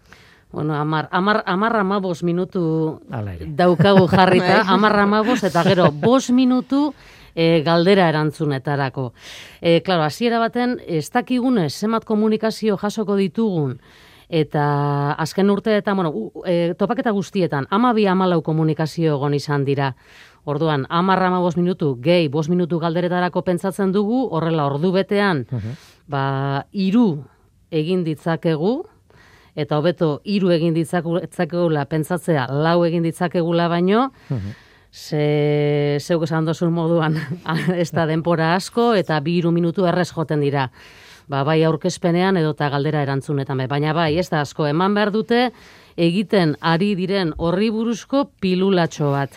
Bueno, 0.51 0.75
amar, 0.75 1.09
amar, 1.13 1.43
amar 1.47 1.77
amabos 1.77 2.23
minutu 2.23 3.01
daukagu 3.55 4.07
jarrita, 4.09 4.63
Bai. 4.65 4.75
amar 4.75 4.99
amabos, 4.99 5.43
eta 5.45 5.63
gero, 5.63 5.91
bos 6.07 6.31
minutu 6.31 6.95
e, 7.35 7.61
galdera 7.63 8.09
erantzunetarako. 8.09 9.13
E, 9.61 9.83
klaro, 9.85 10.03
hasiera 10.09 10.39
baten, 10.41 10.79
ez 10.87 11.11
dakigunez, 11.13 11.75
zemat 11.77 12.05
komunikazio 12.09 12.79
jasoko 12.81 13.17
ditugun, 13.21 13.77
eta 14.29 15.13
azken 15.21 15.51
urteetan, 15.53 15.97
bueno, 16.01 16.11
u- 16.17 16.43
e, 16.47 16.75
topaketa 16.79 17.11
guztietan, 17.13 17.67
ama 17.71 17.93
bi 17.93 18.07
amalau 18.09 18.41
komunikazio 18.43 19.15
egon 19.19 19.35
izan 19.37 19.65
dira. 19.69 19.95
Orduan, 20.49 20.87
amar 20.89 21.21
amabos 21.23 21.59
minutu, 21.61 21.99
gehi, 22.01 22.29
bos 22.33 22.49
minutu 22.49 22.79
galderetarako 22.81 23.43
pentsatzen 23.45 23.93
dugu, 23.93 24.29
horrela 24.33 24.65
ordu 24.65 24.93
betean, 24.97 25.45
ba, 26.09 26.65
iru 26.73 27.19
egin 27.71 28.01
ditzakegu, 28.05 28.87
eta 29.59 29.79
hobeto 29.81 30.21
hiru 30.25 30.53
egin 30.55 30.77
ditzakegula 30.77 31.85
pentsatzea 31.91 32.47
lau 32.63 32.79
egin 32.87 33.03
ditzakegula 33.07 33.67
baino, 33.73 34.09
ze 34.93 35.99
zeuk 36.01 36.25
esan 36.29 36.47
dozun 36.47 36.73
moduan 36.73 37.19
ez 37.83 37.91
da 37.93 38.07
denpora 38.07 38.55
asko 38.55 38.93
eta 38.95 39.19
bi 39.21 39.39
hiru 39.39 39.53
minutu 39.53 39.87
errez 39.87 40.11
joten 40.13 40.41
dira. 40.41 40.69
Ba, 41.29 41.43
bai 41.45 41.61
aurkezpenean 41.69 42.39
edo 42.41 42.55
eta 42.55 42.71
galdera 42.73 43.03
erantzunetan. 43.05 43.61
Baina 43.69 43.93
bai, 43.93 44.15
ez 44.17 44.31
da 44.33 44.41
asko, 44.41 44.65
eman 44.67 44.95
behar 44.97 45.11
dute 45.13 45.51
egiten 45.99 46.55
ari 46.63 46.95
diren 46.99 47.35
horri 47.37 47.69
buruzko 47.75 48.29
pilulatxo 48.41 49.11
bat. 49.13 49.35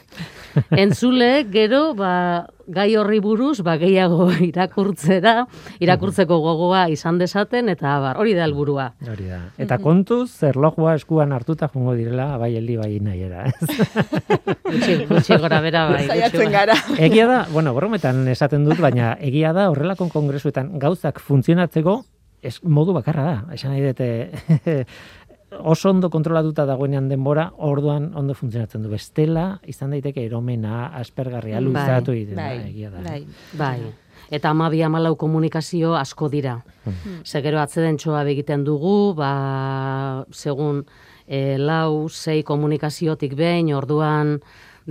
Entzule, 0.84 1.45
gero, 1.51 1.93
ba, 1.97 2.45
gai 2.72 2.89
horri 2.99 3.20
buruz, 3.24 3.62
ba, 3.66 3.78
gehiago 3.82 4.28
irakurtzera, 4.49 5.45
irakurtzeko 5.84 6.38
gogoa 6.43 6.86
izan 6.93 7.18
desaten, 7.22 7.72
eta 7.74 7.97
bar, 8.03 8.20
hori 8.22 8.36
da 8.38 8.45
helburua. 8.45 8.91
Hori 9.07 9.30
da. 9.32 9.41
Eta 9.62 9.80
kontuz, 9.82 10.30
zerlojua 10.43 10.95
eskuan 10.99 11.34
hartuta 11.36 11.72
jongo 11.74 11.95
direla, 11.97 12.36
bai 12.41 12.53
heldi 12.59 12.78
bai 12.80 12.93
nahiera. 13.03 13.47
ez? 13.49 13.82
Gutxi, 14.72 15.01
gutxi 15.09 15.41
gora 15.41 15.59
bera 15.64 15.88
bai. 15.89 16.05
gora. 16.07 16.49
gara. 16.53 16.78
egia 16.99 17.28
da, 17.28 17.41
bueno, 17.51 17.74
brometan 17.76 18.24
esaten 18.32 18.68
dut, 18.68 18.80
baina 18.80 19.16
egia 19.20 19.51
da 19.57 19.70
horrelako 19.72 20.07
kongresuetan 20.14 20.78
gauzak 20.80 21.20
funtzionatzeko 21.20 22.01
ez, 22.41 22.57
modu 22.64 22.93
bakarra 22.95 23.24
da. 23.26 23.36
Esan 23.55 23.76
nahi 23.76 23.84
dute 23.86 24.86
oso 25.60 25.89
ondo 25.89 26.10
kontrolatuta 26.10 26.66
dagoenean 26.66 27.10
denbora, 27.10 27.52
orduan 27.58 28.12
ondo 28.16 28.34
funtzionatzen 28.34 28.84
du. 28.84 28.89
Bestela, 28.89 29.60
izan 29.68 29.91
daiteke 29.91 30.24
eromena, 30.26 30.88
aspergarria, 30.99 31.60
Bai, 31.60 31.66
luzatu 31.66 32.16
egiten 32.16 32.39
da, 32.39 32.47
Bai, 32.47 32.70
egia 32.70 32.89
da. 32.89 33.02
bai. 33.04 33.26
Bai. 33.58 33.93
eta 34.32 34.49
amabi 34.49 34.80
amalau 34.84 35.16
komunikazio 35.20 35.95
asko 35.99 36.30
dira. 36.32 36.62
Hmm. 36.86 37.20
Zegero 37.26 37.60
atzeden 37.60 37.97
txoa 37.99 38.24
egiten 38.32 38.64
dugu, 38.64 39.14
ba, 39.18 40.26
segun 40.32 40.86
e, 41.32 41.56
lau, 41.58 42.10
sei 42.12 42.44
komunikaziotik 42.44 43.38
behin, 43.40 43.72
orduan 43.78 44.42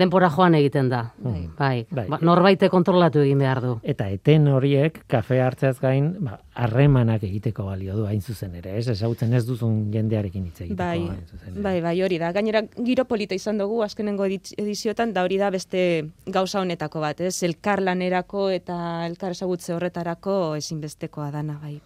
denpora 0.00 0.28
joan 0.30 0.54
egiten 0.54 0.88
da. 0.88 1.00
Bai, 1.20 1.48
Bai. 1.58 2.06
Ba, 2.08 2.18
norbaite 2.22 2.68
kontrolatu 2.70 3.20
egin 3.24 3.40
behar 3.42 3.60
du. 3.64 3.72
Eta 3.82 4.06
eten 4.08 4.46
horiek, 4.48 5.00
kafe 5.10 5.40
hartzeaz 5.42 5.74
gain, 5.82 6.12
ba, 6.24 6.38
harremanak 6.54 7.24
egiteko 7.26 7.66
balio 7.66 7.96
du 7.98 8.06
hain 8.06 8.22
zuzen 8.22 8.54
ere, 8.54 8.76
ez? 8.78 8.86
Ezagutzen 8.94 9.34
ez 9.34 9.42
duzun 9.48 9.90
jendearekin 9.92 10.46
hitz 10.46 10.60
egiteko 10.62 10.78
Bai, 10.78 11.02
hain 11.08 11.26
zuzen 11.26 11.52
ere. 11.52 11.64
bai, 11.66 11.74
bai, 11.84 11.94
hori 12.06 12.20
da. 12.22 12.30
Gainera, 12.32 12.62
giro 12.78 13.04
polita 13.10 13.34
izan 13.34 13.58
dugu 13.60 13.82
azkenengo 13.84 14.28
ediziotan, 14.30 15.12
da 15.12 15.26
hori 15.26 15.40
da 15.42 15.50
beste 15.50 15.84
gauza 16.26 16.62
honetako 16.62 17.02
bat, 17.04 17.20
ez? 17.26 17.34
Elkar 17.50 17.82
lanerako 17.82 18.48
eta 18.54 19.06
elkar 19.10 19.34
ezagutze 19.36 19.74
horretarako 19.74 20.54
ezinbestekoa 20.62 21.32
dana, 21.34 21.58
bai. 21.60 21.80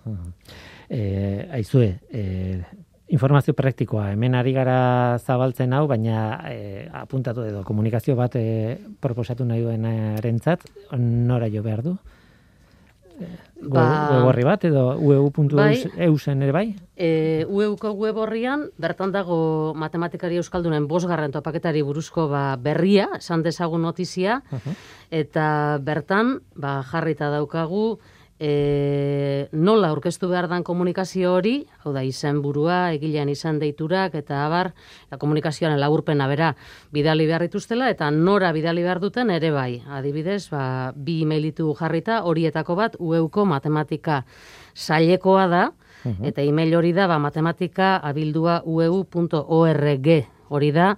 E, 0.92 1.48
aizue, 1.56 1.94
e, 2.12 2.60
informazio 3.08 3.52
praktikoa, 3.54 4.10
hemen 4.14 4.34
ari 4.34 4.52
gara 4.56 5.18
zabaltzen 5.20 5.72
hau, 5.76 5.86
baina 5.90 6.40
e, 6.48 6.88
apuntatu 6.92 7.44
edo 7.44 7.62
komunikazio 7.64 8.16
bat 8.16 8.36
e, 8.40 8.78
proposatu 9.00 9.44
nahi 9.44 9.60
duenarentzat, 9.62 10.64
nora 10.98 11.50
jo 11.52 11.62
behar 11.62 11.82
du? 11.84 11.96
E, 13.20 13.28
Ba- 13.64 14.10
web 14.10 14.24
horri 14.28 14.42
bat 14.44 14.64
edo 14.66 14.86
Bai. 14.96 15.04
ueu.eusen 15.04 16.42
ere 16.42 16.52
bai? 16.52 16.64
E, 16.96 17.44
UEUko 17.48 17.92
web 17.92 18.16
horrian, 18.18 18.66
bertan 18.80 19.12
dago 19.12 19.72
matematikari 19.76 20.40
euskaldunen 20.40 20.88
bosgarren 20.88 21.32
topaketari 21.32 21.82
buruzko 21.82 22.26
ba, 22.32 22.56
berria, 22.56 23.10
esan 23.20 23.44
dezagun 23.44 23.82
notizia, 23.86 24.40
eta 25.10 25.78
bertan 25.80 26.38
ba, 26.56 26.80
jarrita 26.90 27.30
daukagu 27.30 27.98
e, 28.44 29.48
nola 29.52 29.88
aurkeztu 29.94 30.28
behar 30.28 30.48
dan 30.50 30.64
komunikazio 30.66 31.32
hori, 31.38 31.54
hau 31.84 31.94
da 31.96 32.02
izen 32.04 32.42
burua, 32.44 32.92
egilean 32.96 33.30
izan 33.32 33.60
deiturak, 33.62 34.16
eta 34.20 34.44
abar, 34.44 34.72
eta 35.06 35.18
komunikazioaren 35.22 35.80
laburpena 35.80 36.28
bera 36.28 36.52
bidali 36.92 37.28
behar 37.30 37.46
dituztela, 37.46 37.88
eta 37.94 38.10
nora 38.10 38.52
bidali 38.52 38.84
behar 38.84 39.00
duten 39.00 39.32
ere 39.32 39.52
bai. 39.54 39.82
Adibidez, 39.88 40.48
ba, 40.52 40.92
bi 40.94 41.22
emailitu 41.24 41.70
jarrita, 41.78 42.22
horietako 42.28 42.76
bat 42.80 43.00
UEUko 43.00 43.48
matematika 43.48 44.24
sailekoa 44.74 45.48
da, 45.48 45.64
Eta 46.04 46.42
email 46.44 46.74
hori 46.76 46.90
da, 46.92 47.06
ba, 47.08 47.16
matematika 47.16 47.94
abildua 48.04 48.58
ueu.org 48.68 50.08
hori 50.52 50.68
da, 50.76 50.88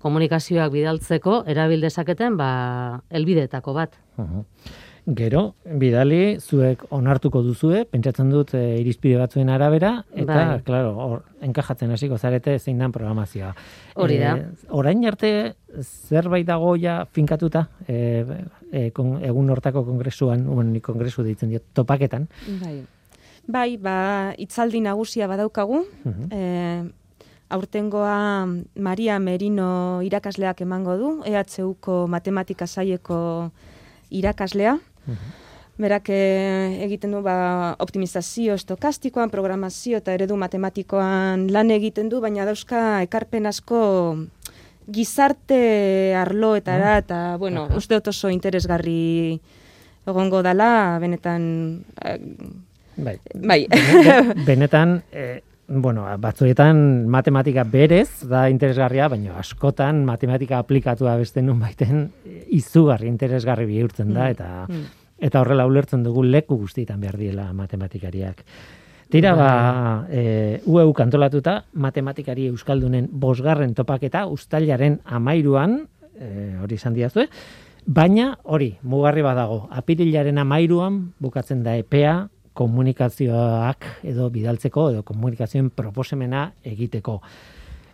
komunikazioak 0.00 0.72
bidaltzeko 0.72 1.42
erabil 1.52 1.84
dezaketen 1.84 2.38
ba, 2.40 2.48
elbideetako 3.10 3.76
bat. 3.76 4.00
Mhm. 4.16 4.48
Gero, 5.04 5.54
bidali, 5.68 6.38
zuek 6.40 6.86
onartuko 6.96 7.42
duzue, 7.44 7.82
pentsatzen 7.84 8.30
dut 8.32 8.54
e, 8.56 8.62
irizpide 8.80 9.18
batzuen 9.20 9.50
arabera, 9.52 9.90
eta, 10.16 10.32
Bai. 10.34 10.62
claro, 10.64 10.94
hor, 10.96 11.18
enkajatzen 11.44 11.92
hasiko 11.92 12.16
zarete 12.16 12.54
zein 12.58 12.80
dan 12.80 12.92
programazioa. 12.92 13.50
Hori 14.00 14.16
da. 14.22 14.32
E, 14.40 14.46
orain 14.72 15.04
arte, 15.04 15.30
zerbait 15.82 16.46
dago 16.48 16.72
ja 16.80 17.02
finkatuta, 17.12 17.66
e, 17.84 18.24
e, 18.72 18.88
kon, 18.96 19.18
egun 19.20 19.52
hortako 19.52 19.84
kongresuan, 19.84 20.48
uen 20.48 20.72
kongresu 20.80 21.26
deitzen 21.26 21.52
diot, 21.52 21.68
topaketan, 21.76 22.28
Bai. 22.62 22.78
Bai, 23.44 23.76
ba, 23.76 24.32
itzaldi 24.40 24.80
nagusia 24.80 25.28
badaukagu. 25.28 25.84
Mhm. 26.04 26.28
E, 26.32 26.92
aurtengoa 27.54 28.48
Maria 28.80 29.18
Merino 29.20 30.00
irakasleak 30.02 30.62
emango 30.64 30.96
du, 30.96 31.10
EHUko 31.28 32.06
matematika 32.08 32.66
saieko 32.66 33.52
irakaslea. 34.10 34.78
Berak 35.76 36.06
eh, 36.14 36.84
egiten 36.84 37.10
du 37.10 37.18
ba, 37.24 37.74
optimizazio 37.82 38.54
estokastikoan, 38.54 39.30
programazio 39.32 39.98
eta 39.98 40.12
eredu 40.14 40.36
matematikoan 40.38 41.48
lan 41.50 41.72
egiten 41.74 42.08
du, 42.12 42.20
baina 42.22 42.44
dauzka 42.46 43.02
ekarpen 43.02 43.46
asko 43.50 43.80
gizarte 44.86 46.14
arloetara, 46.14 46.98
eta, 47.02 47.18
bueno, 47.40 47.66
uste 47.74 47.96
dut 47.96 48.12
oso 48.12 48.30
interesgarri 48.30 49.40
egongo 50.06 50.42
dala, 50.44 50.98
benetan, 51.02 51.82
eh, 52.04 52.18
bai, 52.96 53.16
bai. 53.34 53.60
Bene- 53.72 54.34
benetan, 54.48 55.02
e, 55.10 55.40
bueno, 55.68 56.04
batzuetan 56.18 57.08
matematika 57.08 57.64
berez 57.64 58.26
da 58.28 58.48
interesgarria, 58.50 59.08
baina 59.08 59.38
askotan 59.40 60.04
matematika 60.04 60.58
aplikatua 60.58 61.16
beste 61.16 61.42
nun 61.42 61.58
baiten 61.60 62.10
izugarri 62.52 63.08
interesgarri 63.08 63.66
bihurtzen 63.66 64.12
da, 64.14 64.28
eta 64.30 64.66
Mm. 64.68 64.84
eta 65.18 65.40
horrela 65.40 65.66
ulertzen 65.66 66.02
dugu 66.02 66.22
leku 66.22 66.56
guztietan 66.56 67.00
behar 67.00 67.16
diela 67.16 67.52
matematikariak. 67.52 68.44
Tira 69.08 69.34
ba, 69.36 70.06
e, 70.10 70.60
UEU 70.66 70.92
kantolatuta, 70.92 71.64
matematikari 71.74 72.48
euskaldunen 72.48 73.08
bosgarren 73.12 73.74
topaketa, 73.74 74.26
ustailaren 74.26 75.00
amairuan, 75.04 75.86
e, 76.18 76.56
hori 76.62 76.74
izan 76.74 76.94
diazue, 76.94 77.28
baina 77.86 78.38
hori, 78.42 78.76
mugarri 78.82 79.22
badago, 79.22 79.68
apirilaren 79.70 80.38
amairuan 80.38 81.12
bukatzen 81.20 81.62
da 81.62 81.76
epea, 81.76 82.28
komunikazioak 82.54 83.84
edo 84.06 84.30
bidaltzeko 84.30 84.88
edo 84.92 85.02
komunikazioen 85.06 85.70
proposemena 85.70 86.52
egiteko. 86.64 87.20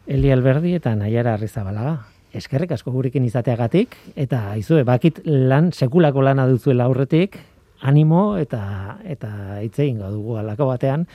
Eli 0.07 0.33
Alberdi 0.33 0.75
eta 0.79 0.95
Naiara 0.97 1.35
Arrizabalaga. 1.35 1.99
Eskerrik 2.33 2.71
asko 2.77 2.93
gurekin 2.95 3.25
izateagatik 3.27 3.97
eta 4.15 4.51
aizue 4.53 4.85
bakit 4.87 5.19
lan 5.27 5.73
sekulako 5.73 6.23
lana 6.23 6.47
duzuela 6.47 6.85
aurretik, 6.87 7.39
animo 7.83 8.37
eta 8.39 8.99
eta 9.05 9.31
hitz 9.65 9.79
egingo 9.83 10.11
dugu 10.15 10.37
alako 10.39 10.67
batean 10.71 11.07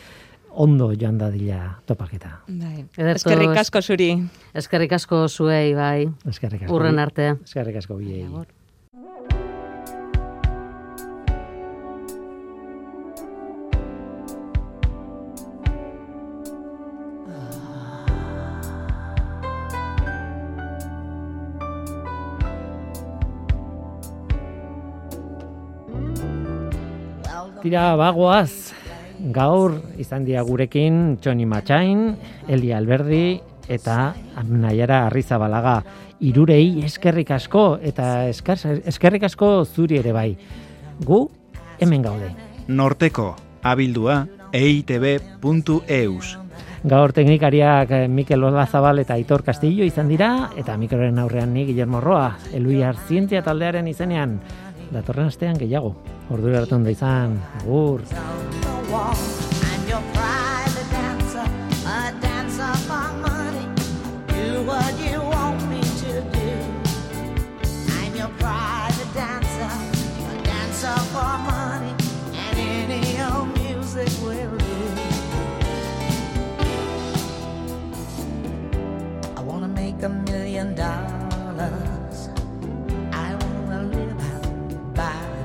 ondo 0.55 0.89
joan 0.95 1.17
dadila 1.19 1.79
topaketa. 1.85 2.41
Bai. 2.47 2.85
Eskerrik 3.15 3.51
es- 3.53 3.63
asko 3.67 3.81
zuri. 3.81 4.09
Eskerrik 4.53 4.93
asko 4.95 5.27
zuei, 5.29 5.73
bai, 5.75 6.07
Eskerrik 6.27 6.63
asko. 6.63 6.75
urren 6.75 6.99
arte. 6.99 7.35
Eskerrik 7.43 7.75
asko 7.83 7.97
biei. 7.99 8.25
Tira 27.65 27.95
bagoaz, 27.97 28.75
gaur 29.33 29.79
izan 29.97 30.21
dira 30.21 30.43
gurekin 30.45 31.15
Txoni 31.17 31.47
Matxain, 31.49 32.11
Eli 32.45 32.69
Alberdi 32.69 33.39
eta 33.65 34.13
Naiara 34.45 35.07
Arrizabalaga. 35.07 35.79
Irurei 36.29 36.83
eskerrik 36.85 37.31
asko 37.33 37.79
eta 37.81 38.27
eskar- 38.29 38.83
eskerrik 38.85 39.25
asko 39.25 39.65
zuri 39.65 39.97
ere 39.97 40.13
bai. 40.13 40.37
Gu 41.01 41.23
hemen 41.81 42.05
gaude. 42.05 42.29
Norteko, 42.67 43.31
abildua, 43.63 44.27
eitb.eus. 44.53 46.37
Gaur 46.85 47.13
teknikariak 47.17 47.89
eh, 47.97 48.07
Mikel 48.07 48.43
Olazabal 48.45 48.99
eta 49.01 49.15
Aitor 49.17 49.41
Castillo 49.41 49.83
izan 49.83 50.07
dira, 50.07 50.51
eta 50.55 50.77
mikroren 50.77 51.17
aurrean 51.17 51.49
ni 51.51 51.65
Guillermo 51.65 51.97
Roa, 51.99 52.37
Eluiar 52.53 52.95
Zientzia 53.07 53.41
taldearen 53.41 53.87
izenean, 53.89 54.37
datorren 54.95 55.31
astean 55.31 55.59
gehiago. 55.61 55.93
Ordura 56.31 56.63
arte 56.63 56.75
ondo 56.79 56.93
izan, 56.93 57.37
agur. 57.61 58.01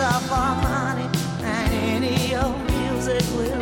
of 0.00 0.26
harmony 0.28 1.06
and 1.42 1.74
any 1.74 2.34
old 2.34 2.58
music 2.70 3.22
will 3.36 3.61